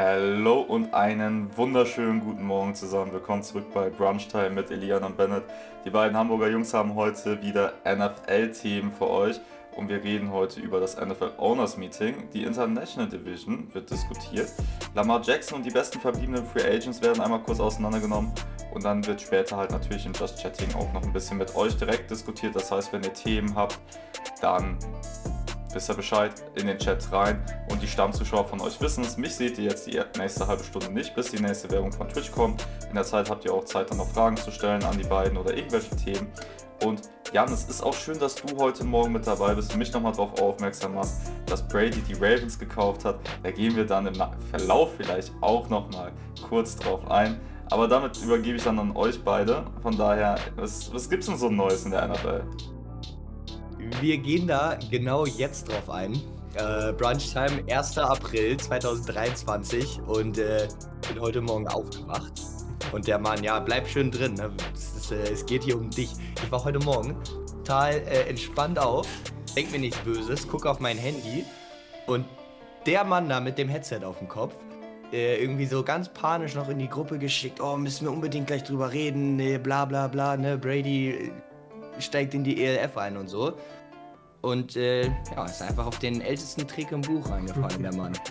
[0.00, 3.12] Hallo und einen wunderschönen guten Morgen zusammen.
[3.12, 5.42] Willkommen zurück bei Brunch Time mit Elian und Bennett.
[5.84, 9.40] Die beiden Hamburger Jungs haben heute wieder NFL-Themen für euch
[9.74, 12.28] und wir reden heute über das NFL Owners Meeting.
[12.32, 14.52] Die International Division wird diskutiert.
[14.94, 18.30] Lamar Jackson und die besten verbliebenen Free Agents werden einmal kurz auseinandergenommen
[18.72, 21.76] und dann wird später halt natürlich im Just Chatting auch noch ein bisschen mit euch
[21.76, 22.54] direkt diskutiert.
[22.54, 23.80] Das heißt, wenn ihr Themen habt,
[24.40, 24.78] dann
[25.78, 27.40] wisst ihr Bescheid, in den Chat rein.
[27.70, 29.16] Und die Stammzuschauer von euch wissen es.
[29.16, 32.32] Mich seht ihr jetzt die nächste halbe Stunde nicht, bis die nächste Werbung von Twitch
[32.32, 32.66] kommt.
[32.88, 35.38] In der Zeit habt ihr auch Zeit, dann noch Fragen zu stellen an die beiden
[35.38, 36.26] oder irgendwelche Themen.
[36.84, 37.02] Und
[37.32, 40.10] Jan, es ist auch schön, dass du heute Morgen mit dabei bist und mich nochmal
[40.10, 43.20] darauf aufmerksam machst, dass Brady die Ravens gekauft hat.
[43.44, 44.14] Da gehen wir dann im
[44.50, 46.10] Verlauf vielleicht auch nochmal
[46.48, 47.40] kurz drauf ein.
[47.70, 49.64] Aber damit übergebe ich dann an euch beide.
[49.82, 52.42] Von daher, was, was es denn so Neues in der NFL?
[54.00, 56.14] Wir gehen da genau jetzt drauf ein.
[56.54, 57.98] Äh, Brunch Time, 1.
[57.98, 60.68] April 2023 und äh,
[61.08, 62.32] bin heute Morgen aufgewacht.
[62.92, 64.34] Und der Mann, ja, bleib schön drin.
[64.34, 64.50] Ne?
[64.72, 66.10] Es, ist, äh, es, geht hier um dich.
[66.42, 67.16] Ich war heute Morgen
[67.68, 69.06] total äh, entspannt auf,
[69.54, 71.44] denk mir nichts Böses, gucke auf mein Handy
[72.06, 72.24] und
[72.86, 74.54] der Mann da mit dem Headset auf dem Kopf,
[75.12, 78.64] äh, irgendwie so ganz panisch noch in die Gruppe geschickt, oh, müssen wir unbedingt gleich
[78.64, 81.30] drüber reden, ne, bla bla bla, ne, Brady äh,
[82.00, 83.54] steigt in die ELF ein und so.
[84.40, 88.12] Und äh, ja, ist einfach auf den ältesten Trick im Buch reingefallen, der Mann.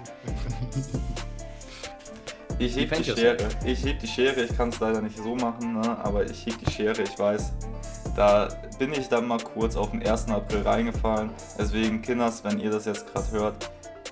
[2.60, 3.38] Ich heb die Schere.
[3.66, 4.44] Ich heb die Schere.
[4.44, 5.98] Ich kann es leider nicht so machen, ne?
[6.04, 7.04] aber ich heb die Schere.
[7.04, 7.54] Ich weiß,
[8.16, 8.48] da
[8.80, 10.30] bin ich dann mal kurz auf den 1.
[10.30, 11.30] April reingefallen.
[11.60, 13.72] Deswegen, Kinders, wenn ihr das jetzt gerade hört,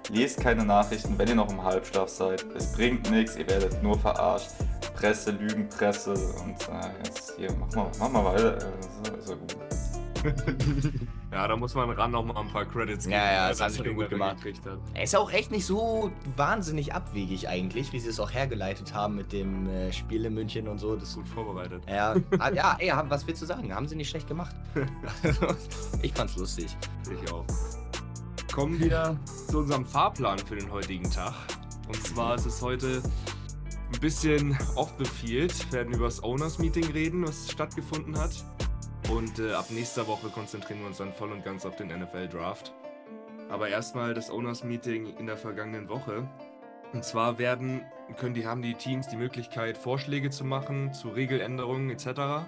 [0.09, 2.45] lest keine Nachrichten, wenn ihr noch im Halbschlaf seid.
[2.55, 4.51] Es bringt nichts, ihr werdet nur verarscht.
[4.93, 8.57] Presse, Lügenpresse und äh, jetzt hier, mach mal, mach mal weiter.
[8.57, 10.91] Äh, ist, ist gut.
[11.35, 13.17] ja, da muss man ran noch mal ein paar Credits geben.
[13.17, 14.37] Ja, ja, das hat sich gut gemacht.
[14.93, 19.17] Er ist auch echt nicht so wahnsinnig abwegig eigentlich, wie sie es auch hergeleitet haben
[19.17, 20.95] mit dem äh, Spiel in München und so.
[20.95, 21.83] Das gut vorbereitet.
[21.89, 23.75] Ja, ah, ja, ey, was willst du sagen?
[23.75, 24.55] Haben sie nicht schlecht gemacht.
[26.01, 26.67] ich fand's lustig.
[27.11, 27.43] Ich auch.
[28.53, 29.19] Kommen wir
[29.49, 31.33] zu unserem Fahrplan für den heutigen Tag.
[31.89, 33.03] Und zwar ist es heute
[33.93, 35.53] ein bisschen off the field.
[35.65, 38.45] Wir werden über das Owners Meeting reden, was stattgefunden hat.
[39.09, 42.27] Und äh, ab nächster Woche konzentrieren wir uns dann voll und ganz auf den NFL
[42.27, 42.73] Draft.
[43.49, 46.27] Aber erstmal das Owners Meeting in der vergangenen Woche.
[46.91, 47.81] Und zwar werden,
[48.17, 52.47] können die, haben die Teams die Möglichkeit, Vorschläge zu machen zu Regeländerungen etc.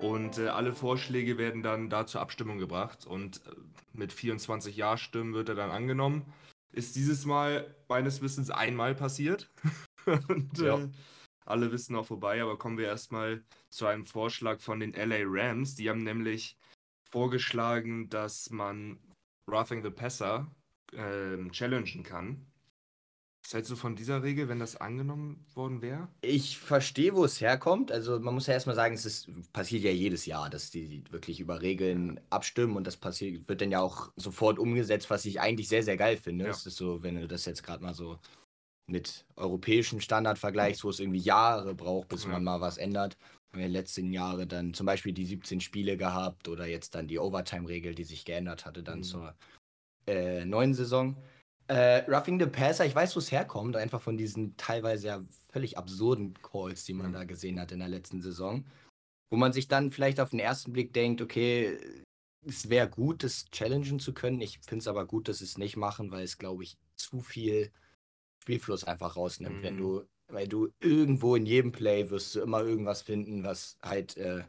[0.00, 3.06] Und äh, alle Vorschläge werden dann da zur Abstimmung gebracht.
[3.06, 3.50] Und äh,
[3.92, 6.24] mit 24 Ja-Stimmen wird er dann angenommen.
[6.72, 9.50] Ist dieses Mal meines Wissens einmal passiert.
[10.28, 10.80] und, ja.
[11.44, 15.74] Alle wissen auch vorbei, aber kommen wir erstmal zu einem Vorschlag von den LA Rams.
[15.74, 16.56] Die haben nämlich
[17.10, 18.98] vorgeschlagen, dass man
[19.50, 20.50] Roughing the Passer
[20.92, 22.46] äh, challengen kann.
[23.44, 26.06] Was hältst du von dieser Regel, wenn das angenommen worden wäre?
[26.20, 27.90] Ich verstehe, wo es herkommt.
[27.90, 31.40] Also man muss ja erstmal sagen, es ist, passiert ja jedes Jahr, dass die wirklich
[31.40, 35.68] über Regeln abstimmen und das passiert, wird dann ja auch sofort umgesetzt, was ich eigentlich
[35.68, 36.46] sehr, sehr geil finde.
[36.46, 38.20] Es ist so, wenn du das jetzt gerade mal so
[38.92, 43.16] mit europäischen Standard vergleichst, wo es irgendwie Jahre braucht, bis man mal was ändert.
[43.50, 46.66] Wir haben ja in den letzten Jahren dann zum Beispiel die 17 Spiele gehabt oder
[46.66, 49.04] jetzt dann die Overtime-Regel, die sich geändert hatte, dann mhm.
[49.04, 49.34] zur
[50.06, 51.16] äh, neuen Saison.
[51.66, 55.78] Äh, Roughing the Passer, ich weiß, wo es herkommt, einfach von diesen teilweise ja völlig
[55.78, 57.14] absurden Calls, die man mhm.
[57.14, 58.64] da gesehen hat in der letzten Saison.
[59.30, 61.78] Wo man sich dann vielleicht auf den ersten Blick denkt, okay,
[62.44, 64.40] es wäre gut, das challengen zu können.
[64.40, 67.20] Ich finde es aber gut, dass sie es nicht machen, weil es, glaube ich, zu
[67.20, 67.70] viel
[68.42, 69.58] Spielfluss einfach rausnimmt.
[69.58, 69.62] Mhm.
[69.62, 74.16] Wenn du, weil du irgendwo in jedem Play wirst du immer irgendwas finden, was halt
[74.16, 74.42] äh,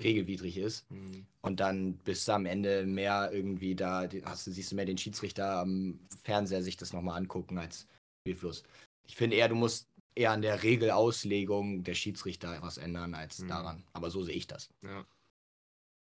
[0.00, 0.90] regelwidrig ist.
[0.90, 1.26] Mhm.
[1.40, 4.98] Und dann bist du am Ende mehr irgendwie da, hast du, siehst du mehr den
[4.98, 7.86] Schiedsrichter am Fernseher sich das nochmal angucken als
[8.22, 8.64] Spielfluss.
[9.06, 13.48] Ich finde eher, du musst eher an der Regelauslegung der Schiedsrichter was ändern als mhm.
[13.48, 13.84] daran.
[13.92, 14.68] Aber so sehe ich das.
[14.82, 15.06] Ja.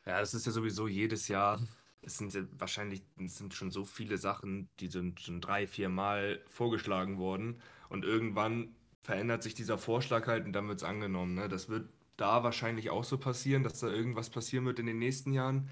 [0.06, 1.60] Ja, das ist ja sowieso jedes Jahr
[2.02, 6.42] es sind wahrscheinlich es sind schon so viele Sachen, die sind schon drei, vier Mal
[6.48, 7.60] vorgeschlagen worden.
[7.88, 11.34] Und irgendwann verändert sich dieser Vorschlag halt und dann wird es angenommen.
[11.34, 11.48] Ne?
[11.48, 15.32] Das wird da wahrscheinlich auch so passieren, dass da irgendwas passieren wird in den nächsten
[15.32, 15.68] Jahren.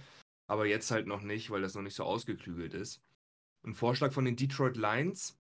[0.47, 3.03] Aber jetzt halt noch nicht, weil das noch nicht so ausgeklügelt ist.
[3.65, 5.39] Ein Vorschlag von den Detroit Lions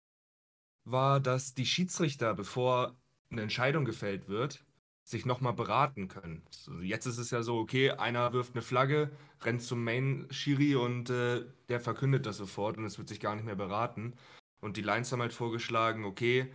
[0.84, 2.98] war, dass die Schiedsrichter, bevor
[3.30, 4.66] eine Entscheidung gefällt wird,
[5.08, 6.44] sich nochmal beraten können.
[6.82, 9.10] Jetzt ist es ja so, okay, einer wirft eine Flagge,
[9.42, 13.46] rennt zum Main-Schiri und äh, der verkündet das sofort und es wird sich gar nicht
[13.46, 14.14] mehr beraten.
[14.60, 16.52] Und die Lions haben halt vorgeschlagen, okay,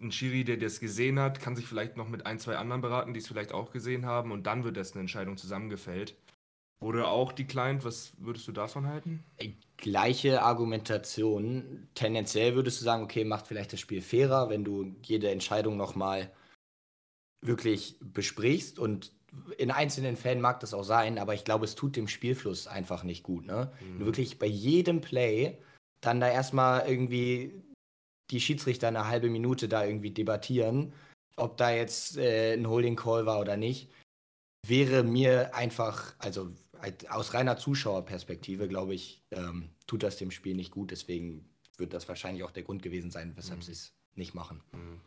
[0.00, 3.14] ein Schiri, der das gesehen hat, kann sich vielleicht noch mit ein, zwei anderen beraten,
[3.14, 6.16] die es vielleicht auch gesehen haben und dann wird erst eine Entscheidung zusammengefällt.
[6.80, 9.24] Oder auch die Client, was würdest du davon halten?
[9.76, 11.88] Gleiche Argumentation.
[11.94, 16.32] Tendenziell würdest du sagen, okay, macht vielleicht das Spiel fairer, wenn du jede Entscheidung nochmal
[17.40, 19.12] wirklich besprichst und
[19.58, 23.04] in einzelnen Fällen mag das auch sein, aber ich glaube, es tut dem Spielfluss einfach
[23.04, 23.46] nicht gut.
[23.46, 23.72] Ne?
[23.80, 24.04] Mhm.
[24.04, 25.58] Wirklich bei jedem Play
[26.00, 27.62] dann da erstmal irgendwie
[28.30, 30.92] die Schiedsrichter eine halbe Minute da irgendwie debattieren,
[31.36, 33.90] ob da jetzt äh, ein Holding Call war oder nicht,
[34.66, 36.50] wäre mir einfach, also
[37.08, 40.90] aus reiner Zuschauerperspektive, glaube ich, ähm, tut das dem Spiel nicht gut.
[40.90, 43.64] Deswegen wird das wahrscheinlich auch der Grund gewesen sein, weshalb mhm.
[43.64, 44.62] sie es nicht machen.
[44.72, 45.00] Mhm.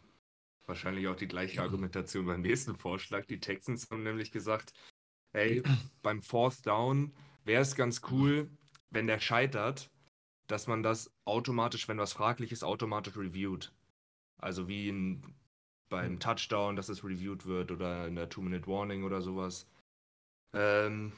[0.70, 3.26] Wahrscheinlich auch die gleiche Argumentation beim nächsten Vorschlag.
[3.26, 4.72] Die Texans haben nämlich gesagt,
[5.34, 5.64] hey,
[6.04, 7.12] beim Fourth Down
[7.44, 8.52] wäre es ganz cool,
[8.92, 9.90] wenn der scheitert,
[10.46, 13.74] dass man das automatisch, wenn was fraglich ist, automatisch reviewt.
[14.38, 15.24] Also wie in,
[15.90, 16.20] beim mhm.
[16.20, 19.68] Touchdown, dass es reviewed wird oder in der Two-Minute-Warning oder sowas.
[20.54, 21.14] Ähm,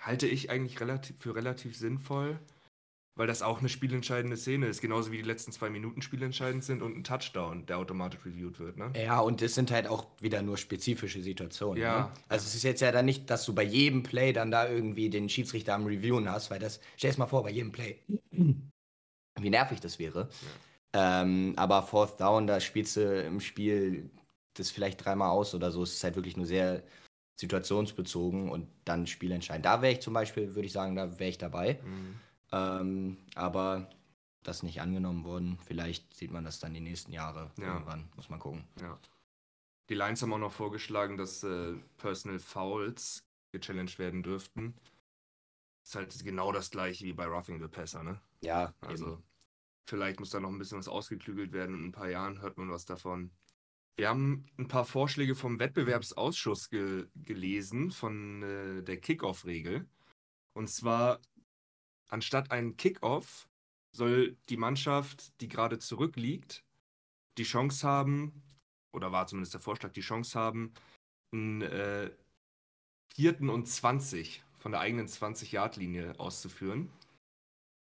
[0.00, 2.40] halte ich eigentlich relativ, für relativ sinnvoll,
[3.16, 6.80] weil das auch eine spielentscheidende Szene ist, genauso wie die letzten zwei Minuten spielentscheidend sind
[6.80, 8.76] und ein Touchdown, der automatisch reviewed wird.
[8.76, 8.92] Ne?
[8.96, 11.82] Ja, und es sind halt auch wieder nur spezifische Situationen.
[11.82, 12.00] Ja.
[12.00, 12.10] Ne?
[12.28, 15.10] Also es ist jetzt ja dann nicht, dass du bei jedem Play dann da irgendwie
[15.10, 17.98] den Schiedsrichter am Reviewen hast, weil das, stell es mal vor, bei jedem Play,
[18.30, 20.28] wie nervig das wäre.
[20.94, 21.22] Ja.
[21.22, 24.10] Ähm, aber Fourth Down, da spielst du im Spiel
[24.54, 25.82] das vielleicht dreimal aus oder so.
[25.82, 26.82] Es ist halt wirklich nur sehr
[27.38, 29.64] situationsbezogen und dann spielentscheidend.
[29.64, 31.80] Da wäre ich zum Beispiel, würde ich sagen, da wäre ich dabei.
[31.84, 32.18] Mhm.
[32.52, 33.88] Ähm, aber
[34.42, 35.58] das nicht angenommen worden.
[35.64, 37.50] Vielleicht sieht man das dann die nächsten Jahre.
[37.58, 37.74] Ja.
[37.74, 38.64] Irgendwann muss man gucken.
[38.80, 38.98] Ja.
[39.88, 44.74] Die Lions haben auch noch vorgeschlagen, dass äh, Personal Fouls gechallenged werden dürften.
[45.84, 48.20] Ist halt genau das gleiche wie bei Roughing the Passer, ne?
[48.42, 49.22] Ja, also eben.
[49.86, 51.74] vielleicht muss da noch ein bisschen was ausgeklügelt werden.
[51.74, 53.32] In ein paar Jahren hört man was davon.
[53.96, 59.88] Wir haben ein paar Vorschläge vom Wettbewerbsausschuss ge gelesen, von äh, der Kickoff-Regel.
[60.52, 61.20] Und zwar,
[62.10, 63.48] anstatt einen Kickoff
[63.96, 66.64] soll die Mannschaft, die gerade zurückliegt,
[67.38, 68.42] die Chance haben,
[68.92, 70.74] oder war zumindest der Vorschlag, die Chance haben,
[71.32, 72.10] einen äh,
[73.14, 76.90] vierten und 20 von der eigenen 20-Yard-Linie auszuführen.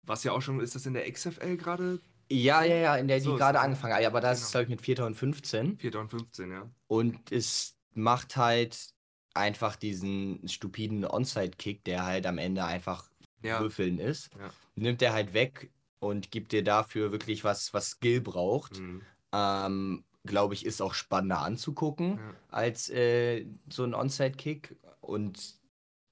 [0.06, 2.00] Was ja auch schon, ist das in der XFL gerade
[2.30, 4.04] ja, ja, ja, in der so, die gerade angefangen hat.
[4.04, 4.46] Aber das genau.
[4.46, 5.06] ist, glaube ich, mit 4.
[5.06, 5.78] und 15.
[5.78, 5.96] 4.
[6.00, 6.70] und 15, ja.
[6.88, 8.90] Und es macht halt
[9.34, 13.10] einfach diesen stupiden Onside-Kick, der halt am Ende einfach
[13.42, 13.60] ja.
[13.60, 14.30] würfeln ist.
[14.40, 14.50] Ja.
[14.76, 18.80] Nimmt er halt weg und gibt dir dafür wirklich was, was Skill braucht.
[18.80, 19.02] Mhm.
[19.34, 22.34] Ähm, glaube ich, ist auch spannender anzugucken ja.
[22.50, 24.76] als äh, so ein Onside-Kick.
[25.02, 25.56] Und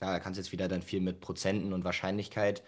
[0.02, 2.64] ja, da kannst du jetzt wieder dann viel mit Prozenten und Wahrscheinlichkeit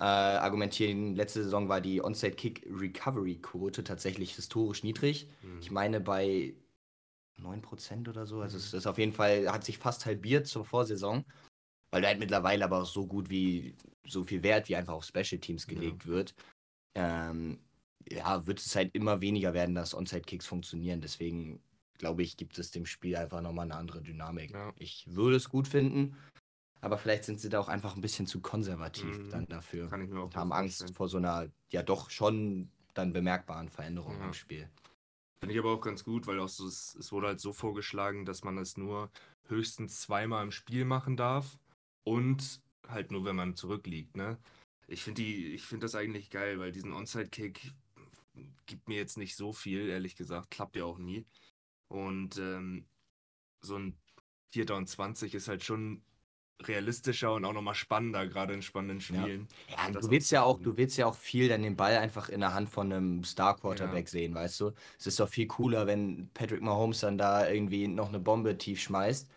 [0.00, 5.28] äh, argumentieren, letzte Saison war die Onside-Kick-Recovery-Quote tatsächlich historisch niedrig.
[5.42, 5.58] Mhm.
[5.60, 6.54] Ich meine bei
[7.42, 8.40] 9% oder so.
[8.40, 8.62] Also mhm.
[8.62, 11.24] es ist auf jeden Fall, hat sich fast halbiert zur Vorsaison,
[11.90, 13.74] weil da halt mittlerweile aber auch so gut wie,
[14.06, 16.10] so viel Wert wie einfach auf Special Teams gelegt ja.
[16.10, 16.34] wird.
[16.94, 17.58] Ähm,
[18.10, 21.00] ja, wird es halt immer weniger werden, dass Onside-Kicks funktionieren.
[21.00, 21.60] Deswegen
[21.98, 24.52] glaube ich, gibt es dem Spiel einfach nochmal eine andere Dynamik.
[24.52, 24.72] Ja.
[24.78, 26.16] Ich würde es gut finden,
[26.80, 29.30] aber vielleicht sind sie da auch einfach ein bisschen zu konservativ mhm.
[29.30, 29.88] dann dafür.
[29.88, 30.94] Kann ich mir auch haben Angst vorstellen.
[30.94, 34.26] vor so einer, ja doch schon dann bemerkbaren Veränderung ja.
[34.26, 34.68] im Spiel.
[35.40, 38.24] Finde ich aber auch ganz gut, weil auch so, es, es wurde halt so vorgeschlagen,
[38.24, 39.10] dass man es nur
[39.48, 41.58] höchstens zweimal im Spiel machen darf
[42.08, 44.16] und halt nur, wenn man zurückliegt.
[44.16, 44.38] Ne?
[44.86, 47.72] Ich finde find das eigentlich geil, weil diesen Onside-Kick
[48.66, 50.50] gibt mir jetzt nicht so viel, ehrlich gesagt.
[50.50, 51.26] Klappt ja auch nie.
[51.88, 52.86] Und ähm,
[53.60, 53.98] so ein
[54.52, 54.74] 4.
[54.74, 56.02] und 20 ist halt schon
[56.62, 59.46] realistischer und auch nochmal spannender, gerade in spannenden Spielen.
[59.68, 62.30] Ja, ja du willst ja auch, du willst ja auch viel dann den Ball einfach
[62.30, 64.10] in der Hand von einem Star Quarterback ja.
[64.10, 64.72] sehen, weißt du?
[64.98, 68.80] Es ist doch viel cooler, wenn Patrick Mahomes dann da irgendwie noch eine Bombe tief
[68.80, 69.28] schmeißt,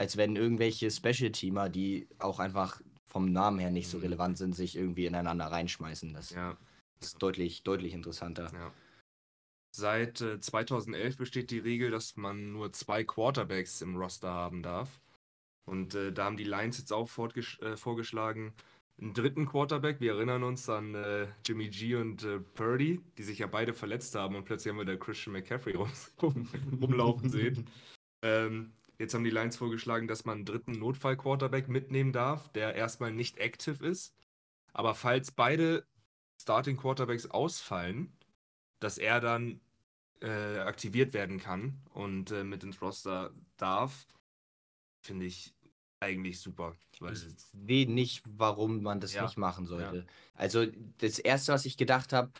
[0.00, 4.04] als wenn irgendwelche Special Teamer, die auch einfach vom Namen her nicht so mhm.
[4.04, 6.14] relevant sind, sich irgendwie ineinander reinschmeißen.
[6.14, 6.56] Das ja.
[7.02, 8.50] ist deutlich, deutlich interessanter.
[8.54, 8.72] Ja.
[9.76, 15.02] Seit äh, 2011 besteht die Regel, dass man nur zwei Quarterbacks im Roster haben darf.
[15.66, 18.54] Und äh, da haben die Lions jetzt auch äh, vorgeschlagen,
[18.98, 20.00] einen dritten Quarterback.
[20.00, 24.14] Wir erinnern uns an äh, Jimmy G und äh, Purdy, die sich ja beide verletzt
[24.14, 25.90] haben und plötzlich haben wir da Christian McCaffrey rum,
[26.80, 27.68] rumlaufen sehen.
[28.22, 33.10] Ähm, jetzt haben die Lions vorgeschlagen, dass man einen dritten Notfall-Quarterback mitnehmen darf, der erstmal
[33.10, 34.14] nicht active ist.
[34.72, 35.86] Aber falls beide
[36.40, 38.12] Starting Quarterbacks ausfallen,
[38.78, 39.60] dass er dann
[40.20, 44.06] äh, aktiviert werden kann und äh, mit ins Roster darf
[45.02, 45.54] finde ich
[46.00, 46.76] eigentlich super.
[46.98, 47.20] Weil ich
[47.66, 49.22] sehe nicht, warum man das ja.
[49.22, 49.96] nicht machen sollte.
[49.98, 50.04] Ja.
[50.34, 50.66] Also
[50.98, 52.30] das Erste, was ich gedacht habe,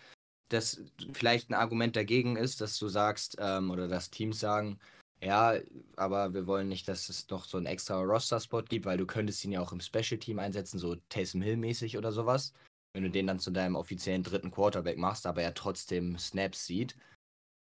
[0.51, 4.79] dass vielleicht ein Argument dagegen ist, dass du sagst, ähm, oder dass Teams sagen,
[5.23, 5.55] Ja,
[5.97, 9.45] aber wir wollen nicht, dass es noch so einen extra Roster-Spot gibt, weil du könntest
[9.45, 12.55] ihn ja auch im Special-Team einsetzen, so Taysom Hill-mäßig oder sowas.
[12.95, 16.97] Wenn du den dann zu deinem offiziellen dritten Quarterback machst, aber er trotzdem Snaps sieht,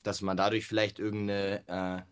[0.03, 2.03] dass man dadurch vielleicht irgendeine äh,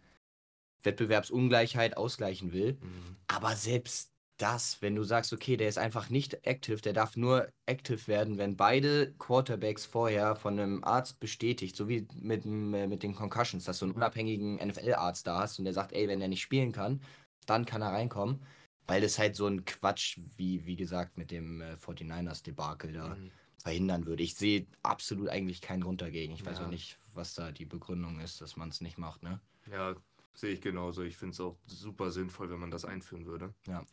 [0.84, 2.74] Wettbewerbsungleichheit ausgleichen will.
[2.74, 3.16] Mhm.
[3.26, 7.48] Aber selbst das, wenn du sagst, okay, der ist einfach nicht active, der darf nur
[7.66, 13.02] active werden, wenn beide Quarterbacks vorher von einem Arzt bestätigt, so wie mit, äh, mit
[13.02, 16.28] den Concussions, dass du einen unabhängigen NFL-Arzt da hast und der sagt, ey, wenn er
[16.28, 17.00] nicht spielen kann,
[17.46, 18.42] dann kann er reinkommen.
[18.86, 23.30] Weil das halt so ein Quatsch, wie, wie gesagt, mit dem äh, 49ers-Debakel da mhm.
[23.58, 24.24] verhindern würde.
[24.24, 26.34] Ich sehe absolut eigentlich keinen Grund dagegen.
[26.34, 29.40] Ich weiß auch nicht, was da die Begründung ist, dass man es nicht macht, ne?
[29.70, 29.94] Ja,
[30.34, 31.02] sehe ich genauso.
[31.02, 33.54] Ich finde es auch super sinnvoll, wenn man das einführen würde.
[33.68, 33.84] Ja.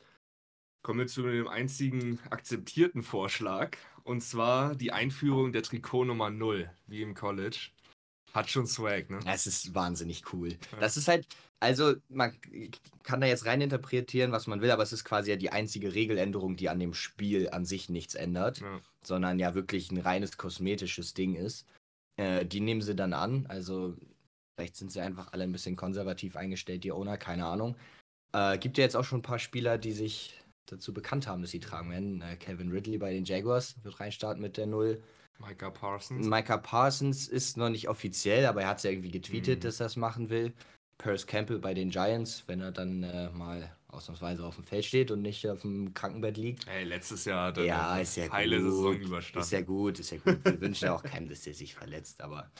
[0.81, 3.77] Kommen wir zu dem einzigen akzeptierten Vorschlag.
[4.03, 7.69] Und zwar die Einführung der Trikotnummer 0, wie im College.
[8.33, 9.19] Hat schon Swag, ne?
[9.25, 10.49] Es ist wahnsinnig cool.
[10.71, 10.79] Ja.
[10.79, 11.27] Das ist halt,
[11.59, 12.37] also man
[13.03, 15.93] kann da jetzt rein interpretieren, was man will, aber es ist quasi ja die einzige
[15.93, 18.79] Regeländerung, die an dem Spiel an sich nichts ändert, ja.
[19.03, 21.65] sondern ja wirklich ein reines kosmetisches Ding ist.
[22.17, 23.95] Äh, die nehmen sie dann an, also
[24.55, 27.75] vielleicht sind sie einfach alle ein bisschen konservativ eingestellt, die Owner, keine Ahnung.
[28.31, 30.38] Äh, gibt ja jetzt auch schon ein paar Spieler, die sich
[30.71, 32.21] dazu bekannt haben, dass sie tragen werden.
[32.21, 35.01] Äh, Kevin Ridley bei den Jaguars wird reinstarten mit der Null.
[35.39, 36.27] Micah Parsons.
[36.27, 39.61] Micah Parsons ist noch nicht offiziell, aber er hat es ja irgendwie getweetet, mhm.
[39.61, 40.53] dass er es machen will.
[40.97, 45.11] Perce Campbell bei den Giants, wenn er dann äh, mal ausnahmsweise auf dem Feld steht
[45.11, 46.67] und nicht auf dem Krankenbett liegt.
[46.67, 48.71] Hey, letztes Jahr hat er ja, ist ja heile gut.
[48.71, 49.39] Saison überstanden.
[49.39, 50.45] Ist ja gut, ist ja gut.
[50.45, 52.51] Wir wünschen ja auch keinem, dass der sich verletzt, aber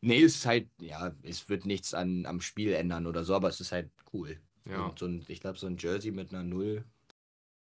[0.00, 3.48] nee, es ist halt, ja, es wird nichts an, am Spiel ändern oder so, aber
[3.48, 4.40] es ist halt cool.
[4.68, 4.86] Ja.
[4.86, 6.84] Und so ein, ich glaube, so ein Jersey mit einer Null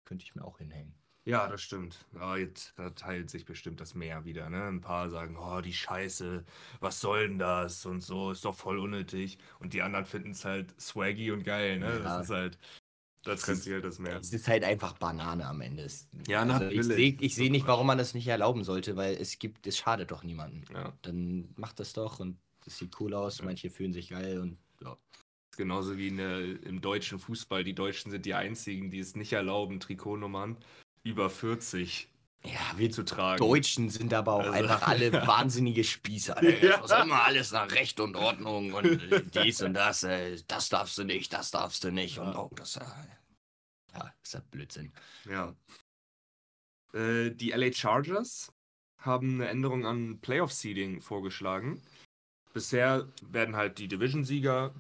[0.10, 0.96] könnte ich mir auch hinhängen.
[1.24, 2.08] Ja, das stimmt.
[2.16, 4.50] Ja, jetzt da teilt sich bestimmt das Meer wieder.
[4.50, 4.64] Ne?
[4.64, 6.44] Ein paar sagen, oh, die Scheiße,
[6.80, 7.86] was soll denn das?
[7.86, 9.38] Und so, ist doch voll unnötig.
[9.60, 11.78] Und die anderen finden es halt swaggy und geil.
[11.78, 11.86] Ne?
[11.86, 12.00] Ja.
[12.00, 12.58] Das ist halt,
[13.22, 14.18] da trennt sich halt das Meer.
[14.18, 15.88] Es ist halt einfach Banane am Ende.
[16.28, 17.22] Ja, also natürlich.
[17.22, 20.10] Ich sehe seh nicht, warum man das nicht erlauben sollte, weil es gibt, es schadet
[20.10, 20.64] doch niemandem.
[20.74, 20.98] Ja.
[21.04, 23.46] Dann macht das doch und es sieht cool aus, ja.
[23.46, 24.98] manche fühlen sich geil und ja
[25.60, 27.66] genauso wie eine, im deutschen Fußball.
[27.66, 30.58] Die Deutschen sind die einzigen, die es nicht erlauben, Trikotnummern
[31.04, 32.08] über 40
[32.46, 33.38] ja, wir zu tragen.
[33.38, 34.54] Deutschen sind aber auch also.
[34.54, 36.42] einfach alle wahnsinnige Spießer.
[36.42, 36.78] Ja.
[36.78, 40.08] Das ist immer alles nach Recht und Ordnung und dies und das.
[40.48, 42.16] Das darfst du nicht, das darfst du nicht.
[42.16, 42.24] Ja.
[42.24, 42.80] Und oh, das,
[43.94, 44.94] ja, ist ja Blödsinn.
[45.30, 45.54] Ja.
[46.94, 48.54] Äh, die LA Chargers
[49.00, 51.82] haben eine Änderung an Playoff-Seeding vorgeschlagen.
[52.54, 54.74] Bisher werden halt die Division-Sieger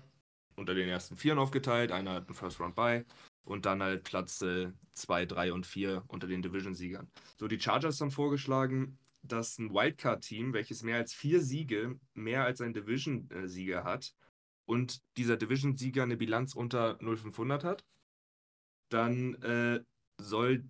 [0.60, 1.92] unter den ersten Vieren aufgeteilt.
[1.92, 3.06] Einer hat einen First Round bei
[3.44, 7.10] und dann halt Platz 2, äh, 3 und 4 unter den Division-Siegern.
[7.38, 12.62] So, die Chargers haben vorgeschlagen, dass ein Wildcard-Team, welches mehr als vier Siege, mehr als
[12.62, 14.13] ein Division-Sieger hat
[14.66, 17.86] und dieser Division-Sieger eine Bilanz unter 0500 hat,
[18.89, 19.82] dann äh,
[20.20, 20.70] soll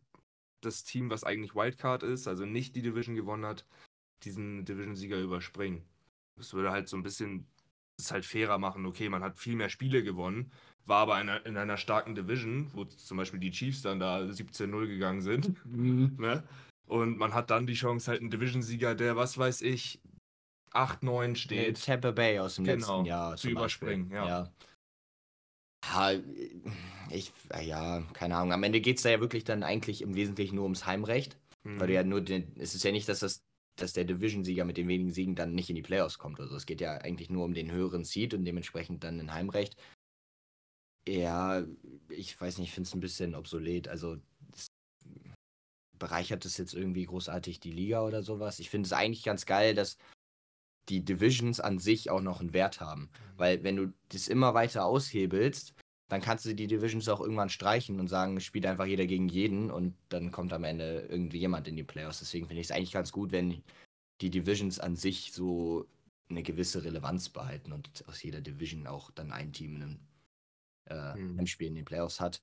[0.62, 3.66] das Team, was eigentlich Wildcard ist, also nicht die Division gewonnen hat,
[4.24, 5.86] diesen Division-Sieger überspringen.
[6.36, 7.48] Das würde halt so ein bisschen
[8.00, 8.86] es halt fairer machen.
[8.86, 10.52] Okay, man hat viel mehr Spiele gewonnen,
[10.86, 14.20] war aber in einer, in einer starken Division, wo zum Beispiel die Chiefs dann da
[14.20, 15.54] 17-0 gegangen sind.
[15.66, 16.16] Mhm.
[16.20, 16.44] Ne?
[16.86, 20.02] Und man hat dann die Chance, halt einen Division-Sieger, der, was weiß ich,
[20.72, 21.68] 8-9 steht.
[21.68, 23.36] Nee, Tampa Bay aus dem genau, letzten Jahr.
[23.38, 24.28] Zu überspringen, ja.
[24.28, 24.52] ja.
[25.86, 26.20] Ja,
[27.10, 28.54] ich, ja, keine Ahnung.
[28.54, 31.38] Am Ende geht es da ja wirklich dann eigentlich im Wesentlichen nur ums Heimrecht.
[31.64, 31.80] Mhm.
[31.80, 33.44] Weil du ja nur den, es ist ja nicht, dass das
[33.82, 36.40] dass der Division-Sieger mit den wenigen Siegen dann nicht in die Playoffs kommt.
[36.40, 39.76] Also es geht ja eigentlich nur um den höheren Seed und dementsprechend dann ein Heimrecht.
[41.08, 41.66] Ja,
[42.10, 43.88] ich weiß nicht, ich finde es ein bisschen obsolet.
[43.88, 44.18] Also
[45.98, 48.60] bereichert es jetzt irgendwie großartig die Liga oder sowas?
[48.60, 49.98] Ich finde es eigentlich ganz geil, dass
[50.88, 53.02] die Divisions an sich auch noch einen Wert haben.
[53.02, 53.38] Mhm.
[53.38, 55.74] Weil wenn du das immer weiter aushebelst,
[56.10, 59.70] dann kannst du die Divisions auch irgendwann streichen und sagen, spielt einfach jeder gegen jeden
[59.70, 62.20] und dann kommt am Ende irgendwie jemand in die Playoffs.
[62.20, 63.64] Deswegen finde ich es eigentlich ganz gut, wenn
[64.20, 65.88] die Divisions an sich so
[66.30, 70.00] eine gewisse Relevanz behalten und aus jeder Division auch dann ein Team in einem
[70.86, 71.48] äh, hm.
[71.48, 72.42] Spiel in den Playoffs hat.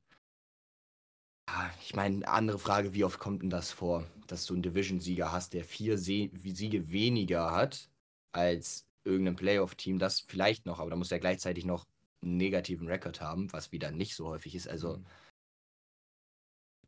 [1.80, 5.54] Ich meine, andere Frage, wie oft kommt denn das vor, dass du einen Division-Sieger hast,
[5.54, 7.88] der vier Se Siege weniger hat
[8.32, 11.86] als irgendein Playoff-Team, das vielleicht noch, aber da muss er gleichzeitig noch
[12.22, 14.68] einen negativen Rekord haben, was wieder nicht so häufig ist.
[14.68, 15.06] Also mhm.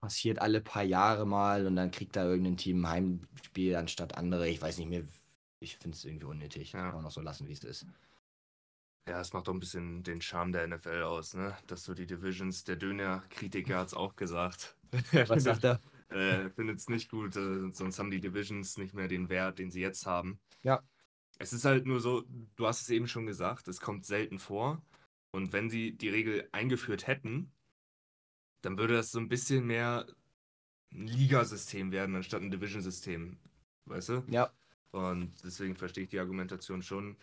[0.00, 4.48] passiert alle paar Jahre mal und dann kriegt da irgendein Team ein Heimspiel anstatt andere.
[4.48, 5.04] Ich weiß nicht mehr.
[5.60, 6.72] Ich finde es irgendwie unnötig.
[6.72, 6.86] Ja.
[6.86, 7.86] Kann man auch so lassen, wie es ist.
[9.08, 11.56] Ja, es macht doch ein bisschen den Charme der NFL aus, ne?
[11.66, 14.76] Dass so die Divisions, der Döner-Kritiker hat es auch gesagt.
[15.28, 15.80] Was sagt er?
[16.10, 19.70] äh, Findet es nicht gut, äh, sonst haben die Divisions nicht mehr den Wert, den
[19.70, 20.38] sie jetzt haben.
[20.62, 20.82] Ja.
[21.38, 22.24] Es ist halt nur so,
[22.56, 24.82] du hast es eben schon gesagt, es kommt selten vor.
[25.38, 27.52] Und wenn sie die Regel eingeführt hätten,
[28.62, 30.04] dann würde das so ein bisschen mehr
[30.92, 33.38] ein Ligasystem werden, anstatt ein Division-System.
[33.84, 34.24] Weißt du?
[34.28, 34.52] Ja.
[34.90, 37.16] Und deswegen verstehe ich die Argumentation schon.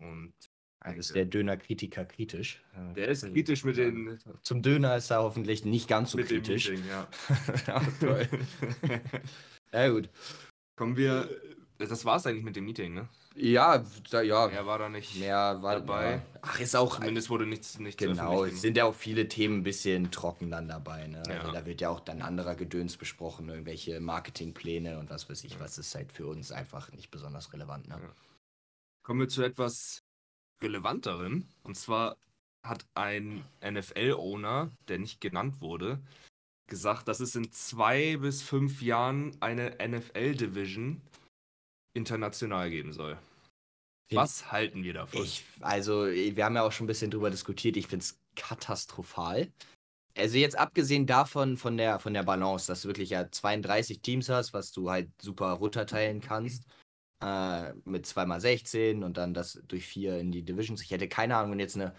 [0.00, 0.32] Und
[0.80, 2.64] also ist der Döner-Kritiker kritisch.
[2.96, 4.18] Der ist kritisch mit den.
[4.40, 6.68] Zum Döner ist er hoffentlich nicht ganz so mit kritisch.
[6.68, 7.08] Dem Meeting, ja.
[7.66, 8.28] ja, toll.
[9.72, 10.08] ja, gut.
[10.74, 11.28] Kommen wir.
[11.90, 13.08] Das war es eigentlich mit dem Meeting, ne?
[13.34, 14.48] Ja, da, ja.
[14.48, 16.12] Er war da nicht mehr war dabei.
[16.12, 16.22] Ja.
[16.42, 16.96] Ach, ist auch.
[16.96, 20.68] Zumindest wurde nichts, nichts Genau, es sind ja auch viele Themen ein bisschen trocken dann
[20.68, 21.06] dabei.
[21.06, 21.22] Ne?
[21.26, 21.40] Ja.
[21.40, 25.54] Also da wird ja auch dann anderer Gedöns besprochen, irgendwelche Marketingpläne und was weiß ich,
[25.54, 25.60] Ja.
[25.60, 27.88] was ist halt für uns einfach nicht besonders relevant.
[27.88, 27.98] Ne?
[28.02, 28.12] Ja.
[29.02, 30.02] Kommen wir zu etwas
[30.62, 31.48] relevanteren.
[31.62, 32.16] Und zwar
[32.64, 35.98] hat ein NFL-Owner, der nicht genannt wurde,
[36.68, 41.00] gesagt, dass es in zwei bis fünf Jahren eine NFL-Division
[41.94, 43.18] international geben soll.
[44.10, 45.22] Was halten wir davon?
[45.22, 47.76] Ich, also, wir haben ja auch schon ein bisschen drüber diskutiert.
[47.76, 49.50] Ich finde es katastrophal.
[50.16, 54.28] Also jetzt abgesehen davon, von der, von der Balance, dass du wirklich ja 32 Teams
[54.28, 56.66] hast, was du halt super runterteilen kannst,
[57.22, 60.82] äh, mit 2x16 und dann das durch vier in die Divisions.
[60.82, 61.94] Ich hätte keine Ahnung, wenn du jetzt eine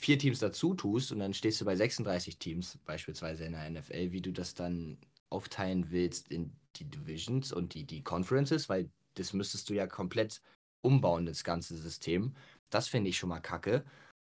[0.00, 4.12] vier Teams dazu tust und dann stehst du bei 36 Teams, beispielsweise in der NFL,
[4.12, 4.98] wie du das dann
[5.30, 10.40] aufteilen willst in die Divisions und die, die Conferences, weil das müsstest du ja komplett
[10.82, 12.34] umbauen, das ganze System.
[12.70, 13.84] Das finde ich schon mal kacke.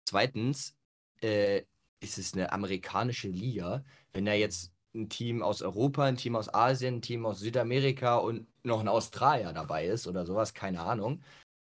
[0.05, 0.75] Zweitens,
[1.21, 1.63] äh,
[1.99, 3.83] ist es eine amerikanische Liga.
[4.13, 8.17] Wenn da jetzt ein Team aus Europa, ein Team aus Asien, ein Team aus Südamerika
[8.17, 11.21] und noch ein Australier dabei ist oder sowas, keine Ahnung,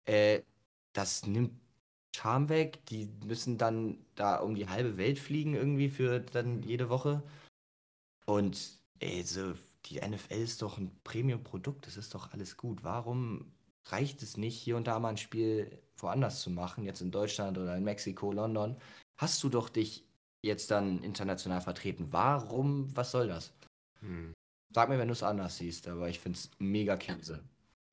[0.05, 0.43] äh,
[0.93, 1.61] das nimmt
[2.14, 2.85] Charme weg.
[2.87, 7.23] Die müssen dann da um die halbe Welt fliegen irgendwie für dann jede Woche.
[8.26, 9.55] Und ey, so,
[9.87, 12.84] die NFL ist doch ein Premium-Produkt, das ist doch alles gut.
[12.84, 13.52] Warum
[13.87, 17.58] reicht es nicht, hier und da mal ein Spiel woanders zu machen, jetzt in Deutschland
[17.58, 18.76] oder in Mexiko, London?
[19.18, 20.04] Hast du doch dich
[20.42, 22.08] jetzt dann international vertreten.
[22.10, 22.94] Warum?
[22.96, 23.52] Was soll das?
[24.00, 24.32] Hm.
[24.72, 27.42] Sag mir, wenn du es anders siehst, aber ich finde es mega Käse.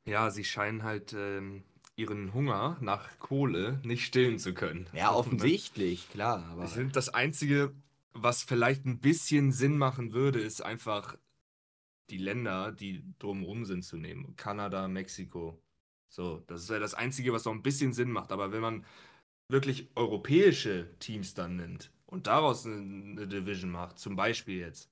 [0.06, 1.63] Ja, sie scheinen halt ähm,
[1.96, 4.88] ihren Hunger nach Kohle nicht stillen zu können.
[4.94, 6.46] Ja, offensichtlich, klar.
[6.51, 7.74] Aber Ich finde, das Einzige,
[8.13, 11.17] was vielleicht ein bisschen Sinn machen würde, ist einfach
[12.10, 14.36] die Länder, die drumherum sind, zu nehmen.
[14.36, 15.62] Kanada, Mexiko.
[16.10, 18.32] So, das wäre das Einzige, was noch ein bisschen Sinn macht.
[18.32, 18.86] Aber wenn man
[19.50, 24.89] wirklich europäische Teams dann nimmt und daraus eine, eine Division macht, zum Beispiel jetzt,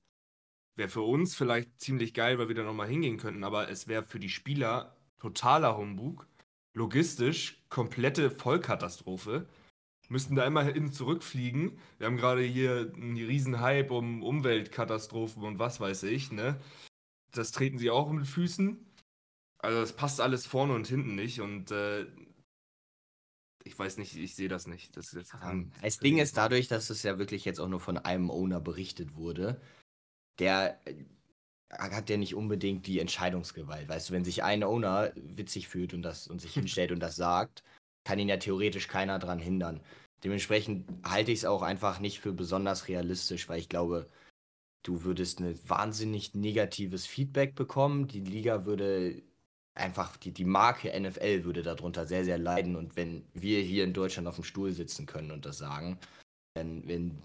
[0.76, 4.02] wäre für uns vielleicht ziemlich geil, weil wir da nochmal hingehen könnten, aber es wäre
[4.02, 6.26] für die Spieler totaler Humbug,
[6.74, 9.46] logistisch komplette Vollkatastrophe
[10.08, 11.78] müssten da immer hin zurückfliegen.
[11.98, 16.60] Wir haben gerade hier einen riesen Hype um Umweltkatastrophen und was weiß ich, ne?
[17.32, 18.78] Das treten sie auch mit Füßen.
[19.58, 22.06] Also das passt alles vorne und hinten nicht und äh,
[23.64, 24.96] ich weiß nicht, ich sehe das nicht.
[24.96, 27.98] Das, das Ähm, das Ding ist dadurch, dass es ja wirklich jetzt auch nur von
[27.98, 29.60] einem Owner berichtet wurde,
[30.38, 30.94] der äh,
[31.70, 33.88] hat ja nicht unbedingt die Entscheidungsgewalt.
[33.88, 37.16] Weißt du, wenn sich ein Owner witzig fühlt und das und sich hinstellt und das
[37.16, 37.64] sagt,
[38.04, 39.80] kann ihn ja theoretisch keiner dran hindern.
[40.22, 44.08] Dementsprechend halte ich es auch einfach nicht für besonders realistisch, weil ich glaube,
[44.86, 48.06] du würdest ein wahnsinnig negatives Feedback bekommen.
[48.06, 49.22] Die Liga würde
[49.74, 52.76] einfach, die, die Marke NFL würde darunter sehr, sehr leiden.
[52.76, 55.98] Und wenn wir hier in Deutschland auf dem Stuhl sitzen können und das sagen,
[56.54, 57.22] dann wenn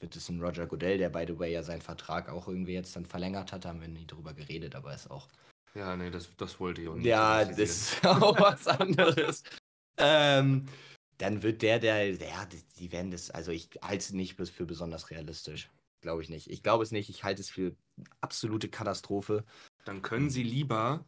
[0.00, 2.96] wird es ein Roger Goodell, der by the way ja seinen Vertrag auch irgendwie jetzt
[2.96, 5.28] dann verlängert hat, haben wir nie drüber geredet, aber ist auch.
[5.74, 7.06] Ja, nee, das, das wollte ich auch nicht.
[7.06, 9.44] Ja, das ist auch was anderes.
[9.98, 10.66] ähm,
[11.18, 12.46] dann wird der, der, ja,
[12.78, 15.70] die, werden das, also ich halte es nicht für besonders realistisch.
[16.04, 16.50] Glaube ich nicht.
[16.50, 17.08] Ich glaube es nicht.
[17.08, 17.74] Ich halte es für
[18.20, 19.42] absolute Katastrophe.
[19.86, 21.02] Dann können sie lieber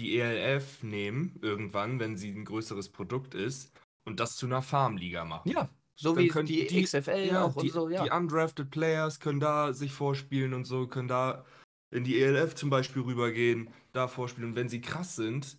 [0.00, 3.70] die ELF nehmen, irgendwann, wenn sie ein größeres Produkt ist,
[4.04, 5.48] und das zu einer Farmliga machen.
[5.48, 8.02] Ja, so Dann wie die, die- XFL Ja, auch die, und so, ja.
[8.02, 11.44] die undrafted Players können da sich vorspielen und so, können da
[11.92, 14.50] in die ELF zum Beispiel rübergehen, da vorspielen.
[14.50, 15.56] Und wenn sie krass sind,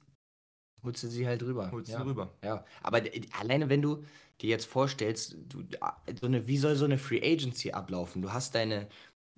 [0.84, 1.72] Holst du sie halt rüber.
[1.72, 2.00] holst ja.
[2.00, 2.34] sie rüber.
[2.44, 4.04] Ja, aber d- alleine wenn du
[4.42, 5.63] dir jetzt vorstellst, du,
[6.20, 8.22] so eine, wie soll so eine Free Agency ablaufen?
[8.22, 8.88] Du hast deine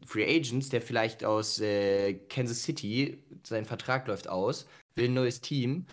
[0.06, 5.42] Free Agents, der vielleicht aus äh, Kansas City, sein Vertrag läuft aus, will ein neues
[5.42, 5.86] Team,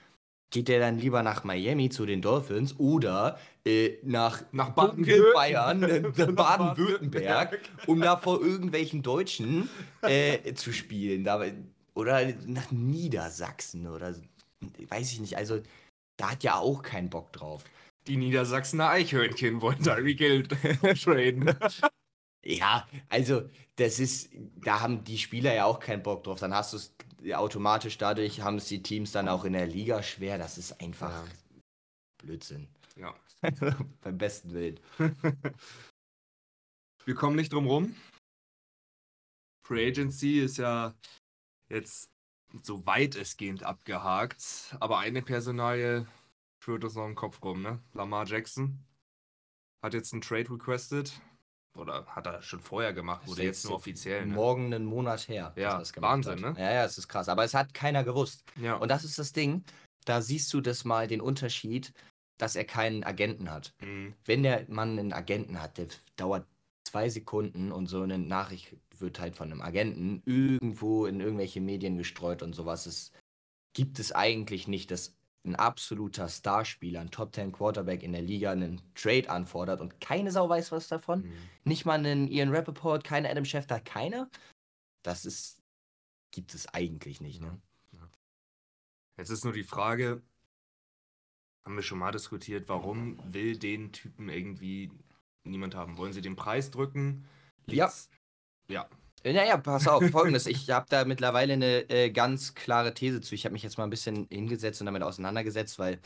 [0.51, 6.01] geht der dann lieber nach Miami zu den Dolphins oder äh, nach, Nach Bayern, äh,
[6.33, 9.69] Baden-Württemberg, um da vor irgendwelchen Deutschen
[10.03, 11.25] äh, zu spielen.
[11.25, 11.45] Da,
[11.95, 14.23] oder nach Niedersachsen oder so.
[14.61, 15.37] Weiß ich nicht.
[15.37, 15.63] Also
[16.19, 17.65] da hat ja auch keinen Bock drauf.
[18.07, 21.55] Die Niedersachsener Eichhörnchen wollen Tyreek Hill traden.
[22.45, 26.39] Ja, also das ist, da haben die Spieler ja auch keinen Bock drauf.
[26.39, 26.95] Dann hast du es
[27.35, 30.39] automatisch dadurch, haben es die Teams dann auch in der Liga schwer.
[30.39, 31.25] Das ist einfach Ja.
[32.19, 32.69] Blödsinn.
[32.97, 33.15] Ja.
[34.01, 34.81] Beim besten Willen.
[37.05, 37.95] Wir kommen nicht drum rum.
[39.67, 40.95] Free Agency ist ja
[41.69, 42.09] jetzt
[42.63, 46.07] so weitestgehend abgehakt, aber eine Personalie
[46.59, 47.81] führt uns noch im Kopf rum, ne?
[47.95, 48.79] Lamar Jackson
[49.83, 51.13] hat jetzt einen Trade requested.
[51.77, 54.25] Oder hat er schon vorher gemacht, wurde jetzt nur offiziell.
[54.25, 54.33] Ne?
[54.33, 55.53] Morgen einen Monat her.
[55.57, 56.57] Ja, Wahnsinn, hat.
[56.57, 56.63] ne?
[56.63, 57.29] Ja, ja, es ist krass.
[57.29, 58.45] Aber es hat keiner gewusst.
[58.57, 58.77] Ja.
[58.77, 59.63] Und das ist das Ding.
[60.07, 61.93] Da siehst du das mal den Unterschied,
[62.39, 63.75] dass er keinen Agenten hat.
[63.83, 64.15] Mhm.
[64.25, 66.47] Wenn der Mann einen Agenten hat, der dauert
[66.85, 71.97] zwei Sekunden und so eine Nachricht wird halt von einem Agenten irgendwo in irgendwelche Medien
[71.97, 72.87] gestreut und sowas.
[72.87, 73.13] Es
[73.73, 78.51] gibt es eigentlich nicht, dass ein absoluter Starspieler, ein Top 10 Quarterback in der Liga
[78.51, 81.23] einen Trade anfordert und keine Sau weiß was davon.
[81.23, 81.33] Mhm.
[81.65, 84.29] Nicht mal einen Ian Rappaport, keine Adam Schefter, keiner.
[85.03, 85.63] Das ist,
[86.33, 87.41] gibt es eigentlich nicht.
[87.41, 87.61] Ne?
[87.93, 88.09] Ja.
[89.19, 90.21] Jetzt ist nur die Frage,
[91.65, 94.91] haben wir schon mal diskutiert, warum will den Typen irgendwie
[95.45, 95.97] niemand haben?
[95.97, 97.25] Wollen sie den Preis drücken?
[97.67, 98.09] Liegt's?
[98.69, 98.89] Ja.
[99.25, 99.33] Ja.
[99.33, 100.47] Naja, pass auf, folgendes.
[100.47, 103.35] Ich habe da mittlerweile eine äh, ganz klare These zu.
[103.35, 106.01] Ich habe mich jetzt mal ein bisschen hingesetzt und damit auseinandergesetzt, weil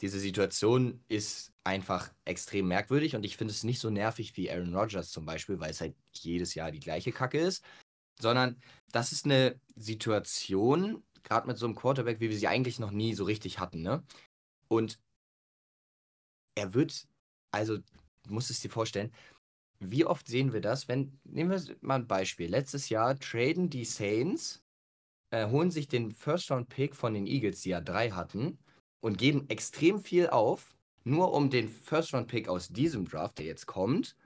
[0.00, 4.74] diese Situation ist einfach extrem merkwürdig und ich finde es nicht so nervig wie Aaron
[4.74, 7.64] Rodgers zum Beispiel, weil es halt jedes Jahr die gleiche Kacke ist,
[8.20, 8.60] sondern
[8.92, 13.14] das ist eine Situation, gerade mit so einem Quarterback, wie wir sie eigentlich noch nie
[13.14, 14.04] so richtig hatten, ne?
[14.68, 14.98] Und
[16.54, 17.06] er wird,
[17.52, 17.84] also, du
[18.28, 19.12] musst es dir vorstellen,
[19.90, 22.48] wie oft sehen wir das, wenn, nehmen wir mal ein Beispiel.
[22.48, 24.62] Letztes Jahr traden die Saints,
[25.30, 28.58] äh, holen sich den First-Round-Pick von den Eagles, die ja drei hatten,
[29.00, 34.16] und geben extrem viel auf, nur um den First-Round-Pick aus diesem Draft, der jetzt kommt,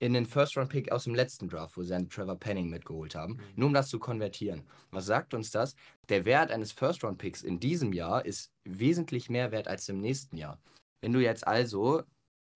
[0.00, 3.42] in den First-Round-Pick aus dem letzten Draft, wo sie einen Trevor Penning mitgeholt haben, mhm.
[3.56, 4.64] nur um das zu konvertieren.
[4.90, 5.76] Was sagt uns das?
[6.08, 10.60] Der Wert eines First-Round-Picks in diesem Jahr ist wesentlich mehr wert als im nächsten Jahr.
[11.00, 12.02] Wenn du jetzt also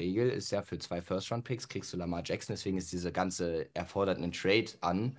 [0.01, 4.19] Regel ist ja für zwei First-Round-Picks kriegst du Lamar Jackson, deswegen ist diese ganze erfordert
[4.19, 5.17] einen Trade an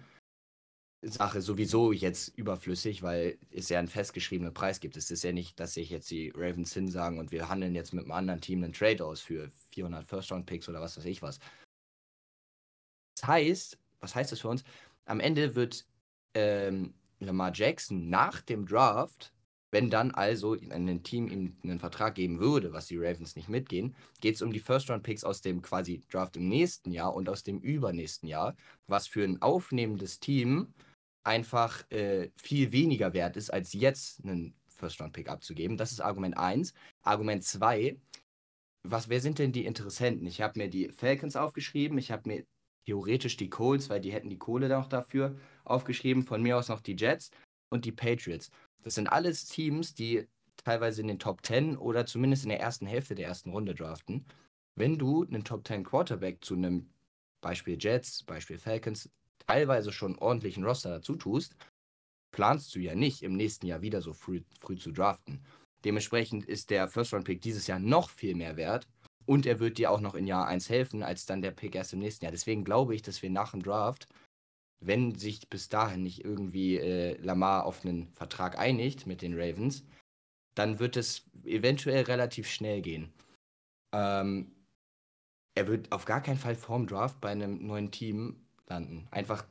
[1.02, 4.98] Sache sowieso jetzt überflüssig, weil es ja einen festgeschriebenen Preis gibt.
[4.98, 8.04] Es ist ja nicht, dass sich jetzt die Ravens hinsagen und wir handeln jetzt mit
[8.04, 11.40] einem anderen Team einen Trade aus für 400 First-Round-Picks oder was weiß ich was.
[13.16, 14.64] Das heißt, was heißt das für uns?
[15.06, 15.86] Am Ende wird
[16.34, 19.32] ähm, Lamar Jackson nach dem Draft
[19.72, 23.96] wenn dann also ein Team ihm einen Vertrag geben würde, was die Ravens nicht mitgehen,
[24.22, 27.60] geht es um die First-Round-Picks aus dem quasi Draft im nächsten Jahr und aus dem
[27.60, 28.56] übernächsten Jahr,
[28.88, 30.74] was für ein aufnehmendes Team
[31.24, 35.78] einfach äh, viel weniger wert ist, als jetzt einen First-Round-Pick abzugeben.
[35.78, 36.74] Das ist Argument 1.
[37.04, 37.98] Argument 2,
[38.84, 40.26] was, wer sind denn die Interessenten?
[40.26, 42.46] Ich habe mir die Falcons aufgeschrieben, ich habe mir
[42.86, 46.80] theoretisch die Colts, weil die hätten die Kohle noch dafür aufgeschrieben, von mir aus noch
[46.80, 47.30] die Jets
[47.72, 48.50] und die Patriots.
[48.84, 52.86] Das sind alles Teams, die teilweise in den Top 10 oder zumindest in der ersten
[52.86, 54.26] Hälfte der ersten Runde draften.
[54.76, 56.90] Wenn du einen Top 10 Quarterback zu einem
[57.42, 59.10] Beispiel Jets, Beispiel Falcons,
[59.48, 61.56] teilweise schon ordentlichen Roster dazu tust,
[62.32, 65.44] planst du ja nicht im nächsten Jahr wieder so früh, früh zu draften.
[65.86, 68.88] Dementsprechend ist der First-Round-Pick dieses Jahr noch viel mehr wert
[69.26, 71.94] und er wird dir auch noch in Jahr 1 helfen, als dann der Pick erst
[71.94, 72.32] im nächsten Jahr.
[72.32, 74.08] Deswegen glaube ich, dass wir nach dem Draft
[74.80, 79.84] wenn sich bis dahin nicht irgendwie äh, Lamar auf einen Vertrag einigt mit den Ravens,
[80.56, 83.12] dann wird es eventuell relativ schnell gehen.
[83.94, 84.52] Ähm,
[85.56, 88.38] er wird auf gar keinen Fall vorm Draft bei einem neuen Team
[88.68, 89.08] landen.
[89.12, 89.46] Einfach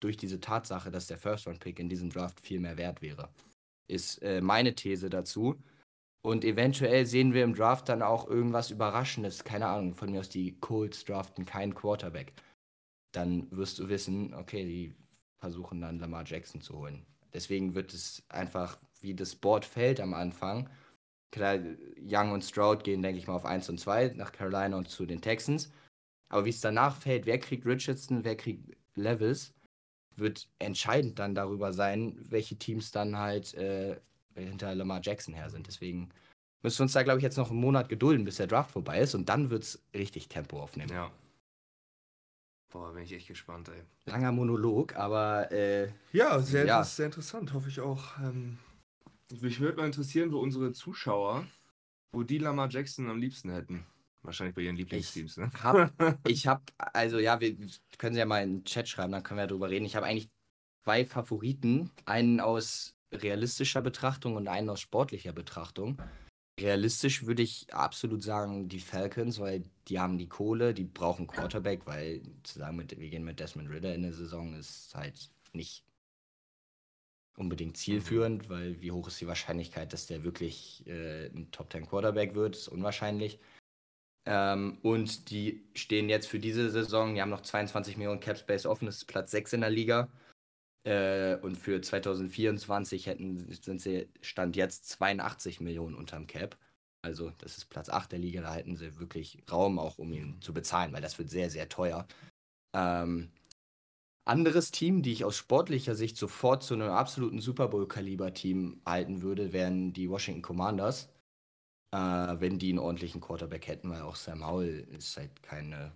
[0.00, 3.30] durch diese Tatsache, dass der First-Round-Pick in diesem Draft viel mehr wert wäre.
[3.88, 5.56] Ist äh, meine These dazu.
[6.22, 9.44] Und eventuell sehen wir im Draft dann auch irgendwas Überraschendes.
[9.44, 12.32] Keine Ahnung, von mir aus die Colts draften keinen Quarterback
[13.14, 14.94] dann wirst du wissen, okay, die
[15.38, 17.06] versuchen dann Lamar Jackson zu holen.
[17.32, 20.68] Deswegen wird es einfach, wie das Board fällt am Anfang.
[21.32, 21.58] Klar,
[22.00, 25.04] Young und Stroud gehen, denke ich mal, auf 1 und 2 nach Carolina und zu
[25.04, 25.70] den Texans.
[26.28, 29.52] Aber wie es danach fällt, wer kriegt Richardson, wer kriegt Levis,
[30.16, 33.96] wird entscheidend dann darüber sein, welche Teams dann halt äh,
[34.36, 35.66] hinter Lamar Jackson her sind.
[35.66, 36.10] Deswegen
[36.62, 39.00] müssen wir uns da, glaube ich, jetzt noch einen Monat gedulden, bis der Draft vorbei
[39.00, 40.90] ist und dann wird es richtig Tempo aufnehmen.
[40.92, 41.10] Ja,
[42.74, 43.84] Boah, bin ich echt gespannt, ey.
[44.06, 45.52] Langer Monolog, aber.
[45.52, 46.82] Äh, ja, sehr, ja.
[46.82, 48.18] sehr interessant, hoffe ich auch.
[48.18, 48.58] Ähm,
[49.40, 51.46] mich würde mal interessieren, wo unsere Zuschauer,
[52.10, 53.86] wo die Lamar Jackson am liebsten hätten.
[54.22, 55.52] Wahrscheinlich bei ihren Lieblingsteams, ne?
[55.62, 55.92] Hab,
[56.26, 57.56] ich habe, also ja, wir
[57.96, 59.84] können sie ja mal in den Chat schreiben, dann können wir darüber reden.
[59.84, 60.28] Ich habe eigentlich
[60.82, 61.92] zwei Favoriten.
[62.06, 65.96] Einen aus realistischer Betrachtung und einen aus sportlicher Betrachtung.
[66.60, 71.86] Realistisch würde ich absolut sagen, die Falcons, weil die haben die Kohle, die brauchen Quarterback,
[71.86, 75.84] weil zu sagen, mit, wir gehen mit Desmond Ritter in der Saison ist halt nicht
[77.36, 81.86] unbedingt zielführend, weil wie hoch ist die Wahrscheinlichkeit, dass der wirklich äh, ein Top 10
[81.86, 83.40] Quarterback wird, ist unwahrscheinlich.
[84.26, 88.64] Ähm, und die stehen jetzt für diese Saison, die haben noch 22 Millionen Cap Space
[88.66, 90.08] offen, das ist Platz 6 in der Liga.
[90.84, 96.58] Äh, und für 2024 hätten, sind sie Stand jetzt 82 Millionen unterm Cap.
[97.02, 100.40] Also das ist Platz 8 der Liga, da hätten sie wirklich Raum auch, um ihn
[100.40, 102.06] zu bezahlen, weil das wird sehr, sehr teuer.
[102.74, 103.30] Ähm,
[104.26, 109.52] anderes Team, die ich aus sportlicher Sicht sofort zu einem absoluten Super Bowl-Kaliber-Team halten würde,
[109.52, 111.10] wären die Washington Commanders.
[111.94, 115.92] Äh, wenn die einen ordentlichen Quarterback hätten, weil auch Sam Howell ist halt keine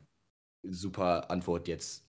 [0.62, 2.06] super Antwort jetzt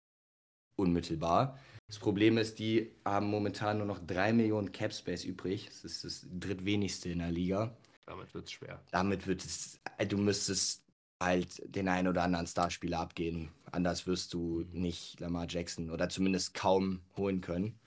[0.75, 1.57] unmittelbar.
[1.87, 5.67] Das Problem ist, die haben momentan nur noch 3 Millionen Cap Space übrig.
[5.67, 7.75] Das ist das drittwenigste in der Liga.
[8.05, 8.81] Damit wird es schwer.
[8.91, 10.83] Damit wird es, du müsstest
[11.21, 13.49] halt den einen oder anderen Starspieler abgehen.
[13.71, 17.79] Anders wirst du nicht Lamar Jackson oder zumindest kaum holen können.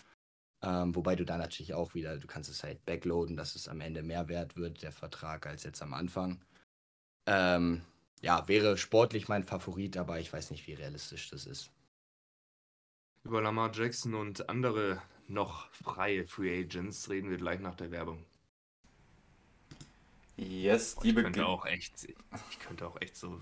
[0.62, 3.80] Ähm, wobei du da natürlich auch wieder, du kannst es halt backloaden, dass es am
[3.80, 6.42] Ende mehr wert wird, der Vertrag, als jetzt am Anfang.
[7.26, 7.82] Ähm,
[8.20, 11.70] ja, wäre sportlich mein Favorit, aber ich weiß nicht, wie realistisch das ist.
[13.24, 18.24] Über Lamar Jackson und andere noch freie Free Agents reden wir gleich nach der Werbung.
[20.36, 22.08] Yes, die ich könnte auch echt,
[22.50, 23.40] ich könnte auch echt so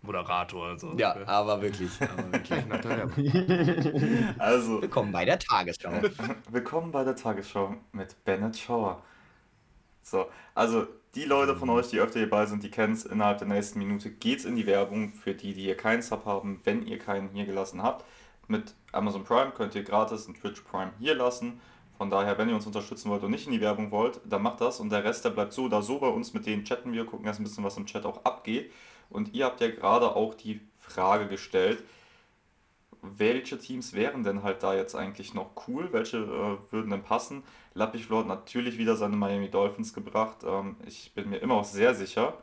[0.00, 0.78] Moderator.
[0.78, 0.94] So.
[0.96, 1.90] Ja, aber wirklich.
[2.00, 4.24] Aber wirklich.
[4.38, 5.92] also, willkommen bei der Tagesschau.
[6.50, 9.02] willkommen bei der Tagesschau mit Bennett Schauer.
[10.02, 13.48] So, also die Leute von euch, die öfter hierbei sind, die kennen es, innerhalb der
[13.48, 16.98] nächsten Minute geht's in die Werbung für die, die hier keinen Sub haben, wenn ihr
[16.98, 18.04] keinen hier gelassen habt.
[18.52, 21.60] Mit Amazon Prime könnt ihr gratis einen Twitch Prime hier lassen
[22.02, 24.60] von daher, wenn ihr uns unterstützen wollt und nicht in die Werbung wollt, dann macht
[24.60, 26.34] das und der Rest, der bleibt so oder so bei uns.
[26.34, 28.72] Mit denen chatten wir, gucken erst ein bisschen, was im Chat auch abgeht.
[29.08, 31.84] Und ihr habt ja gerade auch die Frage gestellt,
[33.02, 35.92] welche Teams wären denn halt da jetzt eigentlich noch cool?
[35.92, 37.44] Welche äh, würden denn passen?
[37.74, 40.38] Lappich hat natürlich wieder seine Miami Dolphins gebracht.
[40.44, 42.34] Ähm, ich bin mir immer auch sehr sicher,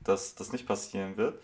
[0.00, 1.40] dass das nicht passieren wird.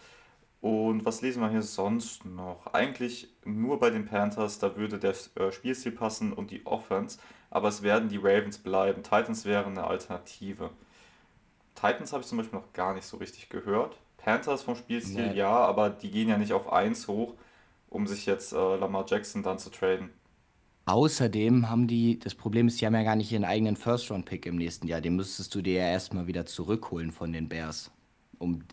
[0.65, 2.73] Und was lesen wir hier sonst noch?
[2.73, 7.19] Eigentlich nur bei den Panthers, da würde der äh, Spielstil passen und die Offense
[7.55, 9.05] aber es werden die Ravens bleiben.
[9.05, 10.71] Titans wären eine Alternative.
[11.77, 13.97] Titans habe ich zum Beispiel noch gar nicht so richtig gehört.
[14.17, 15.37] Panthers vom Spielstil nee.
[15.37, 17.35] ja, aber die gehen ja nicht auf 1 hoch,
[17.91, 20.11] um sich jetzt äh, Lamar Jackson dann zu traden.
[20.87, 24.57] Außerdem haben die, das Problem ist, die haben ja gar nicht ihren eigenen First-Round-Pick im
[24.57, 25.01] nächsten Jahr.
[25.01, 27.93] Den müsstest du dir ja erstmal wieder zurückholen von den Bears.
[28.39, 28.65] Um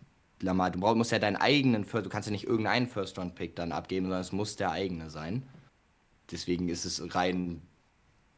[0.42, 4.06] Lamar, du brauchst, musst ja deinen eigenen, du kannst ja nicht irgendeinen First-Round-Pick dann abgeben,
[4.06, 5.48] sondern es muss der eigene sein.
[6.30, 7.62] Deswegen ist es rein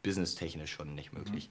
[0.03, 1.49] businesstechnisch schon nicht möglich.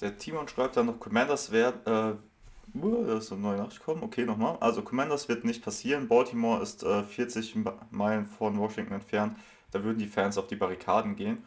[0.00, 4.02] Der Timon schreibt dann noch, Commanders werden, äh, uh, da ist eine neue Nachricht gekommen,
[4.02, 4.56] okay, nochmal.
[4.58, 7.56] Also Commanders wird nicht passieren, Baltimore ist äh, 40
[7.90, 9.36] Meilen von Washington entfernt,
[9.70, 11.44] da würden die Fans auf die Barrikaden gehen.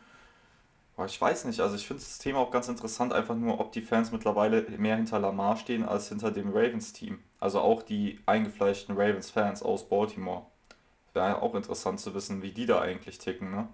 [0.95, 3.73] Aber ich weiß nicht, also ich finde das Thema auch ganz interessant, einfach nur, ob
[3.73, 7.19] die Fans mittlerweile mehr hinter Lamar stehen als hinter dem Ravens-Team.
[7.45, 10.47] Also auch die eingefleischten Ravens-Fans aus Baltimore.
[11.13, 13.69] Wäre auch interessant zu wissen, wie die da eigentlich ticken, ne?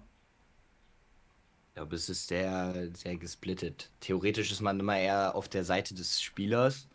[1.68, 3.88] Ich glaube, es ist sehr, sehr gesplittet.
[4.00, 6.86] Theoretisch ist man immer eher auf der Seite des Spielers.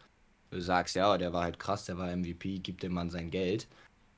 [0.52, 3.68] Du sagst, ja, der war halt krass, der war MVP, gib dem Mann sein Geld.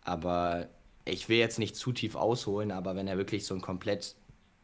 [0.02, 0.68] Aber
[1.06, 4.18] ich will jetzt nicht zu tief ausholen, aber wenn er wirklich so einen komplett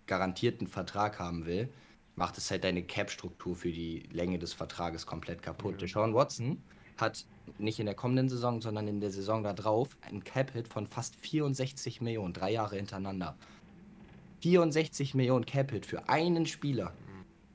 [0.05, 1.69] garantierten Vertrag haben will,
[2.17, 5.81] macht es halt deine Cap-Struktur für die Länge des Vertrages komplett kaputt.
[5.81, 5.87] Mhm.
[5.87, 6.61] Sean Watson
[6.97, 7.25] hat
[7.57, 11.15] nicht in der kommenden Saison, sondern in der Saison da drauf einen Cap-Hit von fast
[11.15, 13.35] 64 Millionen, drei Jahre hintereinander.
[14.41, 16.93] 64 Millionen Capit für einen Spieler.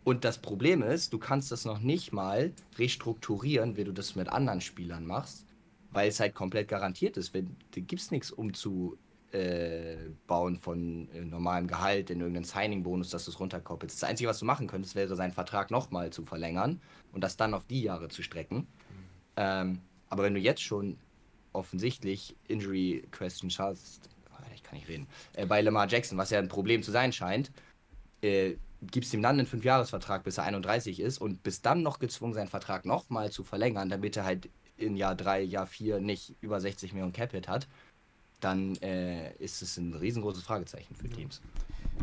[0.03, 4.29] Und das Problem ist, du kannst das noch nicht mal restrukturieren, wie du das mit
[4.29, 5.45] anderen Spielern machst,
[5.93, 7.35] weil es halt komplett garantiert ist.
[7.35, 8.97] Wenn, da gibt es nichts umzubauen
[10.59, 14.03] von äh, normalem Gehalt in irgendeinen Signing-Bonus, dass du es runterkoppelst.
[14.03, 16.81] Das Einzige, was du machen könntest, wäre, seinen Vertrag nochmal zu verlängern
[17.13, 18.67] und das dann auf die Jahre zu strecken.
[19.41, 20.99] Ähm, aber wenn du jetzt schon
[21.53, 24.11] offensichtlich Injury Questions hast,
[24.71, 27.51] kann ich reden, äh, bei Lamar Jackson, was ja ein Problem zu sein scheint,
[28.23, 32.35] äh, gibst ihm dann einen Fünfjahresvertrag, bis er 31 ist und bis dann noch gezwungen,
[32.35, 36.61] seinen Vertrag nochmal zu verlängern, damit er halt in Jahr 3, Jahr 4 nicht über
[36.61, 37.69] 60 Millionen Capit hat,
[38.41, 41.43] dann äh, ist es ein riesengroßes Fragezeichen für Teams.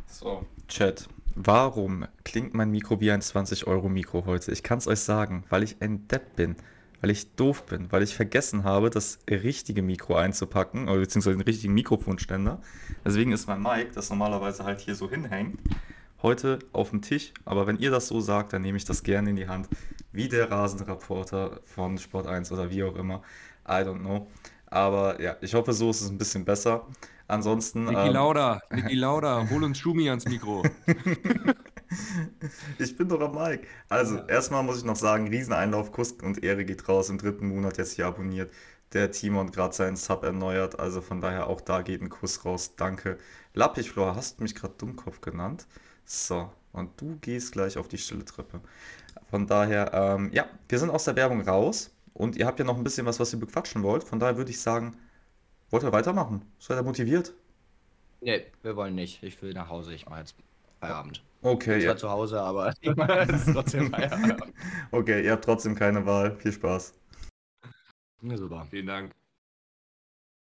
[0.07, 1.07] So, Chat.
[1.35, 4.51] Warum klingt mein Mikro wie ein 20-Euro-Mikro heute?
[4.51, 6.55] Ich kann es euch sagen, weil ich ein Depp bin
[7.01, 11.45] weil ich doof bin, weil ich vergessen habe, das richtige Mikro einzupacken, oder beziehungsweise den
[11.45, 12.61] richtigen Mikrofonständer.
[13.05, 15.59] Deswegen ist mein Mic, das normalerweise halt hier so hinhängt,
[16.21, 17.33] heute auf dem Tisch.
[17.45, 19.67] Aber wenn ihr das so sagt, dann nehme ich das gerne in die Hand,
[20.11, 23.21] wie der Rasenreporter von Sport 1 oder wie auch immer.
[23.67, 24.27] I don't know.
[24.65, 26.85] Aber ja, ich hoffe, so ist es ein bisschen besser.
[27.27, 27.85] Ansonsten.
[27.85, 30.63] Niki ähm, Lauda, Niki Lauda, hol uns Schumi ans Mikro.
[32.79, 33.67] ich bin doch am Mike.
[33.89, 37.09] Also, erstmal muss ich noch sagen, Rieseneinlauf, Kuss und Ehre geht raus.
[37.09, 38.51] Im dritten Monat jetzt hier abonniert.
[38.93, 40.79] der Timon gerade seinen Sub erneuert.
[40.79, 42.75] Also von daher auch da geht ein Kuss raus.
[42.75, 43.17] Danke.
[43.53, 45.67] Lappichflor, hast du mich gerade Dummkopf genannt?
[46.05, 48.61] So, und du gehst gleich auf die stille Treppe.
[49.29, 52.77] Von daher, ähm, ja, wir sind aus der Werbung raus und ihr habt ja noch
[52.77, 54.03] ein bisschen was, was ihr bequatschen wollt.
[54.05, 54.97] Von daher würde ich sagen,
[55.71, 56.45] wollt ihr weitermachen?
[56.59, 57.33] Seid ihr motiviert?
[58.21, 59.23] Nee, wir wollen nicht.
[59.23, 59.93] Ich will nach Hause.
[59.93, 60.35] Ich mache jetzt
[60.79, 61.23] Feierabend.
[61.41, 61.89] Okay, Ich ja.
[61.91, 64.43] war zu Hause, aber ich mache jetzt trotzdem Feierabend.
[64.91, 66.35] Okay, ihr habt trotzdem keine Wahl.
[66.37, 66.93] Viel Spaß.
[68.21, 68.65] Ja, super.
[68.69, 69.15] Vielen Dank.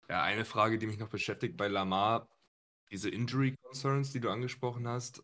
[0.09, 2.27] Ja, eine Frage, die mich noch beschäftigt bei Lamar,
[2.91, 5.23] diese Injury Concerns, die du angesprochen hast,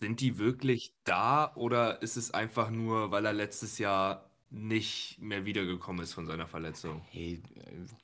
[0.00, 5.44] sind die wirklich da oder ist es einfach nur, weil er letztes Jahr nicht mehr
[5.44, 7.02] wiedergekommen ist von seiner Verletzung?
[7.10, 7.42] Hey,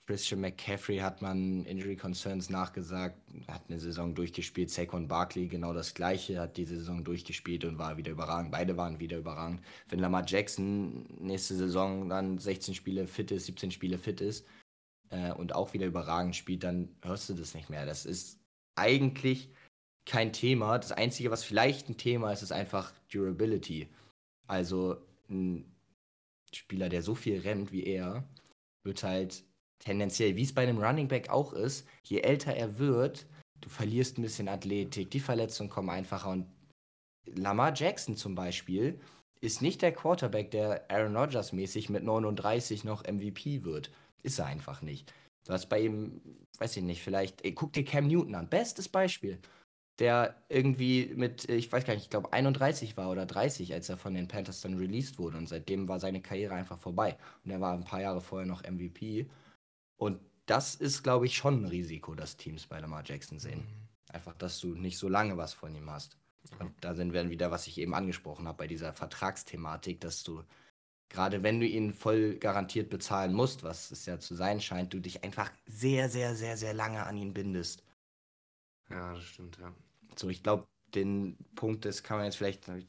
[0.07, 4.70] Christian McCaffrey hat man Injury Concerns nachgesagt, hat eine Saison durchgespielt.
[4.70, 8.52] Saquon Barkley genau das gleiche, hat die Saison durchgespielt und war wieder überragend.
[8.52, 9.62] Beide waren wieder überragend.
[9.88, 14.46] Wenn Lamar Jackson nächste Saison dann 16 Spiele fit ist, 17 Spiele fit ist
[15.09, 17.87] äh, und auch wieder überragend spielt, dann hörst du das nicht mehr.
[17.87, 18.38] Das ist
[18.76, 19.48] eigentlich
[20.04, 20.78] kein Thema.
[20.78, 23.88] Das Einzige, was vielleicht ein Thema ist, ist einfach Durability.
[24.46, 24.98] Also
[25.30, 25.74] ein
[26.57, 28.25] Spieler, der so viel rennt wie er,
[28.85, 29.45] wird halt
[29.79, 33.27] tendenziell, wie es bei einem Running Back auch ist, je älter er wird,
[33.61, 36.47] du verlierst ein bisschen Athletik, die Verletzungen kommen einfacher und
[37.27, 39.01] Lamar Jackson zum Beispiel
[39.40, 43.90] ist nicht der Quarterback, der Aaron Rodgers mäßig mit 39 noch MVP wird.
[44.23, 45.12] Ist er einfach nicht.
[45.47, 46.23] Du hast bei ihm,
[46.59, 49.38] weiß ich nicht, vielleicht, ey, guck dir Cam Newton an, bestes Beispiel.
[50.00, 53.96] Der irgendwie mit, ich weiß gar nicht, ich glaube 31 war oder 30, als er
[53.96, 55.38] von den Panthers dann released wurde.
[55.38, 57.16] Und seitdem war seine Karriere einfach vorbei.
[57.44, 59.28] Und er war ein paar Jahre vorher noch MVP.
[59.96, 63.64] Und das ist, glaube ich, schon ein Risiko, das Teams bei Lamar Jackson sehen.
[64.12, 66.16] Einfach, dass du nicht so lange was von ihm hast.
[66.59, 70.22] Und da sind wir dann wieder, was ich eben angesprochen habe, bei dieser Vertragsthematik, dass
[70.22, 70.42] du,
[71.09, 75.00] gerade wenn du ihn voll garantiert bezahlen musst, was es ja zu sein scheint, du
[75.00, 77.83] dich einfach sehr, sehr, sehr, sehr lange an ihn bindest.
[78.90, 79.73] Ja, das stimmt, ja.
[80.16, 82.87] So, ich glaube, den Punkt, das kann man jetzt vielleicht ein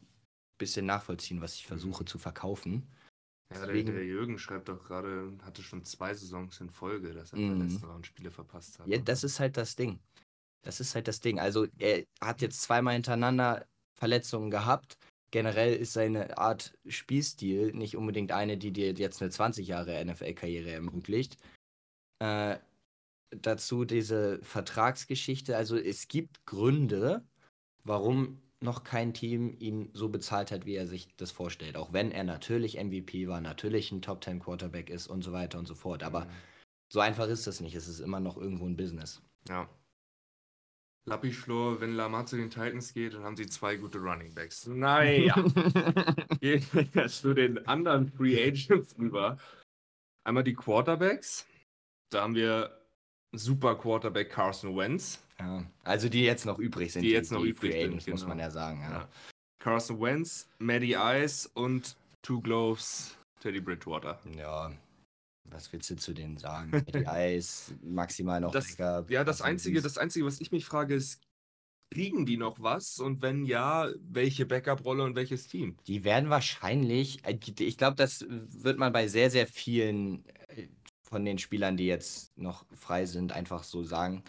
[0.57, 2.87] bisschen nachvollziehen, was ich versuche zu verkaufen.
[3.53, 7.31] Ja, der, Deswegen- der Jürgen schreibt doch gerade, hatte schon zwei Saisons in Folge, dass
[7.31, 7.57] er Mhm.
[7.57, 8.87] verletzt war und Spiele verpasst hat.
[8.87, 9.99] Ja, das ist halt das Ding.
[10.63, 11.39] Das ist halt das Ding.
[11.39, 14.97] Also, er hat jetzt zweimal hintereinander Verletzungen gehabt.
[15.31, 20.71] Generell ist seine Art Spielstil nicht unbedingt eine, die dir jetzt eine 20 Jahre NFL-Karriere
[20.71, 21.37] ermöglicht.
[22.19, 22.57] Äh,
[23.31, 25.55] dazu diese Vertragsgeschichte.
[25.57, 27.25] Also, es gibt Gründe,
[27.83, 31.75] warum noch kein Team ihn so bezahlt hat, wie er sich das vorstellt.
[31.77, 35.59] Auch wenn er natürlich MVP war, natürlich ein Top 10 Quarterback ist und so weiter
[35.59, 36.01] und so fort.
[36.03, 36.29] Aber Mhm.
[36.91, 37.75] so einfach ist das nicht.
[37.75, 39.21] Es ist immer noch irgendwo ein Business.
[39.49, 39.69] Ja.
[41.07, 44.65] Lappischlor, wenn Lamar zu den Titans geht, dann haben sie zwei gute Running Backs.
[44.65, 45.35] Naja.
[46.41, 49.37] Gehen wir jetzt zu den anderen Free Agents rüber.
[50.23, 51.45] Einmal die Quarterbacks.
[52.09, 52.84] Da haben wir
[53.37, 55.21] super Quarterback Carson Wentz.
[55.39, 57.01] Ja, also die jetzt noch übrig sind.
[57.03, 58.29] Die jetzt noch übrig Free sind, Agents, muss genau.
[58.29, 58.81] man ja sagen.
[58.81, 58.91] Ja.
[58.91, 59.09] Ja.
[59.59, 64.19] Carson Wentz, Matty Ice und Two Gloves Teddy Bridgewater.
[64.37, 64.71] ja.
[65.51, 66.83] Was willst du zu denen sagen?
[66.91, 70.95] Die Eis, maximal noch Das- Backup, Ja, das einzige, das einzige, was ich mich frage,
[70.95, 71.21] ist,
[71.93, 72.97] kriegen die noch was?
[72.99, 75.77] Und wenn ja, welche Backup-Rolle und welches Team?
[75.85, 80.67] Die werden wahrscheinlich, äh, die- ich glaube, das wird man bei sehr, sehr vielen äh,
[81.15, 84.21] von den Spielern, die jetzt noch frei sind, einfach so sagen.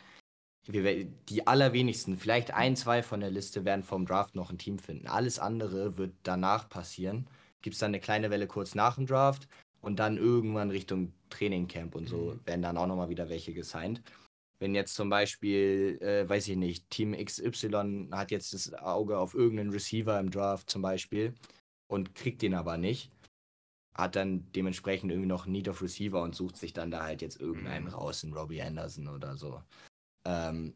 [0.68, 5.08] Die allerwenigsten, vielleicht ein, zwei von der Liste, werden vom Draft noch ein Team finden.
[5.08, 7.26] Alles andere wird danach passieren.
[7.60, 9.48] Gibt es dann eine kleine Welle kurz nach dem Draft
[9.80, 12.40] und dann irgendwann Richtung Trainingcamp und so Mhm.
[12.46, 14.00] werden dann auch nochmal wieder welche gesigned.
[14.60, 19.34] Wenn jetzt zum Beispiel, äh, weiß ich nicht, Team XY hat jetzt das Auge auf
[19.34, 21.34] irgendeinen Receiver im Draft zum Beispiel
[21.88, 23.10] und kriegt den aber nicht,
[23.96, 27.40] hat dann dementsprechend irgendwie noch Need of Receiver und sucht sich dann da halt jetzt
[27.40, 27.90] irgendeinen Mhm.
[27.94, 29.62] raus, einen Robbie Anderson oder so.
[30.24, 30.74] Ähm,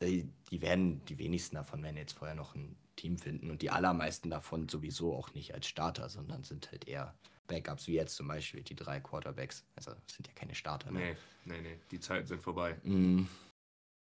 [0.00, 3.70] die, die werden, die wenigsten davon werden jetzt vorher noch ein Team finden und die
[3.70, 7.14] allermeisten davon sowieso auch nicht als Starter, sondern sind halt eher
[7.46, 9.64] Backups, wie jetzt zum Beispiel die drei Quarterbacks.
[9.76, 10.90] Also sind ja keine Starter.
[10.90, 10.98] Ne?
[11.00, 12.74] Nee, nee, nee, die Zeiten sind vorbei.
[12.84, 13.24] Mm,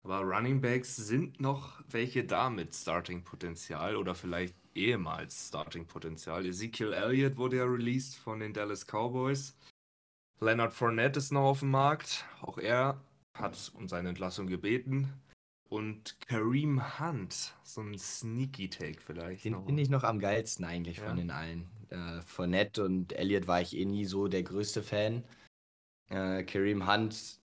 [0.02, 6.46] Aber Running Backs sind noch welche da mit Starting-Potenzial oder vielleicht ehemals Starting-Potenzial.
[6.46, 9.56] Ezekiel Elliott wurde ja released von den Dallas Cowboys.
[10.40, 12.24] Leonard Fournette ist noch auf dem Markt.
[12.42, 13.00] Auch er
[13.34, 15.12] hat um seine Entlassung gebeten.
[15.68, 19.44] Und Kareem Hunt, so ein Sneaky Take vielleicht.
[19.44, 21.06] Den finde ich noch am geilsten eigentlich Ja.
[21.08, 21.68] von den allen.
[21.88, 25.24] Äh, Fournette und Elliott war ich eh nie so der größte Fan.
[26.10, 27.40] Äh, Kareem Hunt,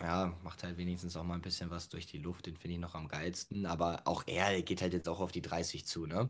[0.00, 2.80] ja, macht halt wenigstens auch mal ein bisschen was durch die Luft, den finde ich
[2.80, 3.66] noch am geilsten.
[3.66, 6.28] Aber auch er geht halt jetzt auch auf die 30 zu, ne?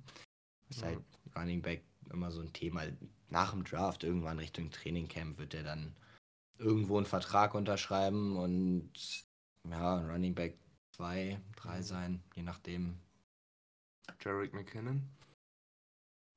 [0.72, 0.88] Ist Ja.
[0.88, 1.04] halt
[1.36, 2.84] Running Back immer so ein Thema.
[3.28, 5.94] Nach dem Draft, irgendwann Richtung Trainingcamp, wird er dann
[6.56, 8.90] irgendwo einen Vertrag unterschreiben und
[9.68, 10.58] ja, Running Back
[10.96, 11.82] 2, 3 mhm.
[11.82, 12.98] sein, je nachdem.
[14.20, 15.06] Jarek McKinnon?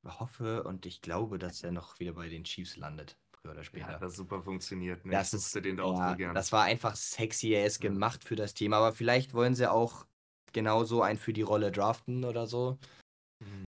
[0.06, 3.64] Ich hoffe und ich glaube, dass er noch wieder bei den Chiefs landet, früher oder
[3.64, 3.92] später.
[3.92, 5.06] Ja, das super funktioniert.
[5.06, 5.12] Ne?
[5.12, 7.90] Das, ist, den ja, so das war einfach sexy, er ist ja.
[7.90, 10.06] gemacht für das Team, aber vielleicht wollen sie auch
[10.52, 12.78] genauso einen für die Rolle draften oder so.
[13.40, 13.66] Mhm.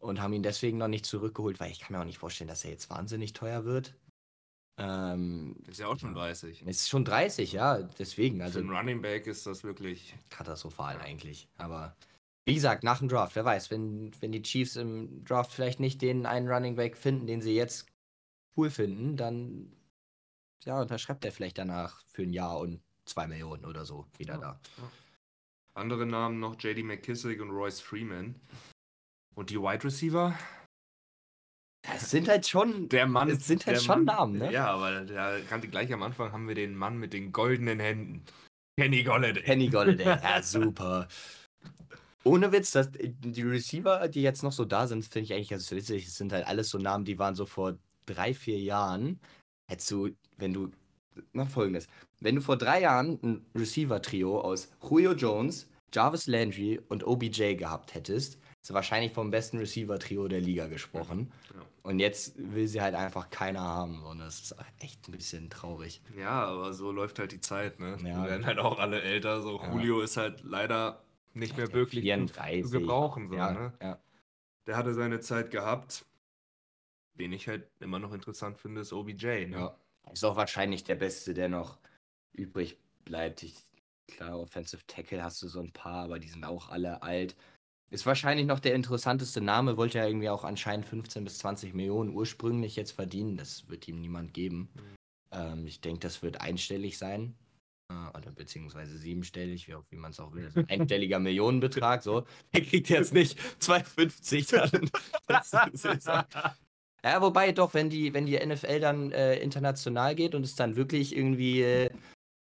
[0.00, 2.64] Und haben ihn deswegen noch nicht zurückgeholt, weil ich kann mir auch nicht vorstellen, dass
[2.64, 3.94] er jetzt wahnsinnig teuer wird.
[4.78, 6.62] Ähm, ist ja auch schon 30.
[6.62, 8.40] Ist schon 30, ja, deswegen.
[8.40, 11.48] Also, Für einen Running Back ist das wirklich katastrophal eigentlich.
[11.56, 11.96] Aber
[12.44, 16.00] wie gesagt, nach dem Draft, wer weiß, wenn, wenn die Chiefs im Draft vielleicht nicht
[16.00, 17.88] den einen Running Back finden, den sie jetzt
[18.56, 19.72] cool finden, dann
[20.64, 24.40] ja, unterschreibt er vielleicht danach für ein Jahr und zwei Millionen oder so wieder ja,
[24.40, 24.60] da.
[24.78, 24.92] Ja.
[25.74, 28.34] Andere Namen noch JD McKissick und Royce Freeman.
[29.34, 30.36] Und die Wide Receiver?
[31.94, 34.52] Es sind halt schon, der Mann, es sind halt schon Mann, Namen, ne?
[34.52, 38.24] Ja, aber da kannte gleich am Anfang haben wir den Mann mit den goldenen Händen.
[38.78, 39.42] Kenny Golladay.
[39.42, 41.08] Kenny Golladay, ja super.
[42.24, 45.70] Ohne Witz, das, die Receiver, die jetzt noch so da sind, finde ich eigentlich ganz
[45.70, 46.06] witzig.
[46.06, 49.18] Es sind halt alles so Namen, die waren so vor drei, vier Jahren.
[49.70, 50.70] Hättest du, wenn du,
[51.32, 51.86] na folgendes,
[52.20, 57.94] wenn du vor drei Jahren ein Receiver-Trio aus Julio Jones, Jarvis Landry und OBJ gehabt
[57.94, 58.38] hättest,
[58.68, 61.32] ist wahrscheinlich vom besten Receiver-Trio der Liga gesprochen.
[61.54, 61.62] Ja.
[61.84, 64.02] Und jetzt will sie halt einfach keiner haben.
[64.02, 66.02] Und das ist echt ein bisschen traurig.
[66.18, 67.96] Ja, aber so läuft halt die Zeit, ne?
[68.04, 68.22] Ja.
[68.22, 69.40] Wir werden halt auch alle älter.
[69.40, 69.72] So ja.
[69.72, 71.02] Julio ist halt leider
[71.32, 72.64] nicht mehr wirklich 34.
[72.64, 73.30] zu gebrauchen.
[73.30, 73.72] So, ne?
[73.80, 73.98] ja.
[74.66, 76.04] Der hatte seine Zeit gehabt.
[77.14, 79.46] Wen ich halt immer noch interessant finde, ist OBJ.
[79.46, 79.56] Ne?
[79.56, 79.76] Ja.
[80.12, 81.78] Ist auch wahrscheinlich der Beste, der noch
[82.32, 83.42] übrig bleibt.
[83.42, 83.54] Ich,
[84.08, 87.34] klar, Offensive Tackle hast du so ein paar, aber die sind auch alle alt.
[87.90, 92.10] Ist wahrscheinlich noch der interessanteste Name, wollte ja irgendwie auch anscheinend 15 bis 20 Millionen
[92.14, 93.36] ursprünglich jetzt verdienen.
[93.36, 94.68] Das wird ihm niemand geben.
[94.74, 94.96] Mhm.
[95.32, 97.34] Ähm, ich denke, das wird einstellig sein.
[97.90, 100.44] Äh, oder beziehungsweise siebenstellig, wie, wie man es auch will.
[100.44, 102.26] Also einstelliger Millionenbetrag, so.
[102.52, 104.90] Der kriegt jetzt nicht 2,50
[106.04, 106.26] dann.
[107.02, 110.76] ja, wobei doch, wenn die, wenn die NFL dann äh, international geht und es dann
[110.76, 111.90] wirklich irgendwie äh,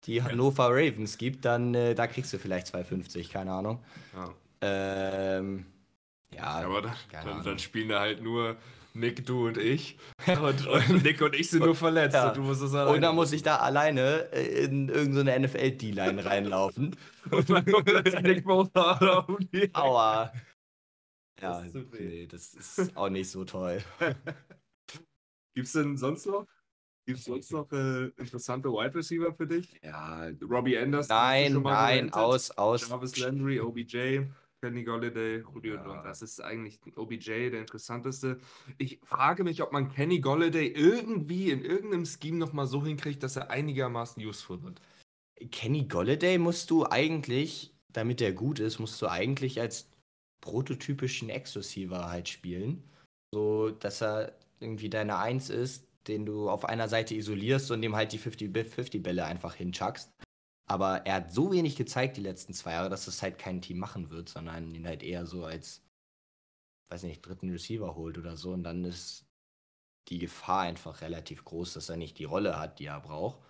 [0.05, 3.85] die Hannover Ravens gibt, dann äh, da kriegst du vielleicht 2,50, keine Ahnung.
[4.15, 4.35] Ja.
[4.61, 5.67] Ähm,
[6.31, 8.57] ja, aber dann, dann, dann, spielen da halt nur
[8.95, 9.97] Nick, du und ich.
[10.27, 12.15] Und, und Nick und ich sind nur verletzt.
[12.15, 12.29] Ja.
[12.29, 16.97] Und, du musst es und dann muss ich da alleine in irgendeine NFL-D-Line reinlaufen.
[17.31, 20.31] und dann kommt jetzt Nick Bosa um die Aua.
[21.41, 23.83] Ja, das nee, das ist auch nicht so toll.
[25.55, 26.47] Gibt's denn sonst noch?
[27.07, 29.81] Gibt es sonst noch äh, interessante Wide Receiver für dich?
[29.83, 30.29] Ja.
[30.43, 31.17] Robbie Anderson?
[31.17, 32.87] Nein, nein, aus, aus.
[32.87, 34.27] Jarvis Landry, OBJ.
[34.61, 35.85] Kenny Golladay, Julio ja.
[35.85, 36.03] Jones.
[36.05, 38.39] Das ist eigentlich OBJ der interessanteste.
[38.77, 43.37] Ich frage mich, ob man Kenny Golladay irgendwie in irgendeinem Scheme nochmal so hinkriegt, dass
[43.37, 44.81] er einigermaßen useful wird.
[45.53, 49.89] Kenny Golladay musst du eigentlich, damit er gut ist, musst du eigentlich als
[50.41, 52.83] prototypischen Ex-Receiver halt spielen.
[53.33, 57.95] So, dass er irgendwie deine Eins ist, den du auf einer Seite isolierst und dem
[57.95, 60.11] halt die 50-50-Bälle einfach hinchuckst.
[60.69, 63.79] Aber er hat so wenig gezeigt die letzten zwei Jahre, dass es halt kein Team
[63.79, 65.83] machen wird, sondern ihn halt eher so als,
[66.91, 68.53] weiß nicht, dritten Receiver holt oder so.
[68.53, 69.27] Und dann ist
[70.09, 73.41] die Gefahr einfach relativ groß, dass er nicht die Rolle hat, die er braucht.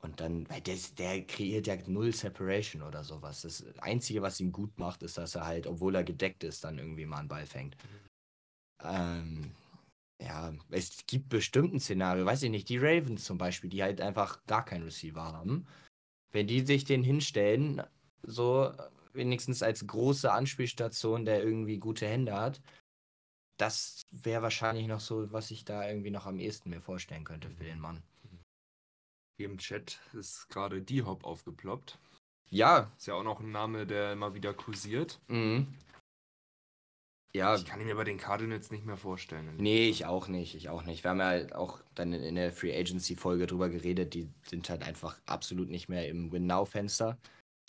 [0.00, 3.42] Und dann, weil der, der kreiert ja null Separation oder sowas.
[3.42, 6.78] Das Einzige, was ihn gut macht, ist, dass er halt, obwohl er gedeckt ist, dann
[6.78, 7.76] irgendwie mal einen Ball fängt.
[8.82, 9.52] Ähm,
[10.20, 14.00] ja, es gibt bestimmt ein Szenario, weiß ich nicht, die Ravens zum Beispiel, die halt
[14.00, 15.68] einfach gar keinen Receiver haben
[16.32, 17.82] wenn die sich den hinstellen,
[18.22, 18.72] so
[19.12, 22.60] wenigstens als große Anspielstation, der irgendwie gute Hände hat,
[23.58, 27.50] das wäre wahrscheinlich noch so, was ich da irgendwie noch am ehesten mir vorstellen könnte
[27.50, 28.02] für den Mann.
[29.36, 31.98] Hier im Chat ist gerade D-Hop aufgeploppt.
[32.50, 32.90] Ja.
[32.96, 35.20] Ist ja auch noch ein Name, der immer wieder kursiert.
[35.28, 35.66] Mhm.
[37.34, 37.56] Ja.
[37.56, 39.56] Ich kann ihn mir bei den Cardinals nicht mehr vorstellen.
[39.56, 40.54] Nee, ich auch nicht.
[40.54, 41.02] Ich auch nicht.
[41.02, 44.12] Wir haben ja auch dann in der Free Agency Folge drüber geredet.
[44.14, 47.16] Die sind halt einfach absolut nicht mehr im Win-Now-Fenster,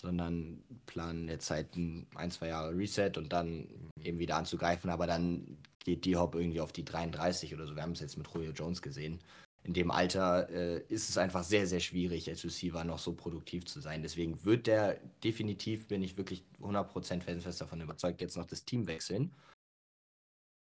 [0.02, 3.70] sondern planen jetzt halt ein, ein, zwei Jahre Reset und dann
[4.02, 4.90] eben wieder anzugreifen.
[4.90, 7.76] Aber dann geht die Hop irgendwie auf die 33 oder so.
[7.76, 9.20] Wir haben es jetzt mit Julio Jones gesehen.
[9.66, 13.64] In dem Alter äh, ist es einfach sehr, sehr schwierig, als Receiver noch so produktiv
[13.64, 14.02] zu sein.
[14.02, 18.88] Deswegen wird der definitiv, bin ich wirklich 100% fest davon überzeugt, jetzt noch das Team
[18.88, 19.32] wechseln.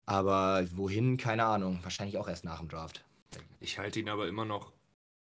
[0.09, 1.81] Aber wohin, keine Ahnung.
[1.83, 3.05] Wahrscheinlich auch erst nach dem Draft.
[3.61, 4.73] Ich halte ihn aber immer noch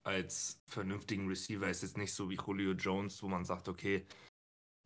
[0.04, 1.68] als vernünftigen Receiver.
[1.68, 4.06] Ist nicht so wie Julio Jones, wo man sagt, okay,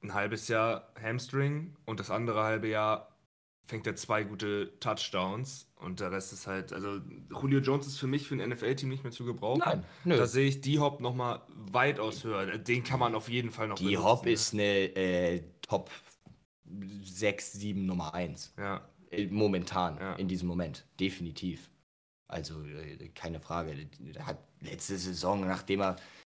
[0.03, 3.15] ein halbes Jahr Hamstring und das andere halbe Jahr
[3.67, 8.07] fängt er zwei gute Touchdowns und der Rest ist halt, also Julio Jones ist für
[8.07, 9.63] mich für ein NFL-Team nicht mehr zu gebrauchen.
[9.63, 10.17] Nein, nö.
[10.17, 12.57] Da sehe ich die Hop nochmal weitaus höher.
[12.57, 15.91] Den kann man auf jeden Fall noch Die Hop ist eine äh, Top
[16.65, 18.55] 6, 7 Nummer 1.
[18.57, 18.89] Ja.
[19.11, 20.15] Äh, Momentan, Ja.
[20.15, 20.85] in diesem Moment.
[20.99, 21.71] Definitiv.
[22.29, 23.75] Also äh, keine Frage.
[24.15, 25.97] Er hat letzte Saison, nachdem er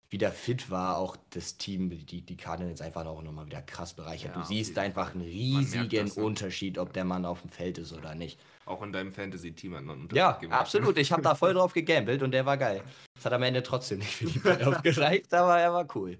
[0.08, 4.34] wieder fit war, auch das Team, die, die Cardinals einfach auch nochmal wieder krass bereichert.
[4.36, 6.22] Ja, du siehst einfach einen riesigen das, ne?
[6.24, 8.38] Unterschied, ob der Mann auf dem Feld ist oder nicht.
[8.66, 10.60] Auch in deinem Fantasy-Team hat man einen Ja, gemacht.
[10.60, 10.98] absolut.
[10.98, 12.82] Ich habe da voll drauf gegambelt und der war geil.
[13.14, 16.18] Das hat am Ende trotzdem nicht für die Playoffs gereicht, aber er war cool.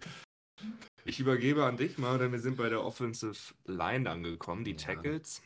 [1.04, 4.76] Ich übergebe an dich mal, denn wir sind bei der Offensive Line angekommen, die Ja.
[4.78, 5.42] Tackles.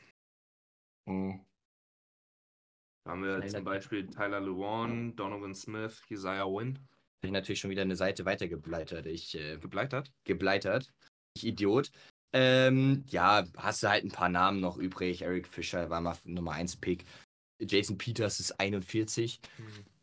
[1.07, 1.41] Mhm.
[3.05, 6.79] Da haben wir Tyler- zum Beispiel Tyler Lewan, Donovan Smith, Josiah Wynn.
[6.79, 9.07] Hab ich natürlich schon wieder eine Seite weitergeblättert.
[9.07, 10.13] Ich äh, Gebleitert.
[10.25, 10.93] gebleitert.
[11.37, 11.91] Ich Idiot.
[12.33, 15.23] Ähm, ja, hast du halt ein paar Namen noch übrig.
[15.23, 17.05] Eric Fischer war mal Nummer 1 Pick.
[17.61, 19.41] Jason Peters ist 41.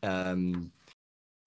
[0.01, 0.71] Ähm,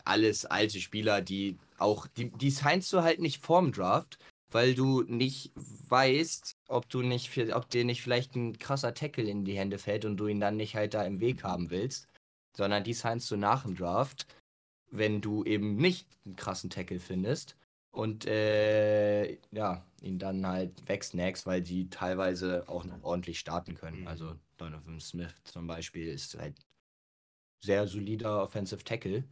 [0.04, 4.18] alles alte Spieler, die auch, die, die signst du halt nicht vorm Draft,
[4.50, 9.44] weil du nicht weißt, ob du nicht, ob dir nicht vielleicht ein krasser Tackle in
[9.44, 12.08] die Hände fällt und du ihn dann nicht halt da im Weg haben willst,
[12.56, 14.26] sondern die signst du nach dem Draft,
[14.90, 17.56] wenn du eben nicht einen krassen Tackle findest
[17.90, 24.02] und äh, ja, ihn dann halt wegsnackst, weil die teilweise auch noch ordentlich starten können.
[24.02, 24.08] Mhm.
[24.08, 26.56] Also Donovan Smith zum Beispiel ist halt
[27.60, 29.24] sehr solider Offensive Tackle,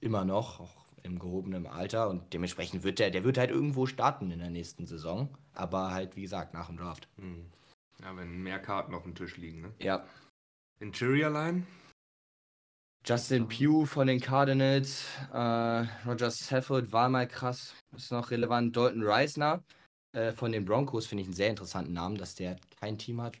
[0.00, 4.30] immer noch, auch im gehobenen Alter und dementsprechend wird der, der wird halt irgendwo starten
[4.30, 7.08] in der nächsten Saison, aber halt wie gesagt nach dem Draft.
[7.16, 7.50] Hm.
[8.00, 9.72] Ja, wenn mehr Karten auf dem Tisch liegen, ne?
[9.78, 10.04] Ja.
[10.80, 11.66] Interior Line?
[13.04, 18.76] Justin Pugh von den Cardinals, äh, Roger Stafford war mal krass, ist noch relevant.
[18.76, 19.62] Dalton Reisner
[20.12, 23.34] äh, von den Broncos finde ich einen sehr interessanten Namen, dass der kein Team hat.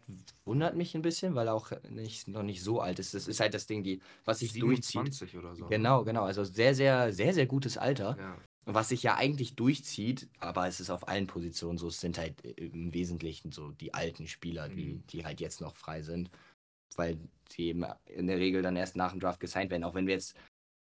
[0.44, 3.14] Wundert mich ein bisschen, weil er auch nicht, noch nicht so alt ist.
[3.14, 4.92] Das ist halt das Ding, die, was sich durchzieht.
[5.14, 5.66] 27 oder so.
[5.66, 6.24] Genau, genau.
[6.24, 8.16] Also sehr, sehr, sehr, sehr gutes Alter.
[8.18, 8.36] Ja.
[8.64, 12.40] Was sich ja eigentlich durchzieht, aber es ist auf allen Positionen so, es sind halt
[12.42, 15.06] im Wesentlichen so die alten Spieler, die, Mhm.
[15.08, 16.30] die halt jetzt noch frei sind,
[16.94, 17.18] weil
[17.56, 19.82] die eben in der Regel dann erst nach dem Draft gesigned werden.
[19.82, 20.36] Auch wenn wir jetzt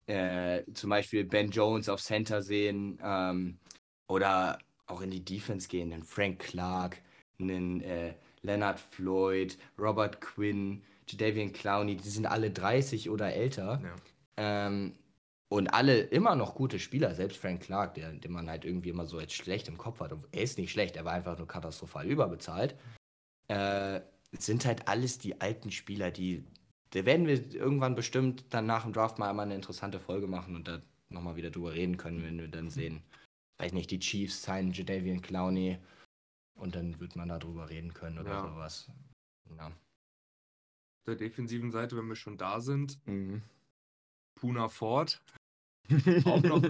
[0.07, 3.59] äh, zum Beispiel Ben Jones auf Center sehen ähm,
[4.09, 4.57] oder
[4.87, 6.97] auch in die Defense gehen, einen Frank Clark,
[7.39, 13.81] einen äh, Leonard Floyd, Robert Quinn, Jadavian Clowney, die sind alle 30 oder älter.
[13.83, 13.95] Ja.
[14.37, 14.93] Ähm,
[15.49, 19.05] und alle immer noch gute Spieler, selbst Frank Clark, der, den man halt irgendwie immer
[19.05, 20.11] so als schlecht im Kopf hat.
[20.11, 22.75] Und Er ist nicht schlecht, er war einfach nur katastrophal überbezahlt.
[23.47, 26.43] Äh, es sind halt alles die alten Spieler, die.
[26.91, 30.55] Da werden wir irgendwann bestimmt dann nach dem Draft mal einmal eine interessante Folge machen
[30.55, 33.03] und da nochmal wieder drüber reden können, wenn wir dann sehen.
[33.59, 35.79] Weiß nicht, die Chiefs signen Jadavian Clowney
[36.59, 38.41] und dann wird man da drüber reden können oder Ja.
[38.41, 38.91] sowas.
[39.57, 39.67] Ja.
[39.67, 39.73] Auf
[41.07, 43.41] der defensiven Seite, wenn wir schon da sind, Mhm.
[44.39, 45.21] Puna Ford.
[46.25, 46.61] Auch noch,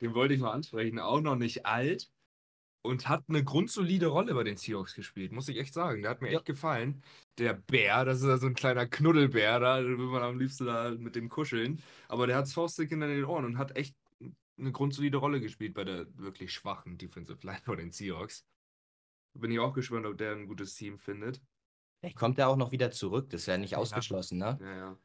[0.00, 2.10] den wollte ich mal ansprechen, auch noch nicht alt
[2.84, 6.02] und hat eine grundsolide Rolle bei den Seahawks gespielt, muss ich echt sagen.
[6.02, 6.38] Der hat mir Ja.
[6.38, 7.02] echt gefallen.
[7.38, 10.90] Der Bär, das ist ja so ein kleiner Knuddelbär, da will man am liebsten da
[10.90, 11.80] mit dem kuscheln.
[12.08, 13.94] Aber der hat Faustdick hinter den Ohren und hat echt
[14.58, 18.44] eine grundsolide Rolle gespielt bei der wirklich schwachen Defensive Line von den Seahawks.
[19.34, 21.40] Bin ich auch gespannt, ob der ein gutes Team findet.
[22.00, 23.78] Vielleicht kommt er auch noch wieder zurück, das ist ja nicht Ja.
[23.78, 24.58] ausgeschlossen, ne?
[24.60, 24.98] Ja, ja.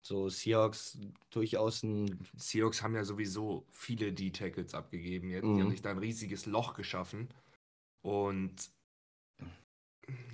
[0.00, 0.98] So Seahawks
[1.30, 2.18] durchaus ein.
[2.36, 5.44] Seahawks haben ja sowieso viele D-Tackles abgegeben jetzt.
[5.44, 5.60] Die Mhm.
[5.62, 7.28] haben sich da ein riesiges Loch geschaffen.
[8.02, 8.70] Und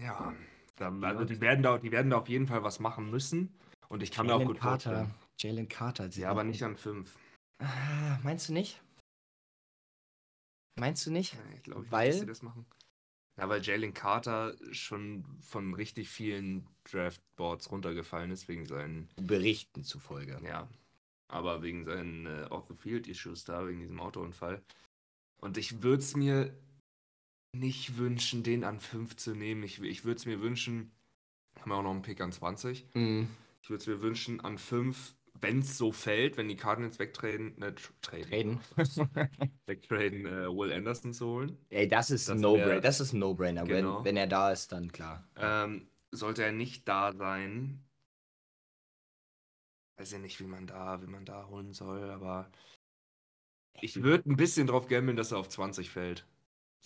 [0.01, 0.33] ja,
[0.77, 3.59] da, also die, werden da, die werden da auf jeden Fall was machen müssen.
[3.89, 4.91] Und ich kann mir auch Jalen gut Carter.
[4.91, 5.15] vorstellen.
[5.41, 6.09] Jalen Carter.
[6.11, 7.19] Ja, aber nicht an fünf.
[7.59, 8.81] Ah, meinst du nicht?
[10.77, 11.35] Meinst du nicht?
[11.35, 12.11] Ja, ich glaube Weil?
[12.11, 12.67] dass sie das machen.
[13.37, 20.41] Ja, weil Jalen Carter schon von richtig vielen Draftboards runtergefallen ist wegen seinen, Berichten zufolge.
[20.45, 20.69] ja,
[21.29, 24.63] aber wegen seinen äh, Off-the-Field-Issues da, wegen diesem Autounfall.
[25.39, 26.57] Und ich würde es mir
[27.57, 29.63] nicht wünschen, den an 5 zu nehmen.
[29.65, 30.93] Ich, ich würde es mir wünschen,
[31.61, 32.87] haben wir auch noch einen Pick an 20.
[32.95, 33.29] Mhm.
[33.63, 37.55] Ich würde es mir wünschen, an 5, wenn es so fällt, wenn die Cardinals wegtraden,
[37.59, 38.61] ne, tr- traden,
[39.67, 41.59] wegtraden, äh, Will Anderson zu holen.
[41.71, 42.81] Ey, das ist ein No-Brainer.
[42.81, 43.65] Das ist No-Brainer.
[43.65, 43.99] Genau.
[43.99, 45.27] Wenn, wenn er da ist, dann klar.
[45.37, 47.85] Ähm, sollte er nicht da sein,
[49.99, 52.51] weiß ja nicht, wie man da, wie man da holen soll, aber
[53.81, 56.27] ich würde ein bisschen drauf gambeln, dass er auf 20 fällt.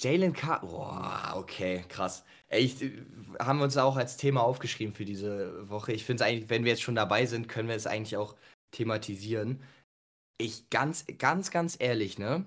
[0.01, 0.67] Jalen Carter.
[0.67, 2.25] Boah, okay, krass.
[2.49, 2.93] Ey, ich, äh,
[3.41, 5.93] haben wir uns auch als Thema aufgeschrieben für diese Woche.
[5.93, 8.37] Ich finde es eigentlich, wenn wir jetzt schon dabei sind, können wir es eigentlich auch
[8.71, 9.63] thematisieren.
[10.39, 12.45] Ich ganz, ganz, ganz ehrlich, ne?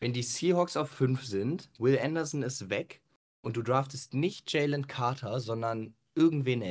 [0.00, 3.00] Wenn die Seahawks auf 5 sind, Will Anderson ist weg
[3.42, 6.62] und du draftest nicht Jalen Carter, sondern irgendwen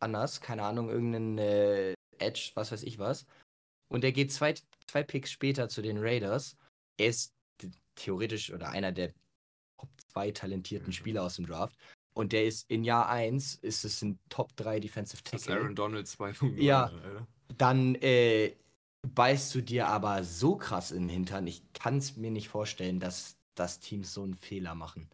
[0.00, 3.26] anders, keine Ahnung, irgendeinen äh, Edge, was weiß ich was.
[3.88, 4.54] Und er geht zwei,
[4.86, 6.56] zwei Picks später zu den Raiders.
[6.98, 7.34] Er ist
[7.96, 9.12] theoretisch oder einer der
[9.86, 10.92] Top 2 talentierten mhm.
[10.92, 11.76] Spieler aus dem Draft.
[12.16, 15.38] Und der ist in Jahr 1 ist es ein Top 3 Defensive Tackle.
[15.38, 16.60] Das Aaron Donald 2.0.
[16.62, 16.92] Ja.
[17.58, 18.54] Dann äh,
[19.02, 21.46] beißt du dir aber so krass in den Hintern.
[21.46, 25.08] Ich kann es mir nicht vorstellen, dass, dass Teams so einen Fehler machen.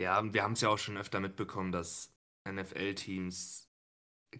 [0.00, 2.12] Ja, wir haben es ja auch schon öfter mitbekommen, dass
[2.48, 3.68] NFL-Teams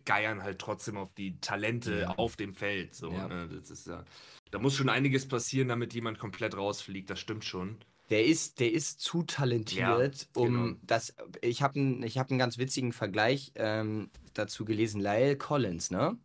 [0.04, 2.10] geiern halt trotzdem auf die Talente ja.
[2.10, 2.94] auf dem Feld.
[2.94, 3.28] So, ja.
[3.28, 3.48] Ne?
[3.48, 4.04] Das ist ja,
[4.50, 7.10] da muss schon einiges passieren, damit jemand komplett rausfliegt.
[7.10, 7.78] Das stimmt schon.
[8.10, 10.78] Der ist, der ist zu talentiert, ja, um genau.
[10.82, 11.14] das.
[11.40, 15.00] Ich habe einen hab ganz witzigen Vergleich ähm, dazu gelesen.
[15.00, 16.16] Lyle Collins, ne?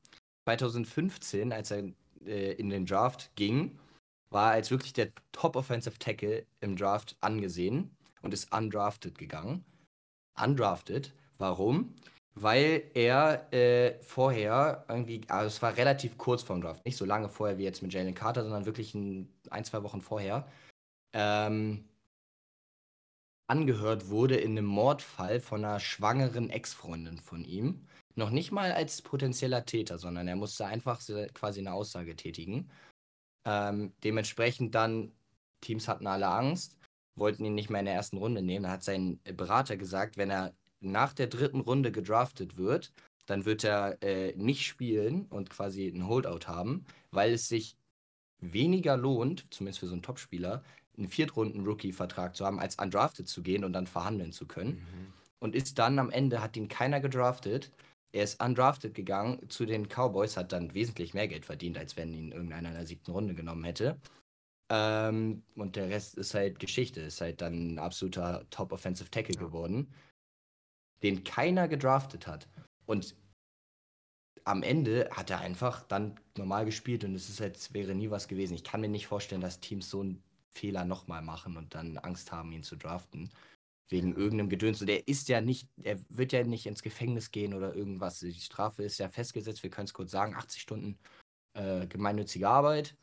[0.45, 1.83] 2015, als er
[2.25, 3.79] äh, in den Draft ging,
[4.29, 9.65] war er als wirklich der Top Offensive Tackle im Draft angesehen und ist undrafted gegangen.
[10.41, 11.13] Undrafted.
[11.37, 11.95] Warum?
[12.33, 17.27] Weil er äh, vorher irgendwie, also es war relativ kurz vorm Draft, nicht so lange
[17.27, 20.47] vorher wie jetzt mit Jalen Carter, sondern wirklich ein, ein zwei Wochen vorher,
[21.13, 21.85] ähm,
[23.47, 27.85] angehört wurde in einem Mordfall von einer schwangeren Ex-Freundin von ihm.
[28.15, 31.01] Noch nicht mal als potenzieller Täter, sondern er musste einfach
[31.33, 32.69] quasi eine Aussage tätigen.
[33.45, 35.11] Ähm, dementsprechend dann,
[35.61, 36.77] Teams hatten alle Angst,
[37.15, 38.63] wollten ihn nicht mehr in der ersten Runde nehmen.
[38.63, 42.93] Da hat sein Berater gesagt, wenn er nach der dritten Runde gedraftet wird,
[43.25, 47.77] dann wird er äh, nicht spielen und quasi ein Holdout haben, weil es sich
[48.39, 50.63] weniger lohnt, zumindest für so einen Topspieler,
[50.97, 54.73] einen Viertrunden-Rookie-Vertrag zu haben, als undrafted zu gehen und dann verhandeln zu können.
[54.73, 55.13] Mhm.
[55.39, 57.71] Und ist dann am Ende, hat ihn keiner gedraftet.
[58.11, 62.13] Er ist undrafted gegangen zu den Cowboys, hat dann wesentlich mehr Geld verdient, als wenn
[62.13, 63.97] ihn irgendeiner in der siebten Runde genommen hätte.
[64.69, 69.41] Ähm, und der Rest ist halt Geschichte, ist halt dann ein absoluter Top-Offensive Tackle ja.
[69.41, 69.93] geworden,
[71.03, 72.47] den keiner gedraftet hat.
[72.85, 73.15] Und
[74.43, 78.27] am Ende hat er einfach dann normal gespielt und es ist halt, wäre nie was
[78.27, 78.53] gewesen.
[78.53, 82.31] Ich kann mir nicht vorstellen, dass Teams so einen Fehler nochmal machen und dann Angst
[82.31, 83.29] haben, ihn zu draften.
[83.89, 84.81] Wegen irgendeinem Gedöns.
[84.81, 88.19] Und er ist ja nicht, er wird ja nicht ins Gefängnis gehen oder irgendwas.
[88.19, 90.97] Die Strafe ist ja festgesetzt, wir können es kurz sagen, 80 Stunden
[91.53, 92.95] äh, gemeinnützige Arbeit,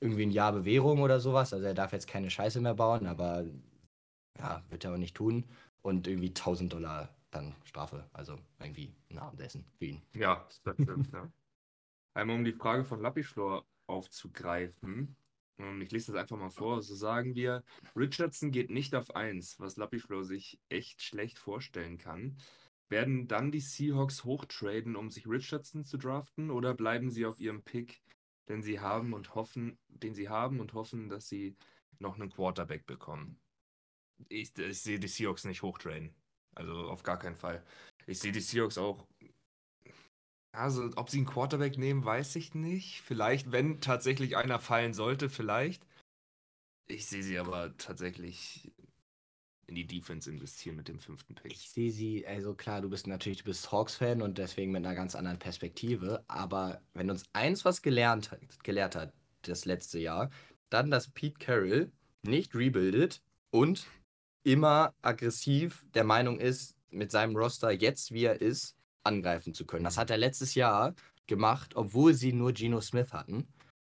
[0.00, 1.54] irgendwie ein Jahr Bewährung oder sowas.
[1.54, 3.46] Also er darf jetzt keine Scheiße mehr bauen, aber
[4.38, 5.44] ja, wird er auch nicht tun.
[5.80, 8.04] Und irgendwie 1000 Dollar dann Strafe.
[8.12, 10.02] Also irgendwie ein Abendessen für ihn.
[10.14, 11.30] Ja, das stimmt, ja.
[12.14, 15.16] Einmal um die Frage von Lappischlor aufzugreifen.
[15.58, 16.82] Und ich lese das einfach mal vor.
[16.82, 22.36] So sagen wir, Richardson geht nicht auf 1, was Lappischlor sich echt schlecht vorstellen kann.
[22.88, 27.62] Werden dann die Seahawks hochtraden, um sich Richardson zu draften, oder bleiben sie auf ihrem
[27.62, 28.02] Pick,
[28.48, 31.56] den sie haben und hoffen, den sie haben und hoffen, dass sie
[31.98, 33.40] noch einen Quarterback bekommen?
[34.28, 36.14] Ich, ich sehe die Seahawks nicht hochtraden.
[36.54, 37.62] Also auf gar keinen Fall.
[38.06, 39.06] Ich sehe die Seahawks auch
[40.56, 43.02] also, ob sie einen Quarterback nehmen, weiß ich nicht.
[43.02, 45.86] Vielleicht, wenn tatsächlich einer fallen sollte, vielleicht.
[46.88, 48.72] Ich sehe sie aber tatsächlich
[49.66, 51.52] in die Defense investieren mit dem fünften Pick.
[51.52, 54.94] Ich sehe sie, also klar, du bist natürlich, du bist Hawks-Fan und deswegen mit einer
[54.94, 56.24] ganz anderen Perspektive.
[56.28, 60.30] Aber wenn uns eins was gelernt hat, gelehrt hat, das letzte Jahr,
[60.70, 61.90] dann, dass Pete Carroll
[62.22, 63.86] nicht rebuildet und
[64.44, 68.76] immer aggressiv der Meinung ist, mit seinem Roster jetzt, wie er ist,
[69.06, 69.84] angreifen zu können.
[69.84, 70.94] Das hat er letztes Jahr
[71.26, 73.48] gemacht, obwohl sie nur Geno Smith hatten.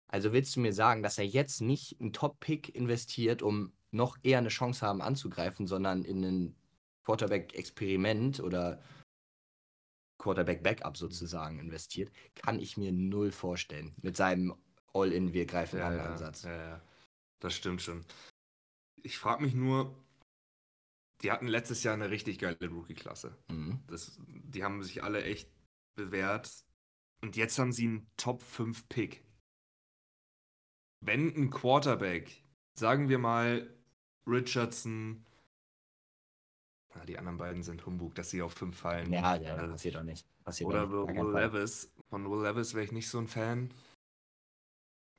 [0.08, 4.38] Also willst du mir sagen, dass er jetzt nicht einen Top-Pick investiert, um noch eher
[4.38, 6.56] eine Chance haben anzugreifen, sondern in ein
[7.04, 8.80] Quarterback-Experiment oder
[10.18, 13.94] Quarterback-Backup sozusagen investiert, kann ich mir null vorstellen.
[14.02, 14.54] Mit seinem
[14.92, 16.42] All-In, wir greifen ja, an ja, Ansatz.
[16.44, 16.82] Ja, ja,
[17.40, 18.04] das stimmt schon.
[19.02, 19.94] Ich frage mich nur,
[21.22, 23.36] die hatten letztes Jahr eine richtig geile Rookie-Klasse.
[23.48, 23.80] Mhm.
[24.44, 25.50] die haben sich alle echt
[25.94, 26.64] bewährt.
[27.22, 29.24] Und jetzt haben sie einen Top 5 Pick.
[31.00, 32.44] Wenn ein Quarterback,
[32.78, 33.74] sagen wir mal
[34.26, 35.24] Richardson,
[36.94, 39.12] na, die anderen beiden sind Humbug, dass sie auf 5 fallen.
[39.12, 40.26] Ja, ja, das passiert auch nicht.
[40.44, 41.92] Passiert oder Will, Will Levis.
[42.10, 43.72] Von Will Levis wäre ich nicht so ein Fan.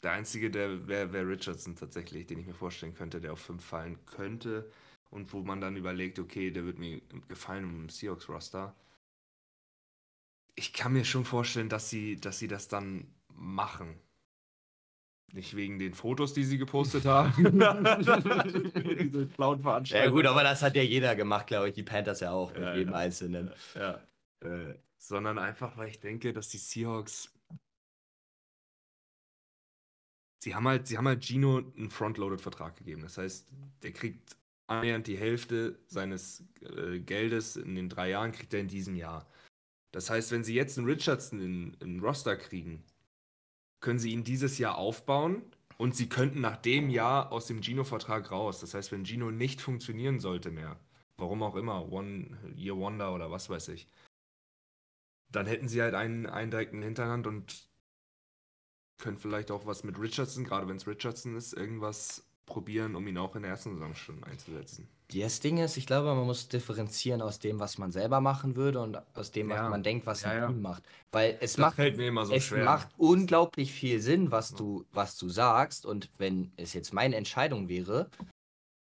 [0.03, 3.63] Der einzige, der wäre wär Richardson tatsächlich, den ich mir vorstellen könnte, der auf 5
[3.63, 4.71] fallen könnte
[5.09, 8.75] und wo man dann überlegt, okay, der wird mir gefallen im Seahawks-Roster.
[10.55, 13.99] Ich kann mir schon vorstellen, dass sie, dass sie das dann machen.
[15.33, 17.33] Nicht wegen den Fotos, die sie gepostet haben.
[17.35, 19.27] Diese
[20.05, 21.75] Ja gut, aber das hat ja jeder gemacht, glaube ich.
[21.75, 22.99] Die Panthers ja auch, mit ja, jedem ja.
[22.99, 23.51] Einzelnen.
[23.75, 24.01] Ja.
[24.39, 27.31] Äh, sondern einfach, weil ich denke, dass die Seahawks
[30.39, 33.01] sie haben halt, sie haben halt Gino einen Frontloaded-Vertrag gegeben.
[33.01, 33.47] Das heißt,
[33.83, 34.37] der kriegt
[34.67, 39.27] annähernd die Hälfte seines äh, Geldes in den drei Jahren kriegt er in diesem Jahr.
[39.91, 42.83] Das heißt, wenn sie jetzt einen Richardson in, in Roster kriegen,
[43.79, 45.43] können sie ihn dieses Jahr aufbauen
[45.77, 48.59] und sie könnten nach dem Jahr aus dem Gino-Vertrag raus.
[48.59, 50.79] Das heißt, wenn Gino nicht funktionieren sollte mehr,
[51.17, 53.87] warum auch immer, One Year Wonder oder was weiß ich,
[55.29, 57.69] dann hätten sie halt einen, einen direkten Hinterhand und
[58.97, 63.17] können vielleicht auch was mit Richardson, gerade wenn es Richardson ist, irgendwas probieren, um ihn
[63.19, 64.87] auch in der ersten Saison schon einzusetzen.
[65.13, 68.81] Das Ding ist, ich glaube, man muss differenzieren aus dem, was man selber machen würde
[68.81, 69.69] und aus dem, was ja.
[69.69, 70.47] man denkt, was ja, ein ja.
[70.47, 70.83] Team macht.
[71.11, 72.65] Weil es das macht, fällt mir immer so es schwer.
[72.65, 75.85] macht unglaublich viel Sinn, was du, was du sagst.
[75.85, 78.09] Und wenn es jetzt meine Entscheidung wäre,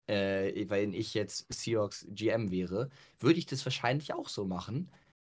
[0.07, 4.91] äh, wenn ich jetzt Seahawks GM wäre, würde ich das wahrscheinlich auch so machen.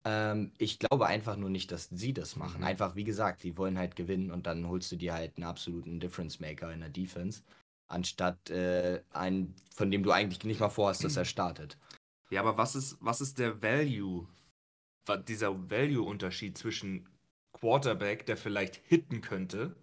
[0.04, 2.60] Ähm, ich glaube einfach nur nicht, dass sie das machen.
[2.60, 2.68] Mhm.
[2.68, 6.00] Einfach, wie gesagt, sie wollen halt gewinnen und dann holst du dir halt einen absoluten
[6.00, 7.42] Difference Maker in der Defense
[7.88, 11.78] anstatt äh, einen, von dem du eigentlich nicht mal vorhast, dass er startet.
[12.30, 14.28] Ja, aber was ist, was ist der Value,
[15.28, 17.08] dieser Value-Unterschied zwischen
[17.54, 19.76] Quarterback, der vielleicht hitten könnte,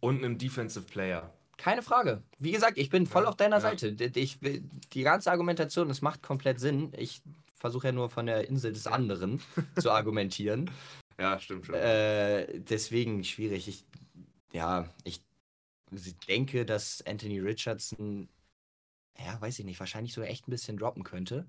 [0.00, 1.32] und einem Defensive Player?
[1.56, 2.22] Keine Frage.
[2.38, 3.60] Wie gesagt, ich bin voll ja, auf deiner ja.
[3.60, 3.88] Seite.
[4.14, 6.92] Ich, die ganze Argumentation, das macht komplett Sinn.
[6.96, 7.20] Ich
[7.54, 9.42] versuche ja nur von der Insel des anderen
[9.78, 10.70] zu argumentieren.
[11.18, 11.74] Ja, stimmt schon.
[11.74, 13.66] Äh, deswegen schwierig.
[13.66, 13.84] Ich,
[14.52, 15.20] ja, ich
[16.26, 18.28] denke, dass Anthony Richardson,
[19.18, 21.46] ja, weiß ich nicht, wahrscheinlich sogar echt ein bisschen droppen könnte.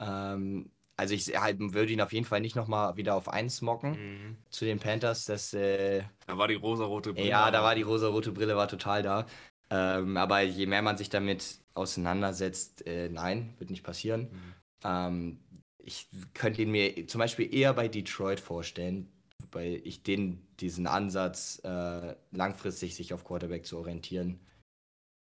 [0.00, 3.90] Ähm, also ich halt, würde ihn auf jeden Fall nicht nochmal wieder auf 1 mocken
[3.90, 4.36] mhm.
[4.50, 5.24] zu den Panthers.
[5.24, 7.28] Das, äh, da war die rosa-rote Brille.
[7.28, 9.26] Ja, da war die rosa-rote Brille war total da.
[9.70, 14.28] Ähm, aber je mehr man sich damit auseinandersetzt, äh, nein, wird nicht passieren.
[14.30, 14.54] Mhm.
[14.84, 15.38] Ähm,
[15.78, 19.10] ich könnte ihn mir zum Beispiel eher bei Detroit vorstellen,
[19.50, 24.40] weil ich den, diesen Ansatz, äh, langfristig sich auf Quarterback zu orientieren,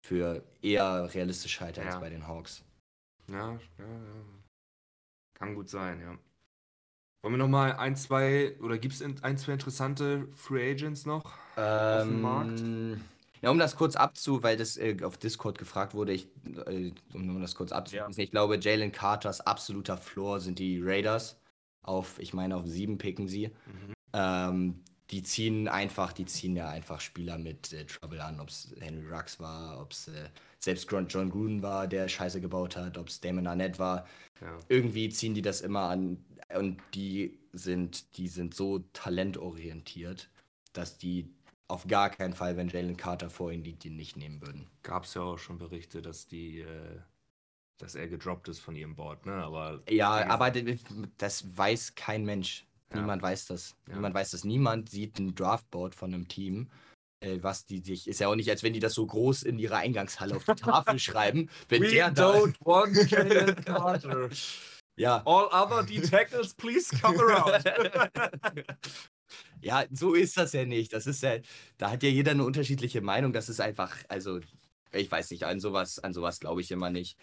[0.05, 1.89] für eher realistisch halte ja.
[1.89, 2.65] als bei den Hawks.
[3.29, 4.25] Ja, ja, ja.
[5.35, 6.17] Kann gut sein, ja.
[7.23, 11.65] Wollen wir nochmal ein, zwei, oder gibt es ein, zwei interessante Free Agents noch ähm,
[11.65, 12.63] auf dem Markt?
[13.43, 16.29] Ja, um das kurz abzu, weil das äh, auf Discord gefragt wurde, ich,
[16.67, 18.25] äh, um das kurz abzuschließen, ja.
[18.25, 21.39] ich glaube, Jalen Carters absoluter Floor sind die Raiders.
[21.83, 23.49] Auf, ich meine, auf sieben picken sie.
[23.49, 23.93] Mhm.
[24.13, 28.75] Ähm, die ziehen einfach, die ziehen ja einfach Spieler mit äh, Trouble an, ob es
[28.81, 30.29] Henry Rux war, ob es äh,
[30.59, 34.07] selbst John Gruden war, der Scheiße gebaut hat, ob es Damon Arnett war.
[34.41, 34.59] Ja.
[34.69, 36.25] Irgendwie ziehen die das immer an
[36.57, 40.29] und die sind, die sind so talentorientiert,
[40.73, 41.29] dass die
[41.69, 44.67] auf gar keinen Fall, wenn Jalen Carter vor ihnen liegt, ihn nicht nehmen würden.
[44.83, 47.01] Gab es ja auch schon Berichte, dass die, äh,
[47.79, 49.35] dass er gedroppt ist von ihrem Board, ne?
[49.35, 50.53] Aber ja, aber
[51.19, 52.66] das weiß kein Mensch.
[52.95, 53.77] Niemand weiß das.
[53.89, 53.95] Ja.
[53.95, 54.45] Niemand weiß das.
[54.45, 56.69] Niemand sieht ein Draftboard von einem Team,
[57.21, 58.09] äh, was die sich.
[58.09, 60.55] Ist ja auch nicht, als wenn die das so groß in ihrer Eingangshalle auf die
[60.57, 61.51] Tafel schreiben.
[61.69, 64.31] Wenn We der don't da want Jalen Carter.
[64.99, 65.23] Ja.
[65.27, 67.63] All other D-Tackles, please come around.
[69.61, 70.93] ja, so ist das ja nicht.
[70.93, 71.37] Das ist ja,
[71.77, 73.35] da hat ja jeder eine unterschiedliche Meinung.
[73.35, 74.41] Das ist einfach, also,
[74.93, 77.19] ich weiß nicht, an sowas, an sowas glaube ich immer nicht.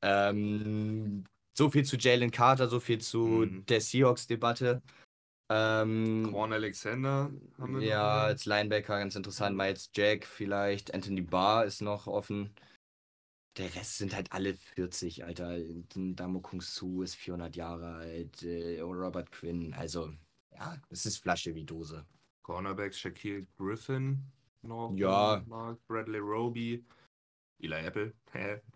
[0.00, 1.24] Ähm,
[1.56, 3.66] so viel zu Jalen Carter, so viel zu mhm.
[3.66, 4.82] der Seahawks-Debatte.
[5.50, 8.22] Ähm, Quan Alexander haben wir Ja, noch.
[8.22, 9.56] als Linebacker ganz interessant.
[9.56, 10.94] Miles Jack vielleicht.
[10.94, 12.54] Anthony Barr ist noch offen.
[13.56, 15.58] Der Rest sind halt alle 40, Alter.
[15.94, 18.42] Damo Kung Su ist 400 Jahre alt.
[18.44, 19.74] Äh, Robert Quinn.
[19.74, 20.12] Also,
[20.52, 22.06] ja, es ist Flasche wie Dose.
[22.42, 24.22] Cornerbacks Shaquille Griffin
[24.62, 24.92] noch.
[24.96, 25.42] Ja.
[25.46, 26.84] Mark Bradley Roby.
[27.58, 28.14] Eli Apple.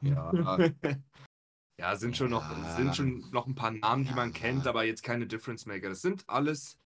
[0.01, 0.33] ja.
[1.77, 2.45] Ja, sind schon, noch,
[2.77, 5.89] sind schon noch ein paar Namen, die man kennt, aber jetzt keine Difference Maker.
[5.89, 6.79] Das sind alles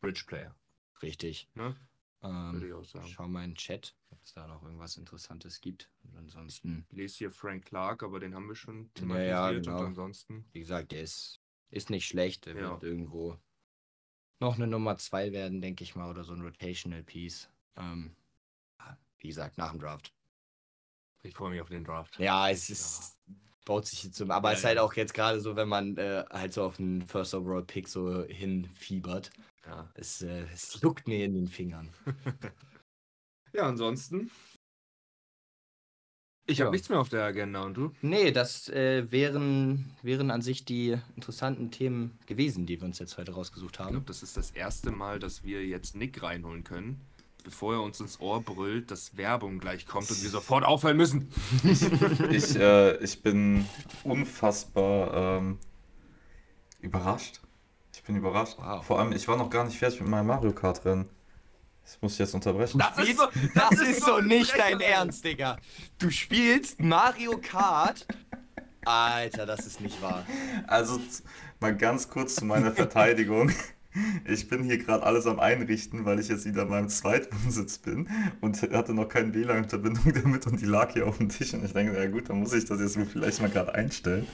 [0.00, 0.54] Bridge Player.
[1.02, 1.48] Richtig.
[1.54, 1.74] Ne?
[2.22, 3.08] Ähm, Würde ich auch sagen.
[3.08, 5.90] Schau mal in den Chat, ob es da noch irgendwas Interessantes gibt.
[6.02, 6.86] Und ansonsten.
[6.90, 9.30] Ich lese hier Frank Clark, aber den haben wir schon thematisiert.
[9.30, 9.78] Ja, ja, genau.
[9.78, 10.44] Und ansonsten.
[10.52, 11.40] Wie gesagt, der ist,
[11.70, 12.44] ist nicht schlecht.
[12.44, 12.70] Der ja.
[12.70, 13.38] wird irgendwo
[14.40, 17.48] noch eine Nummer 2 werden, denke ich mal, oder so ein Rotational Piece.
[17.76, 18.14] Ähm,
[19.18, 20.12] wie gesagt, nach dem Draft.
[21.22, 22.18] Ich freue mich auf den Draft.
[22.18, 23.18] Ja, es ist
[23.64, 24.28] baut sich jetzt so.
[24.28, 26.78] Aber es ja, ist halt auch jetzt gerade so, wenn man äh, halt so auf
[26.78, 29.30] einen First Overall Pick so hinfiebert.
[29.66, 29.90] Ja.
[29.94, 31.88] Es, äh, es juckt mir in den Fingern.
[33.52, 34.30] ja, ansonsten.
[36.46, 36.72] Ich habe ja.
[36.72, 37.92] nichts mehr auf der Agenda und du?
[38.02, 43.16] Nee, das äh, wären, wären an sich die interessanten Themen gewesen, die wir uns jetzt
[43.16, 43.88] heute rausgesucht haben.
[43.88, 47.00] Ich glaube, das ist das erste Mal, dass wir jetzt Nick reinholen können
[47.44, 51.30] bevor er uns ins Ohr brüllt, dass Werbung gleich kommt und wir sofort aufhören müssen.
[51.62, 51.82] Ich,
[52.30, 53.68] ich, äh, ich bin
[54.02, 55.58] unfassbar ähm,
[56.80, 57.40] überrascht.
[57.92, 58.56] Ich bin überrascht.
[58.58, 58.84] Wow.
[58.84, 61.08] Vor allem, ich war noch gar nicht fertig mit meinem Mario Kart Rennen.
[61.84, 62.78] Das muss ich jetzt unterbrechen.
[62.78, 65.58] Das ist, so, das ist so nicht dein Ernst, Digga.
[65.98, 68.06] Du spielst Mario Kart
[68.86, 70.26] Alter, das ist nicht wahr.
[70.66, 71.00] Also
[71.60, 73.50] mal ganz kurz zu meiner Verteidigung.
[74.24, 78.08] Ich bin hier gerade alles am Einrichten, weil ich jetzt wieder in meinem Zweitwohnsitz bin
[78.40, 81.72] und hatte noch keine WLAN-Verbindung damit und die lag hier auf dem Tisch und ich
[81.72, 84.26] denke, ja gut, dann muss ich das jetzt vielleicht mal gerade einstellen.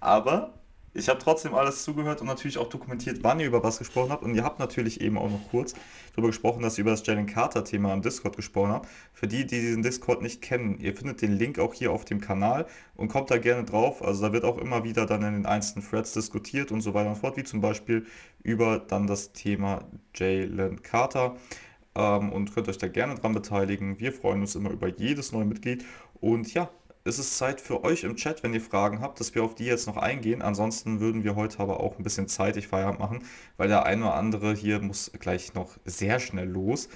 [0.00, 0.63] Aber
[0.94, 4.22] ich habe trotzdem alles zugehört und natürlich auch dokumentiert, wann ihr über was gesprochen habt.
[4.22, 5.74] Und ihr habt natürlich eben auch noch kurz
[6.12, 8.88] darüber gesprochen, dass ihr über das Jalen Carter-Thema im Discord gesprochen habt.
[9.12, 12.20] Für die, die diesen Discord nicht kennen, ihr findet den Link auch hier auf dem
[12.20, 14.04] Kanal und kommt da gerne drauf.
[14.04, 17.10] Also da wird auch immer wieder dann in den einzelnen Threads diskutiert und so weiter
[17.10, 18.06] und fort, wie zum Beispiel
[18.44, 19.84] über dann das Thema
[20.14, 21.36] Jalen Carter.
[21.96, 23.98] Ähm, und könnt euch da gerne dran beteiligen.
[23.98, 25.84] Wir freuen uns immer über jedes neue Mitglied.
[26.20, 26.70] Und ja,
[27.04, 29.66] es ist Zeit für euch im Chat, wenn ihr Fragen habt, dass wir auf die
[29.66, 30.40] jetzt noch eingehen.
[30.40, 33.24] Ansonsten würden wir heute aber auch ein bisschen zeitig Feierabend machen,
[33.58, 36.88] weil der eine oder andere hier muss gleich noch sehr schnell los.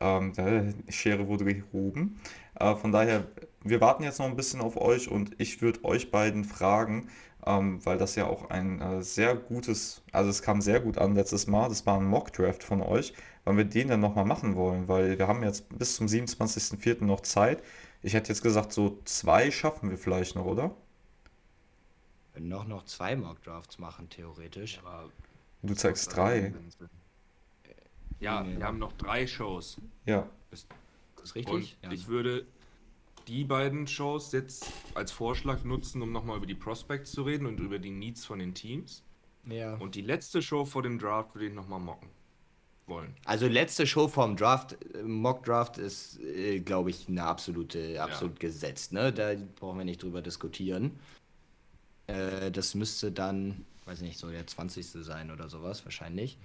[0.00, 2.18] Ähm, die Schere wurde gehoben.
[2.58, 3.24] Äh, von daher,
[3.62, 7.08] wir warten jetzt noch ein bisschen auf euch und ich würde euch beiden fragen,
[7.46, 11.14] ähm, weil das ja auch ein äh, sehr gutes, also es kam sehr gut an
[11.14, 13.12] letztes Mal, das war ein Mock-Draft von euch,
[13.44, 17.04] wann wir den dann nochmal machen wollen, weil wir haben jetzt bis zum 27.04.
[17.04, 17.62] noch Zeit.
[18.02, 20.68] Ich hätte jetzt gesagt, so zwei schaffen wir vielleicht noch, oder?
[20.68, 24.78] Wir können noch, noch zwei Mock-Drafts machen, theoretisch.
[24.78, 25.10] Aber
[25.62, 26.54] du zeigst drei.
[28.20, 29.78] Ja, wir haben noch drei Shows.
[30.06, 30.28] Ja.
[30.50, 30.66] Ist
[31.16, 31.54] das richtig?
[31.54, 31.92] Und ja.
[31.92, 32.46] ich würde
[33.28, 37.60] die beiden Shows jetzt als Vorschlag nutzen, um nochmal über die Prospects zu reden und
[37.60, 39.02] über die Needs von den Teams.
[39.46, 39.74] Ja.
[39.76, 42.08] Und die letzte Show vor dem Draft würde ich nochmal mocken
[42.90, 43.14] wollen.
[43.24, 48.34] Also letzte Show vom Draft, äh, Mock Draft ist, äh, glaube ich, eine absolute, absolut
[48.34, 48.48] ja.
[48.48, 48.92] gesetzt.
[48.92, 49.12] Ne?
[49.12, 51.00] Da brauchen wir nicht drüber diskutieren.
[52.06, 54.86] Äh, das müsste dann, weiß nicht, so der 20.
[55.04, 56.36] sein oder sowas, wahrscheinlich.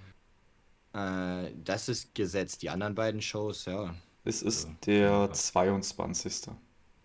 [0.94, 2.62] Äh, das ist gesetzt.
[2.62, 3.94] Die anderen beiden Shows, ja.
[4.24, 5.32] Es ist also, der ja.
[5.32, 6.54] 22.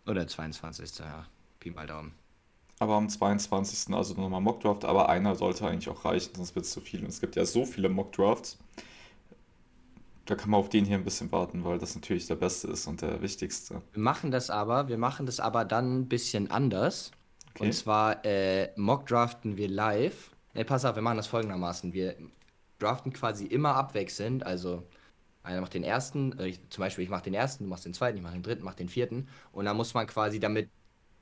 [0.07, 0.99] Oder 22.
[1.01, 1.27] Ja.
[1.59, 2.13] Pi mal Daumen.
[2.79, 3.95] Aber am 22.
[3.95, 7.01] also nochmal Mockdraft, aber einer sollte eigentlich auch reichen, sonst wird es zu viel.
[7.01, 8.57] Und es gibt ja so viele Mockdrafts
[10.27, 12.87] da kann man auf den hier ein bisschen warten, weil das natürlich der beste ist
[12.87, 13.83] und der wichtigste.
[13.93, 17.11] Wir machen das aber, wir machen das aber dann ein bisschen anders.
[17.55, 17.67] Okay.
[17.67, 20.31] Und zwar äh, mockdraften wir live.
[20.55, 21.93] Ne, pass auf, wir machen das folgendermaßen.
[21.93, 22.17] Wir
[22.79, 24.85] draften quasi immer abwechselnd, also
[25.43, 27.95] einer macht den ersten, äh, ich, zum Beispiel ich mache den ersten, du machst den
[27.95, 29.29] zweiten, ich mache den dritten, mach den vierten.
[29.53, 30.69] Und dann muss man quasi, damit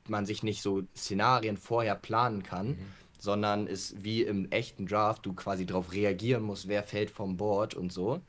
[0.08, 2.78] man sich nicht so Szenarien vorher planen kann, mhm.
[3.18, 7.74] sondern es wie im echten Draft, du quasi darauf reagieren musst, wer fällt vom Board
[7.74, 8.20] und so.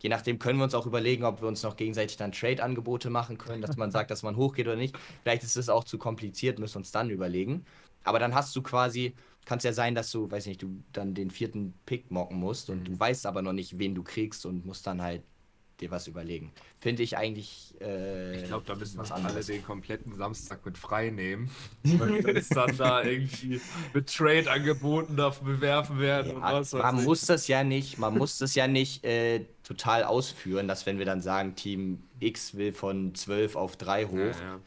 [0.00, 3.38] Je nachdem können wir uns auch überlegen, ob wir uns noch gegenseitig dann Trade-Angebote machen
[3.38, 4.96] können, dass man sagt, dass man hochgeht oder nicht.
[5.22, 7.64] Vielleicht ist es auch zu kompliziert, müssen wir uns dann überlegen.
[8.04, 11.14] Aber dann hast du quasi, kann es ja sein, dass du, weiß nicht, du dann
[11.14, 12.84] den vierten Pick mocken musst und mhm.
[12.84, 15.22] du weißt aber noch nicht, wen du kriegst und musst dann halt
[15.80, 16.52] dir was überlegen.
[16.78, 17.74] Finde ich eigentlich.
[17.80, 21.50] Äh, ich glaube, da müssen wir alle den kompletten Samstag mit frei nehmen.
[21.82, 23.60] weil wir uns dann da irgendwie
[23.94, 26.32] mit Trade-Angeboten dafür bewerfen werden.
[26.32, 27.04] Ja, was, man ich.
[27.04, 31.06] muss das ja nicht, man muss das ja nicht äh, total ausführen, dass wenn wir
[31.06, 34.60] dann sagen, Team X will von 12 auf 3 hoch, ja, ja.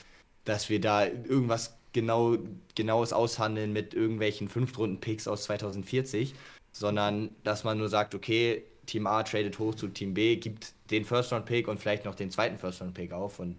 [0.46, 2.38] dass wir da irgendwas genau,
[2.76, 6.34] genaues aushandeln mit irgendwelchen Fünftrunden-Picks aus 2040,
[6.72, 11.06] sondern dass man nur sagt, okay, Team A tradet hoch zu Team B, gibt den
[11.06, 13.58] First-Round-Pick und vielleicht noch den zweiten First-Round-Pick auf und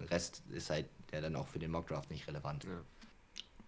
[0.00, 2.64] der Rest ist halt der dann auch für den Mock-Draft nicht relevant.
[2.64, 2.70] Ja.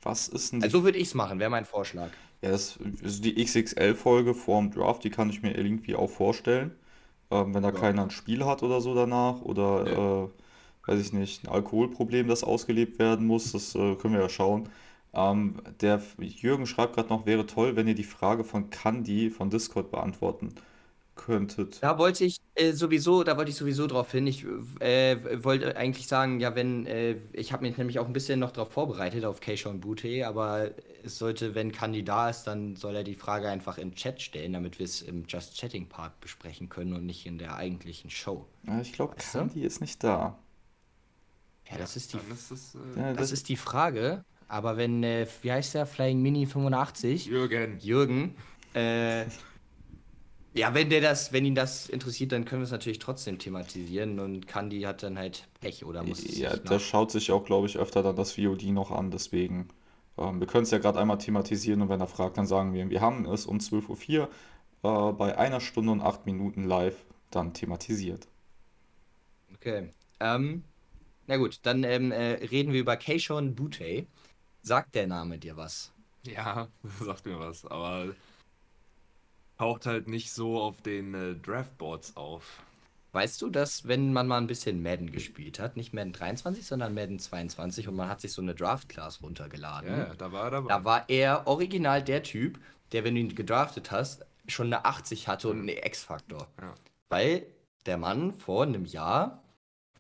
[0.03, 0.62] Was ist denn.
[0.62, 2.11] Also so würde ich es machen, wäre mein Vorschlag.
[2.42, 6.72] Ja, das ist die XXL-Folge vorm Draft, die kann ich mir irgendwie auch vorstellen.
[7.30, 7.74] Ähm, wenn da ja.
[7.74, 10.24] keiner ein Spiel hat oder so danach oder, ja.
[10.24, 10.28] äh,
[10.86, 14.68] weiß ich nicht, ein Alkoholproblem, das ausgelebt werden muss, das äh, können wir ja schauen.
[15.12, 19.51] Ähm, der Jürgen schreibt gerade noch, wäre toll, wenn ihr die Frage von Candy von
[19.51, 20.55] Discord beantworten
[21.19, 21.83] könntet.
[21.83, 24.27] Da wollte ich äh, sowieso, da wollte ich sowieso drauf hin.
[24.27, 24.47] Ich
[24.81, 28.53] äh, wollte eigentlich sagen, ja, wenn, äh, ich habe mich nämlich auch ein bisschen noch
[28.53, 30.71] darauf vorbereitet, auf Keishon Bute, aber
[31.05, 34.55] es sollte, wenn Kandi da ist, dann soll er die Frage einfach im Chat stellen,
[34.55, 38.47] damit wir es im Just Chatting Part besprechen können und nicht in der eigentlichen Show.
[38.66, 40.39] Ja, ich glaube, Kandi ist nicht da.
[41.71, 44.25] Ja, das ist die, ist das, äh, das, das ist die Frage.
[44.49, 47.27] Aber wenn, äh, wie heißt der, Flying Mini 85?
[47.27, 47.79] Jürgen.
[47.81, 48.35] Jürgen,
[48.75, 49.27] äh,
[50.55, 54.18] ja, wenn der das, wenn ihn das interessiert, dann können wir es natürlich trotzdem thematisieren
[54.18, 57.66] und Candy hat dann halt Pech oder muss es Ja, der schaut sich auch, glaube
[57.66, 59.68] ich, öfter dann das VOD noch an, deswegen.
[60.16, 62.88] Ähm, wir können es ja gerade einmal thematisieren und wenn er fragt, dann sagen wir,
[62.90, 64.28] wir haben es um 12.04
[64.82, 66.96] Uhr äh, bei einer Stunde und acht Minuten live
[67.30, 68.28] dann thematisiert.
[69.55, 69.92] Okay.
[70.20, 70.64] Ähm,
[71.26, 74.07] na gut, dann ähm, äh, reden wir über Keishon Butte.
[74.62, 75.92] Sagt der Name dir was?
[76.22, 76.68] Ja,
[77.01, 78.14] sagt mir was, aber
[79.59, 82.63] taucht halt nicht so auf den äh, Draftboards auf.
[83.13, 86.95] Weißt du, dass wenn man mal ein bisschen Madden gespielt hat, nicht Madden 23, sondern
[86.95, 89.91] Madden 22 und man hat sich so eine Draft-Class runtergeladen.
[89.91, 90.69] Ja, da war er dabei.
[90.69, 92.61] Da war er original der Typ,
[92.93, 96.49] der, wenn du ihn gedraftet hast, schon eine 80 hatte und einen X-Faktor.
[96.61, 96.75] Ja.
[97.09, 97.47] Weil
[97.87, 99.43] der Mann vor einem Jahr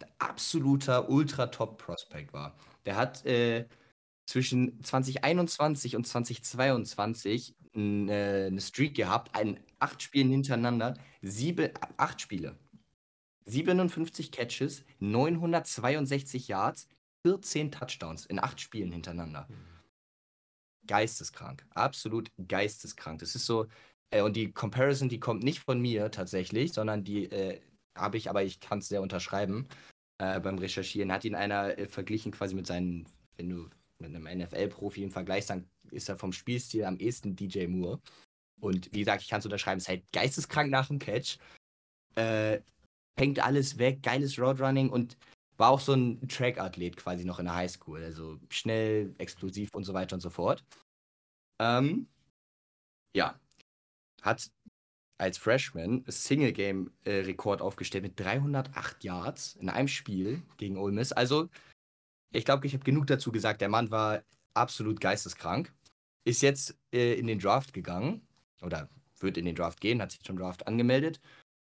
[0.00, 2.54] ein absoluter Ultra-Top-Prospect war.
[2.84, 3.66] Der hat äh,
[4.26, 12.58] zwischen 2021 und 2022 eine, eine Streak gehabt, ein acht Spielen hintereinander, sieben, acht Spiele.
[13.46, 16.88] 57 Catches, 962 Yards,
[17.24, 19.48] 14 Touchdowns in acht Spielen hintereinander.
[20.86, 23.20] Geisteskrank, absolut geisteskrank.
[23.20, 23.66] Das ist so,
[24.10, 27.60] äh, und die Comparison, die kommt nicht von mir tatsächlich, sondern die äh,
[27.96, 29.68] habe ich, aber ich kann es sehr unterschreiben
[30.18, 31.12] äh, beim Recherchieren.
[31.12, 33.06] Hat ihn einer äh, verglichen quasi mit seinen,
[33.36, 33.68] wenn du
[34.00, 38.00] mit einem NFL-Profi im Vergleich, dann ist er vom Spielstil am ehesten DJ Moore.
[38.60, 41.38] Und wie gesagt, ich kann es unterschreiben, ist halt geisteskrank nach dem Catch.
[42.14, 42.60] Äh,
[43.16, 45.16] hängt alles weg, geiles Roadrunning und
[45.56, 48.02] war auch so ein Track-Athlet quasi noch in der Highschool.
[48.02, 50.64] Also schnell, explosiv und so weiter und so fort.
[51.60, 52.08] Ähm,
[53.14, 53.38] ja.
[54.22, 54.50] Hat
[55.18, 61.12] als Freshman Single-Game-Rekord aufgestellt mit 308 Yards in einem Spiel gegen Ole Miss.
[61.12, 61.48] Also,
[62.32, 63.60] ich glaube, ich habe genug dazu gesagt.
[63.60, 64.22] Der Mann war
[64.54, 65.72] absolut geisteskrank.
[66.24, 68.26] Ist jetzt äh, in den Draft gegangen
[68.62, 68.88] oder
[69.20, 71.20] wird in den Draft gehen, hat sich zum Draft angemeldet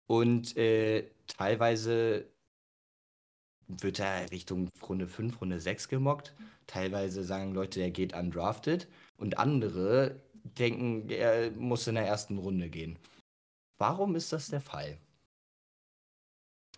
[0.06, 2.26] und äh, teilweise
[3.66, 6.34] wird er Richtung Runde 5, Runde 6 gemockt.
[6.66, 10.20] Teilweise sagen Leute, er geht undrafted und andere
[10.58, 12.98] denken, er muss in der ersten Runde gehen.
[13.78, 14.98] Warum ist das der Fall?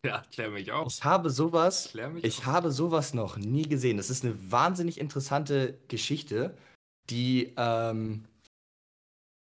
[0.06, 0.92] Ja, klär mich auf.
[0.92, 2.46] Ich habe sowas, Klär mich ich auf.
[2.46, 3.96] habe sowas noch nie gesehen.
[3.96, 6.56] Das ist eine wahnsinnig interessante Geschichte,
[7.10, 8.24] die, ähm,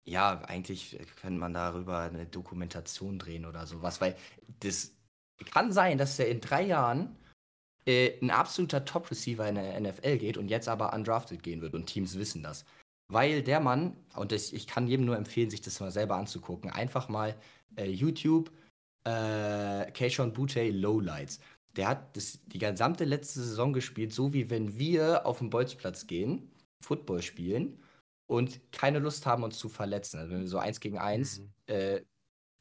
[0.05, 4.16] ja, eigentlich könnte man darüber eine Dokumentation drehen oder sowas, weil
[4.62, 4.93] das
[5.51, 7.16] kann sein, dass er in drei Jahren
[7.86, 11.88] äh, ein absoluter Top-Receiver in der NFL geht und jetzt aber undrafted gehen wird und
[11.88, 12.66] Teams wissen das.
[13.12, 16.70] Weil der Mann, und das, ich kann jedem nur empfehlen, sich das mal selber anzugucken,
[16.70, 17.36] einfach mal
[17.76, 18.51] äh, YouTube,
[19.06, 21.39] äh, Keishon Butte Lowlights.
[21.76, 26.08] Der hat das, die gesamte letzte Saison gespielt, so wie wenn wir auf den Bolzplatz
[26.08, 26.52] gehen,
[26.84, 27.82] Football spielen
[28.28, 30.20] und keine Lust haben, uns zu verletzen.
[30.20, 31.54] Also wenn wir so eins gegen eins Mhm.
[31.68, 32.02] äh,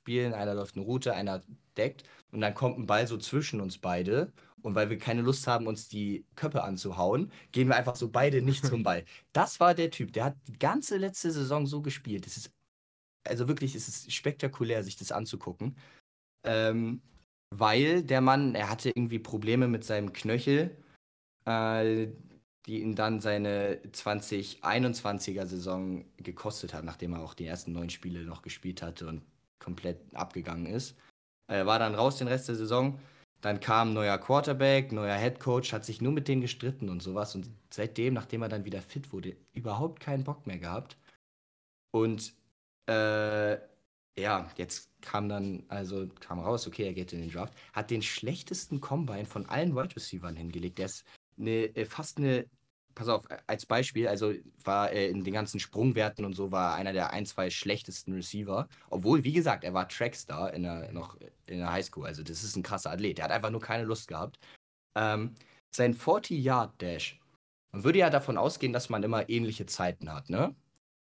[0.02, 1.42] spielen, einer läuft eine Route, einer
[1.76, 4.32] deckt und dann kommt ein Ball so zwischen uns beide
[4.62, 8.42] und weil wir keine Lust haben, uns die Köpfe anzuhauen, gehen wir einfach so beide
[8.42, 9.04] nicht zum Ball.
[9.32, 12.26] Das war der Typ, der hat die ganze letzte Saison so gespielt.
[12.26, 12.50] Das ist,
[13.26, 15.76] also wirklich, es ist spektakulär, sich das anzugucken.
[16.44, 17.02] Ähm,
[17.50, 20.76] weil der Mann, er hatte irgendwie Probleme mit seinem Knöchel,
[21.46, 22.08] äh,
[22.66, 28.24] die ihn dann seine 2021er Saison gekostet hat, nachdem er auch die ersten neun Spiele
[28.24, 29.22] noch gespielt hatte und
[29.58, 30.96] komplett abgegangen ist.
[31.48, 32.98] Er war dann raus den Rest der Saison.
[33.40, 37.34] Dann kam neuer Quarterback, neuer Head Coach, hat sich nur mit denen gestritten und sowas.
[37.34, 40.96] Und seitdem, nachdem er dann wieder fit wurde, überhaupt keinen Bock mehr gehabt.
[41.90, 42.34] Und
[42.86, 43.56] äh,
[44.18, 48.02] ja, jetzt kam dann, also kam raus, okay, er geht in den Draft, hat den
[48.02, 50.78] schlechtesten Combine von allen Wide Receivers hingelegt.
[50.78, 51.04] Der ist
[51.38, 52.46] eine, äh, fast eine,
[52.94, 54.34] pass auf, als Beispiel, also
[54.64, 58.68] war in den ganzen Sprungwerten und so, war einer der ein, zwei schlechtesten Receiver.
[58.90, 62.06] Obwohl, wie gesagt, er war Trackstar in der, noch in der Highschool.
[62.06, 63.18] Also, das ist ein krasser Athlet.
[63.18, 64.38] Der hat einfach nur keine Lust gehabt.
[64.96, 65.34] Ähm,
[65.74, 67.20] sein 40-Yard-Dash,
[67.72, 70.54] man würde ja davon ausgehen, dass man immer ähnliche Zeiten hat, ne?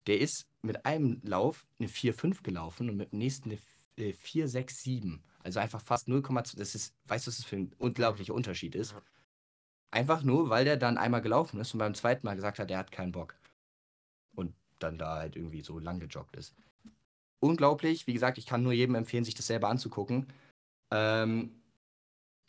[0.08, 3.60] Der ist mit einem Lauf eine 4,5 gelaufen und mit dem nächsten eine
[3.98, 5.20] äh, 4,6,7.
[5.44, 6.58] Also einfach fast 0,2.
[6.58, 8.96] Das ist, weißt du, was das für ein unglaublicher Unterschied ist?
[9.92, 12.80] Einfach nur, weil der dann einmal gelaufen ist und beim zweiten Mal gesagt hat, er
[12.80, 13.36] hat keinen Bock.
[14.36, 16.54] Und dann da halt irgendwie so lang gejoggt ist.
[17.40, 20.28] Unglaublich, wie gesagt, ich kann nur jedem empfehlen, sich das selber anzugucken.
[20.92, 21.62] Ähm,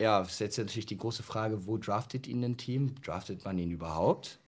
[0.01, 2.95] ja, ist jetzt natürlich die große Frage, wo draftet ihn ein Team?
[3.03, 4.41] Draftet man ihn überhaupt?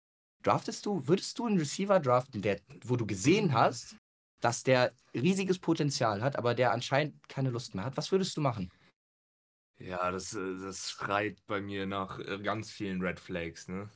[0.42, 3.96] Draftest du, würdest du einen Receiver draften, der, wo du gesehen hast,
[4.40, 7.96] dass der riesiges Potenzial hat, aber der anscheinend keine Lust mehr hat?
[7.96, 8.70] Was würdest du machen?
[9.78, 13.88] Ja, das, äh, das schreit bei mir nach äh, ganz vielen Red Flags, ne?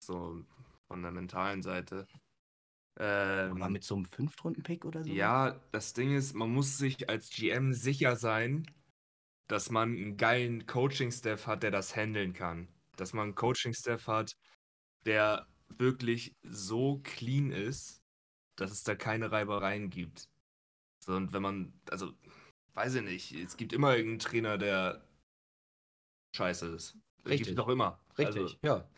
[0.00, 0.44] So
[0.86, 2.06] von der mentalen Seite.
[2.98, 5.10] Ähm, Aber mit so einem Fünftrunden-Pick oder so?
[5.10, 8.70] Ja, das Ding ist, man muss sich als GM sicher sein,
[9.48, 12.68] dass man einen geilen Coaching-Staff hat, der das handeln kann.
[12.96, 14.36] Dass man einen Coaching-Staff hat,
[15.04, 18.02] der wirklich so clean ist,
[18.56, 20.28] dass es da keine Reibereien gibt.
[21.04, 22.12] So, und wenn man, also,
[22.74, 25.06] weiß ich nicht, es gibt immer irgendeinen Trainer, der
[26.36, 26.96] scheiße ist.
[27.26, 27.54] Richtig.
[27.56, 27.98] Doch immer.
[28.18, 28.88] Richtig, Also, ja.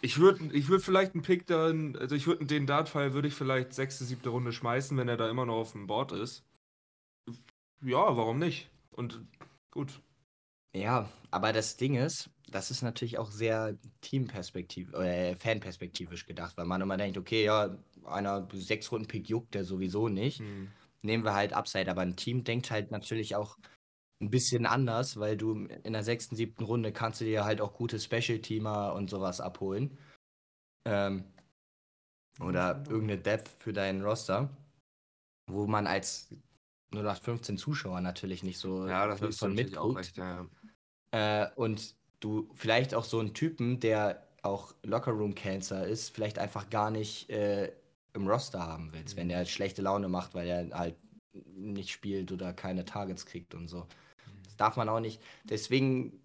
[0.00, 3.34] ich würde ich würd vielleicht einen Pick dann, also ich würde den Dartpfeil würde ich
[3.34, 6.44] vielleicht sechste, siebte Runde schmeißen, wenn er da immer noch auf dem Board ist.
[7.82, 8.70] Ja, warum nicht?
[8.90, 9.26] Und
[9.70, 10.00] gut.
[10.74, 16.66] Ja, aber das Ding ist, das ist natürlich auch sehr Teamperspektiv äh, Fanperspektivisch gedacht, weil
[16.66, 20.40] man immer denkt, okay, ja, einer sechs Runden Pick juckt der sowieso nicht.
[20.40, 20.70] Hm.
[21.02, 23.58] Nehmen wir halt Upside, aber ein Team denkt halt natürlich auch
[24.20, 27.74] ein bisschen anders, weil du in der sechsten, siebten Runde kannst du dir halt auch
[27.74, 29.98] gute Special-Teamer und sowas abholen.
[30.86, 31.24] Ähm,
[32.40, 34.48] oder irgendeine Depth für deinen Roster,
[35.50, 36.34] wo man als
[36.92, 39.98] 0815 Zuschauer natürlich nicht so ja, das viel von mitguckt.
[39.98, 40.46] Recht, ja.
[41.12, 46.68] Äh, und du vielleicht auch so einen Typen, der auch Lockerroom Cancer ist, vielleicht einfach
[46.68, 47.72] gar nicht äh,
[48.14, 49.20] im Roster haben willst, mhm.
[49.20, 50.96] wenn der schlechte Laune macht, weil er halt
[51.54, 53.86] nicht spielt oder keine Targets kriegt und so.
[54.44, 55.22] Das darf man auch nicht.
[55.44, 56.20] Deswegen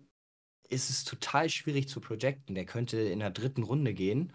[0.69, 2.55] ist es total schwierig zu projecten.
[2.55, 4.33] Der könnte in der dritten Runde gehen,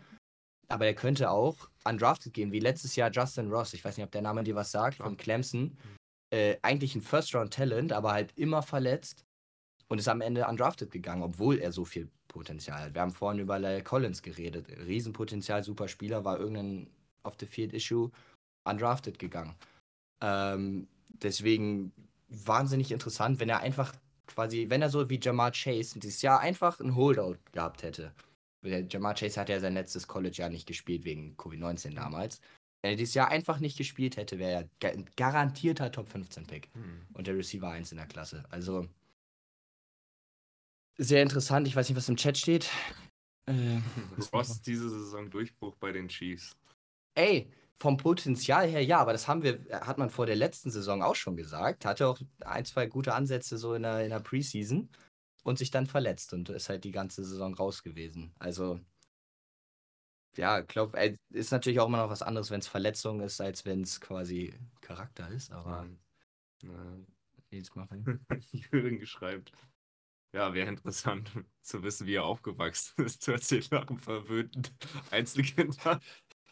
[0.68, 3.74] aber der könnte auch undrafted gehen, wie letztes Jahr Justin Ross.
[3.74, 5.62] Ich weiß nicht, ob der Name dir was sagt, von Clemson.
[5.62, 5.96] Mhm.
[6.30, 9.26] Äh, eigentlich ein First-Round-Talent, aber halt immer verletzt
[9.92, 12.94] und ist am Ende undrafted gegangen, obwohl er so viel Potenzial hat.
[12.94, 14.66] Wir haben vorhin über Lyle Collins geredet.
[14.86, 16.86] Riesenpotenzial, super Spieler, war irgendein
[17.24, 18.10] Off-the-Field-Issue
[18.64, 19.54] undrafted gegangen.
[20.22, 21.92] Ähm, deswegen
[22.30, 23.92] wahnsinnig interessant, wenn er einfach
[24.26, 28.14] quasi, wenn er so wie Jamar Chase dieses Jahr einfach ein Holdout gehabt hätte.
[28.64, 32.40] Der Jamar Chase hat ja sein letztes College-Jahr nicht gespielt wegen Covid-19 damals.
[32.80, 36.70] Wenn er dieses Jahr einfach nicht gespielt hätte, wäre er ein garantierter Top 15-Pick.
[36.72, 37.02] Hm.
[37.12, 38.44] Und der Receiver 1 in der Klasse.
[38.48, 38.88] Also
[40.98, 41.66] sehr interessant.
[41.66, 42.70] Ich weiß nicht, was im Chat steht.
[43.46, 43.80] Äh,
[44.32, 46.56] Ross diese Saison Durchbruch bei den Chiefs.
[47.14, 51.02] Ey, vom Potenzial her ja, aber das haben wir, hat man vor der letzten Saison
[51.02, 51.84] auch schon gesagt.
[51.84, 54.88] Hatte auch ein, zwei gute Ansätze so in der, in der Preseason
[55.42, 58.32] und sich dann verletzt und ist halt die ganze Saison raus gewesen.
[58.38, 58.80] Also,
[60.36, 63.64] ja, ich glaube, ist natürlich auch immer noch was anderes, wenn es Verletzung ist, als
[63.64, 65.88] wenn es quasi Charakter ist, aber.
[66.62, 66.70] Ja.
[67.50, 68.24] Jetzt machen.
[68.52, 69.52] Jürgen schreibt.
[70.32, 71.30] Ja, wäre interessant
[71.62, 73.26] zu wissen, wie er aufgewachsen ist.
[73.26, 74.62] Du erzählst nach einem verwöhnten
[75.10, 75.76] Einzelkind.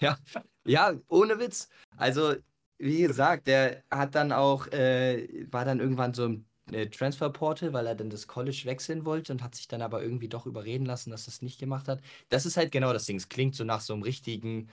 [0.01, 0.19] Ja,
[0.65, 1.69] ja, ohne Witz.
[1.97, 2.35] Also,
[2.79, 7.87] wie gesagt, der hat dann auch, äh, war dann irgendwann so im äh, Transferportal, weil
[7.87, 11.11] er dann das College wechseln wollte und hat sich dann aber irgendwie doch überreden lassen,
[11.11, 12.01] dass er es nicht gemacht hat.
[12.29, 13.17] Das ist halt genau das Ding.
[13.17, 14.69] Es klingt so nach so einem richtigen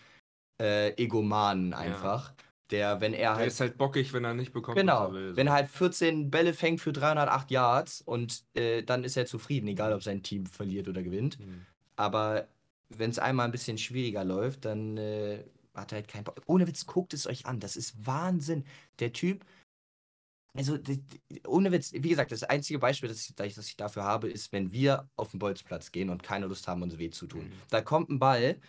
[0.62, 2.30] äh, Egomanen einfach.
[2.30, 2.36] Ja.
[2.72, 3.40] Der, wenn er halt.
[3.40, 5.36] Der ist halt bockig, wenn er nicht bekommt, genau, er.
[5.36, 9.68] Wenn er halt 14 Bälle fängt für 308 Yards und äh, dann ist er zufrieden,
[9.68, 11.40] egal ob sein Team verliert oder gewinnt.
[11.40, 11.66] Mhm.
[11.96, 12.48] Aber
[12.90, 15.44] wenn es einmal ein bisschen schwieriger läuft, dann äh,
[15.74, 16.42] hat er halt keinen Bock.
[16.46, 17.60] Ohne Witz, guckt es euch an.
[17.60, 18.66] Das ist Wahnsinn.
[19.00, 19.46] Der Typ,
[20.56, 20.78] also
[21.46, 24.72] ohne Witz, wie gesagt, das einzige Beispiel, das ich, das ich dafür habe, ist, wenn
[24.72, 27.46] wir auf den Bolzplatz gehen und keine Lust haben, uns weh zu tun.
[27.46, 27.54] Mhm.
[27.70, 28.60] Da kommt ein Ball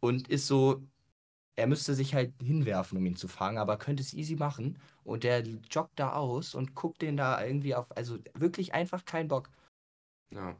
[0.00, 0.82] und ist so,
[1.56, 4.78] er müsste sich halt hinwerfen, um ihn zu fangen, aber könnte es easy machen.
[5.04, 9.28] Und der joggt da aus und guckt den da irgendwie auf, also wirklich einfach kein
[9.28, 9.50] Bock.
[10.30, 10.56] Ja.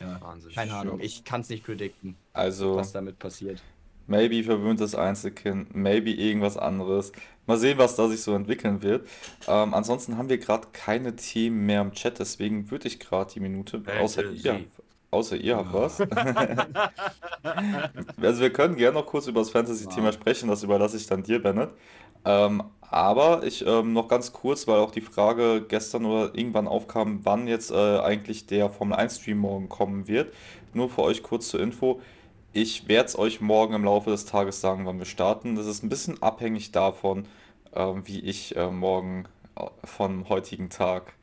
[0.00, 0.52] Ja, Wahnsinn.
[0.52, 3.62] Keine Ahnung, ich kann es nicht predikten, also, was damit passiert.
[4.06, 7.12] Maybe verwöhntes Einzelkind, maybe irgendwas anderes.
[7.46, 9.06] Mal sehen, was da sich so entwickeln wird.
[9.46, 13.40] Ähm, ansonsten haben wir gerade keine Themen mehr im Chat, deswegen würde ich gerade die
[13.40, 14.64] Minute, außer ihr,
[15.10, 16.00] außer ihr habt was.
[18.22, 20.14] also wir können gerne noch kurz über das Fantasy-Thema wow.
[20.14, 21.70] sprechen, das überlasse ich dann dir, Bennett.
[22.24, 27.20] Ähm, aber ich ähm, noch ganz kurz, weil auch die Frage gestern oder irgendwann aufkam,
[27.24, 30.32] wann jetzt äh, eigentlich der Formel 1 Stream morgen kommen wird.
[30.74, 32.00] Nur für euch kurz zur Info.
[32.52, 35.54] Ich werde es euch morgen im Laufe des Tages sagen, wann wir starten.
[35.54, 37.26] Das ist ein bisschen abhängig davon,
[37.72, 41.14] äh, wie ich äh, morgen äh, vom heutigen Tag,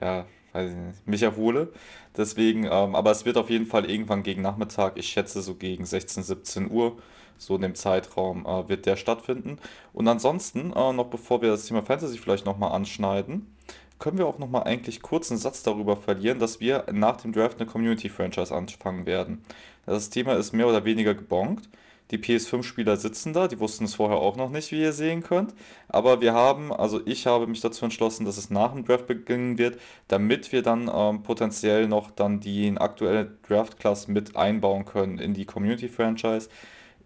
[0.00, 0.24] ja,
[0.56, 1.72] weiß ich nicht, mich erhole.
[2.16, 5.84] Deswegen, ähm, aber es wird auf jeden Fall irgendwann gegen Nachmittag, ich schätze so gegen
[5.84, 6.96] 16, 17 Uhr
[7.38, 9.58] so in dem Zeitraum äh, wird der stattfinden.
[9.92, 13.54] Und ansonsten, äh, noch bevor wir das Thema Fantasy vielleicht nochmal anschneiden,
[13.98, 17.58] können wir auch nochmal eigentlich kurz einen Satz darüber verlieren, dass wir nach dem Draft
[17.58, 19.42] eine Community-Franchise anfangen werden.
[19.86, 21.68] Das Thema ist mehr oder weniger gebongt.
[22.12, 25.54] Die PS5-Spieler sitzen da, die wussten es vorher auch noch nicht, wie ihr sehen könnt.
[25.88, 29.58] Aber wir haben, also ich habe mich dazu entschlossen, dass es nach dem Draft beginnen
[29.58, 35.34] wird, damit wir dann ähm, potenziell noch dann die aktuelle Draft-Class mit einbauen können in
[35.34, 36.48] die Community-Franchise.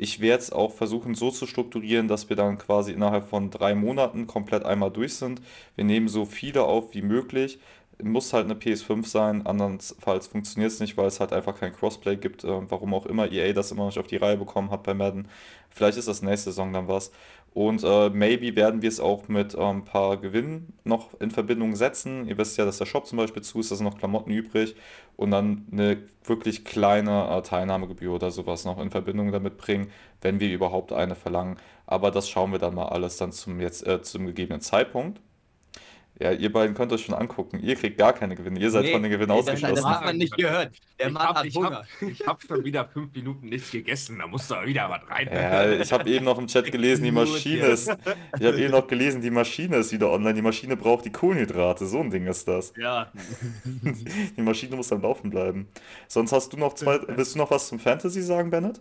[0.02, 3.74] Ich werde es auch versuchen so zu strukturieren, dass wir dann quasi innerhalb von drei
[3.74, 5.42] Monaten komplett einmal durch sind.
[5.76, 7.58] Wir nehmen so viele auf wie möglich.
[8.02, 12.16] Muss halt eine PS5 sein, andernfalls funktioniert es nicht, weil es halt einfach kein Crossplay
[12.16, 12.44] gibt.
[12.44, 14.94] Äh, warum auch immer EA das immer noch nicht auf die Reihe bekommen hat bei
[14.94, 15.28] Madden.
[15.70, 17.12] Vielleicht ist das nächste Saison dann was.
[17.52, 22.28] Und äh, maybe werden wir es auch mit ein paar Gewinnen noch in Verbindung setzen.
[22.28, 24.76] Ihr wisst ja, dass der Shop zum Beispiel zu ist, da sind noch Klamotten übrig.
[25.16, 29.90] Und dann eine wirklich kleine äh, Teilnahmegebühr oder sowas noch in Verbindung damit bringen,
[30.20, 31.56] wenn wir überhaupt eine verlangen.
[31.86, 35.20] Aber das schauen wir dann mal alles dann zum, jetzt, äh, zum gegebenen Zeitpunkt.
[36.20, 37.60] Ja, ihr beiden könnt euch schon angucken.
[37.60, 38.60] Ihr kriegt gar keine Gewinne.
[38.60, 39.74] Ihr seid Nee, von den Gewinnen nee, das, ausgeschlossen.
[39.76, 40.76] das hat man nicht gehört.
[40.98, 41.70] Der ich Mann hab, hat ich Hunger.
[41.78, 45.30] Hab, ich hab schon wieder fünf Minuten nichts gegessen, da muss da wieder was rein.
[45.32, 47.88] Ja, ich habe eben noch im Chat gelesen, die Maschine ist.
[48.38, 50.34] Ich habe eben noch gelesen, die Maschine ist wieder online.
[50.34, 51.86] Die Maschine braucht die Kohlenhydrate.
[51.86, 52.74] So ein Ding ist das.
[52.76, 53.10] Ja,
[54.36, 55.68] Die Maschine muss am Laufen bleiben.
[56.06, 57.00] Sonst hast du noch zwei.
[57.08, 58.80] Willst du noch was zum Fantasy sagen, Bennett?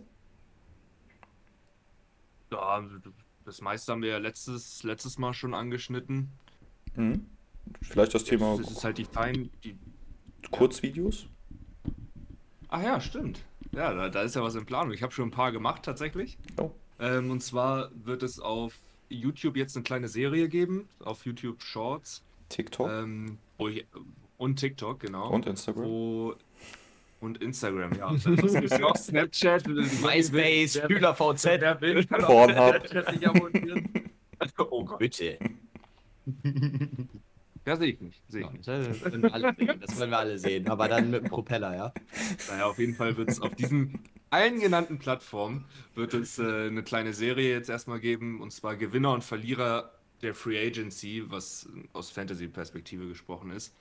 [2.52, 2.84] ja,
[3.44, 6.30] das meiste haben wir ja letztes, letztes Mal schon angeschnitten.
[6.96, 7.26] Mhm.
[7.82, 9.50] Vielleicht das Thema Das ist halt die fein.
[9.64, 9.76] Die...
[10.50, 11.26] Kurzvideos?
[12.68, 13.44] Ach ja, stimmt.
[13.72, 14.92] Ja, da, da ist ja was in Planung.
[14.92, 16.38] Ich habe schon ein paar gemacht tatsächlich.
[16.58, 16.70] Oh.
[16.98, 18.74] Ähm, und zwar wird es auf
[19.08, 22.22] YouTube jetzt eine kleine Serie geben, auf YouTube Shorts.
[22.48, 23.86] TikTok Ähm, wo ich,
[24.38, 25.30] und TikTok, genau.
[25.30, 25.84] und Instagram.
[25.84, 26.34] Wo,
[27.20, 28.12] und Instagram, ja.
[28.12, 29.66] Das ist auch Snapchat.
[29.68, 32.08] MySpace, Wer- SchülerVZ.
[32.24, 32.82] Pornhub.
[34.70, 34.98] Oh Gott.
[34.98, 35.38] Bitte.
[37.66, 38.22] Ja, sehe ich nicht.
[38.26, 38.66] Sehe ich nicht.
[38.66, 39.80] das, wollen wir alle sehen.
[39.80, 40.68] das wollen wir alle sehen.
[40.68, 41.92] Aber dann mit dem Propeller, ja?
[42.48, 46.82] Naja, auf jeden Fall wird es auf diesen allen genannten Plattformen wird es äh, eine
[46.82, 49.92] kleine Serie jetzt erstmal geben, und zwar Gewinner und Verlierer
[50.22, 53.74] der Free Agency, was aus Fantasy-Perspektive gesprochen ist,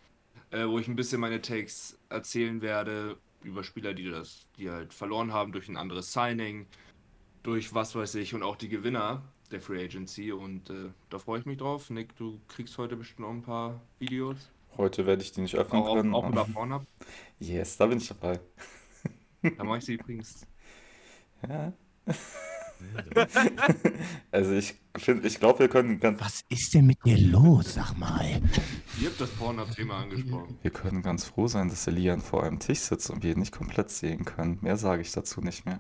[0.52, 4.94] äh, wo ich ein bisschen meine Takes erzählen werde über Spieler, die das, die halt
[4.94, 6.66] verloren haben durch ein anderes Signing,
[7.44, 10.32] durch was weiß ich, und auch die Gewinner der Free Agency.
[10.32, 11.90] Und äh, da freue ich mich drauf.
[11.90, 14.50] Nick, du kriegst heute bestimmt noch ein paar Videos.
[14.78, 16.14] Heute werde ich die nicht öffnen Auch, können.
[16.14, 16.86] auch, auch über Pornhub.
[17.40, 18.40] yes, da bin ich dabei.
[19.58, 20.46] Da mache ich sie übrigens
[21.48, 21.72] Ja.
[24.32, 27.98] Also ich finde, ich glaube, wir können ganz, Was ist denn mit dir los, sag
[27.98, 28.42] mal?
[29.02, 30.58] Ihr habt das Pornhub-Thema angesprochen.
[30.62, 33.52] wir können ganz froh sein, dass Elian vor einem Tisch sitzt und wir ihn nicht
[33.52, 34.60] komplett sehen können.
[34.62, 35.80] Mehr sage ich dazu nicht mehr.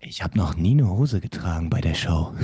[0.00, 2.34] Ich habe noch nie eine Hose getragen bei der Show.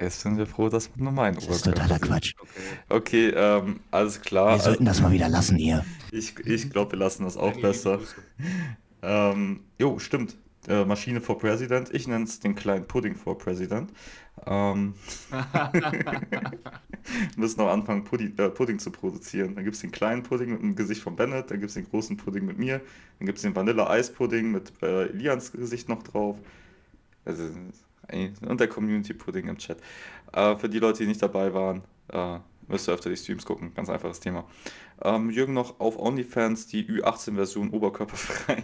[0.00, 2.34] Jetzt sind wir froh, dass man nur meinen Das ist totaler Quatsch.
[2.38, 2.50] Okay.
[2.88, 4.56] Okay, ähm, alles klar.
[4.56, 5.84] Wir sollten das mal wieder lassen hier.
[6.10, 8.00] Ich, ich glaube, wir lassen das auch besser.
[9.02, 10.36] Ähm, jo, stimmt.
[10.68, 11.92] Äh, Maschine for President.
[11.94, 13.90] Ich nenne es den kleinen Pudding for President.
[14.46, 14.94] Ähm,
[17.36, 19.54] müssen auch anfangen, Pudding, äh, Pudding zu produzieren.
[19.54, 21.88] Dann gibt es den kleinen Pudding mit dem Gesicht von Bennett, dann gibt es den
[21.88, 22.80] großen Pudding mit mir,
[23.18, 26.36] dann gibt es den Vanille-Eis-Pudding mit äh, Elians Gesicht noch drauf.
[27.24, 27.50] Also,
[28.46, 29.78] und der Community-Pudding im Chat.
[30.32, 31.82] Äh, für die Leute, die nicht dabei waren,
[32.12, 32.38] äh,
[32.68, 33.72] müsst ihr öfter die Streams gucken.
[33.74, 34.44] Ganz einfaches Thema.
[35.02, 38.62] Ähm, Jürgen noch auf OnlyFans die Ü18-Version oberkörperfrei.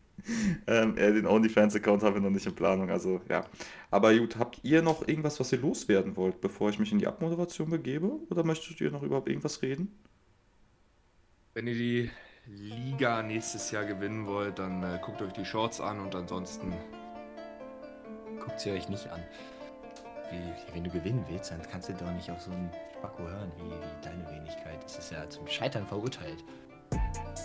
[0.66, 3.44] ähm, äh, den OnlyFans-Account haben wir noch nicht in Planung, also ja.
[3.90, 7.06] Aber gut, habt ihr noch irgendwas, was ihr loswerden wollt, bevor ich mich in die
[7.06, 8.10] Abmoderation begebe?
[8.30, 9.98] Oder möchtet ihr noch überhaupt irgendwas reden?
[11.54, 12.10] Wenn ihr die
[12.46, 16.72] Liga nächstes Jahr gewinnen wollt, dann äh, guckt euch die Shorts an und ansonsten
[18.48, 19.22] Guckt sie euch nicht an.
[20.30, 23.52] Wie, wenn du gewinnen willst, dann kannst du doch nicht auf so einen Spacko hören
[23.58, 24.82] wie, wie deine Wenigkeit.
[24.82, 26.42] Das ist ja zum Scheitern verurteilt.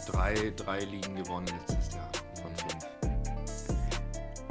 [0.08, 2.10] drei, drei Ligen gewonnen letztes Jahr.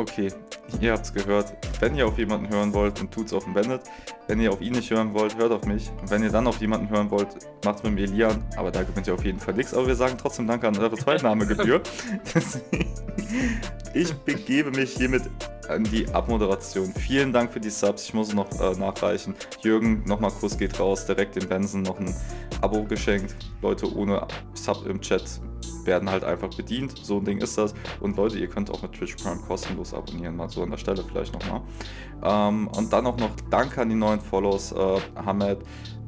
[0.02, 0.32] Okay,
[0.80, 1.52] ihr habt's gehört.
[1.78, 3.82] Wenn ihr auf jemanden hören wollt, dann tut's auf den Bennett.
[4.26, 5.92] Wenn ihr auf ihn nicht hören wollt, hört auf mich.
[6.00, 7.28] Und wenn ihr dann auf jemanden hören wollt,
[7.64, 8.42] macht's mit dem Elian.
[8.56, 9.72] Aber da gewinnt ihr auf jeden Fall nichts.
[9.72, 11.80] Aber wir sagen trotzdem Danke an eure Teilnahmegebühr.
[12.34, 12.92] Deswegen,
[13.94, 15.22] ich begebe mich hiermit
[15.68, 16.92] an die Abmoderation.
[16.94, 18.06] Vielen Dank für die Subs.
[18.06, 19.36] Ich muss noch äh, nachreichen.
[19.60, 21.06] Jürgen, nochmal Kuss geht raus.
[21.06, 22.12] Direkt dem Benson noch ein
[22.60, 23.36] Abo geschenkt.
[23.60, 25.22] Leute ohne Sub im Chat
[25.86, 26.94] werden halt einfach bedient.
[27.02, 27.74] So ein Ding ist das.
[28.00, 30.36] Und Leute, ihr könnt auch mit Twitch Prime kostenlos abonnieren.
[30.36, 31.62] Mal so an der Stelle vielleicht nochmal.
[32.24, 34.72] Ähm, und dann auch noch Danke an die neuen Follows.
[34.72, 35.58] Äh, Hamed,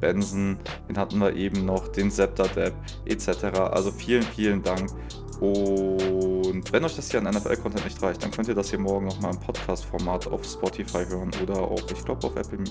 [0.01, 2.75] Benson, den hatten wir eben noch, den Zepter-Dab
[3.07, 3.45] etc.
[3.71, 4.91] Also vielen, vielen Dank.
[5.41, 9.07] Und wenn euch das hier an NFL-Content nicht reicht, dann könnt ihr das hier morgen
[9.07, 12.65] nochmal im Podcast-Format auf Spotify hören oder auch, ich glaube, auf Apple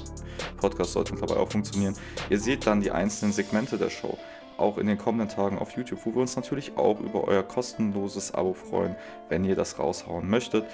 [0.57, 1.95] Podcast sollte dabei auch funktionieren.
[2.29, 4.17] Ihr seht dann die einzelnen Segmente der Show
[4.57, 8.33] auch in den kommenden Tagen auf YouTube, wo wir uns natürlich auch über euer kostenloses
[8.33, 8.95] Abo freuen,
[9.29, 10.65] wenn ihr das raushauen möchtet.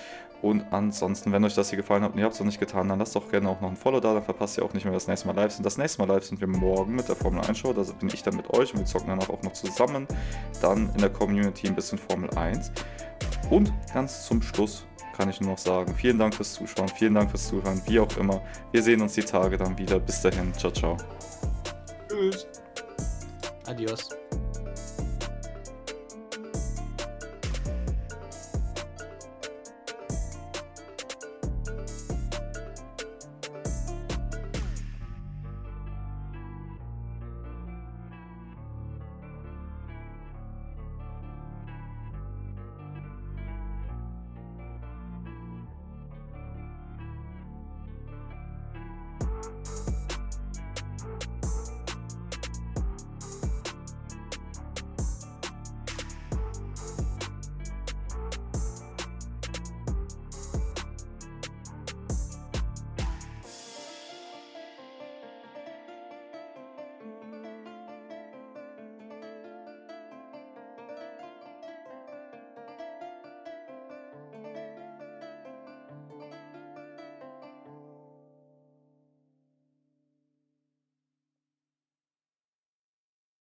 [0.41, 2.88] Und ansonsten, wenn euch das hier gefallen hat und ihr habt es noch nicht getan,
[2.88, 4.93] dann lasst doch gerne auch noch ein Follow da, dann verpasst ihr auch nicht mehr
[4.93, 5.65] das nächste Mal live sind.
[5.65, 8.23] Das nächste Mal live sind wir morgen mit der Formel 1 Show, da bin ich
[8.23, 10.07] dann mit euch und wir zocken danach auch noch zusammen.
[10.61, 12.72] Dann in der Community ein bisschen Formel 1.
[13.49, 14.85] Und ganz zum Schluss
[15.18, 18.15] kann ich nur noch sagen, vielen Dank fürs Zuschauen, vielen Dank fürs Zuhören, wie auch
[18.18, 18.41] immer.
[18.72, 19.99] Wir sehen uns die Tage dann wieder.
[19.99, 20.95] Bis dahin, ciao, ciao.
[22.07, 22.47] Tschüss.
[23.70, 24.10] Adiós.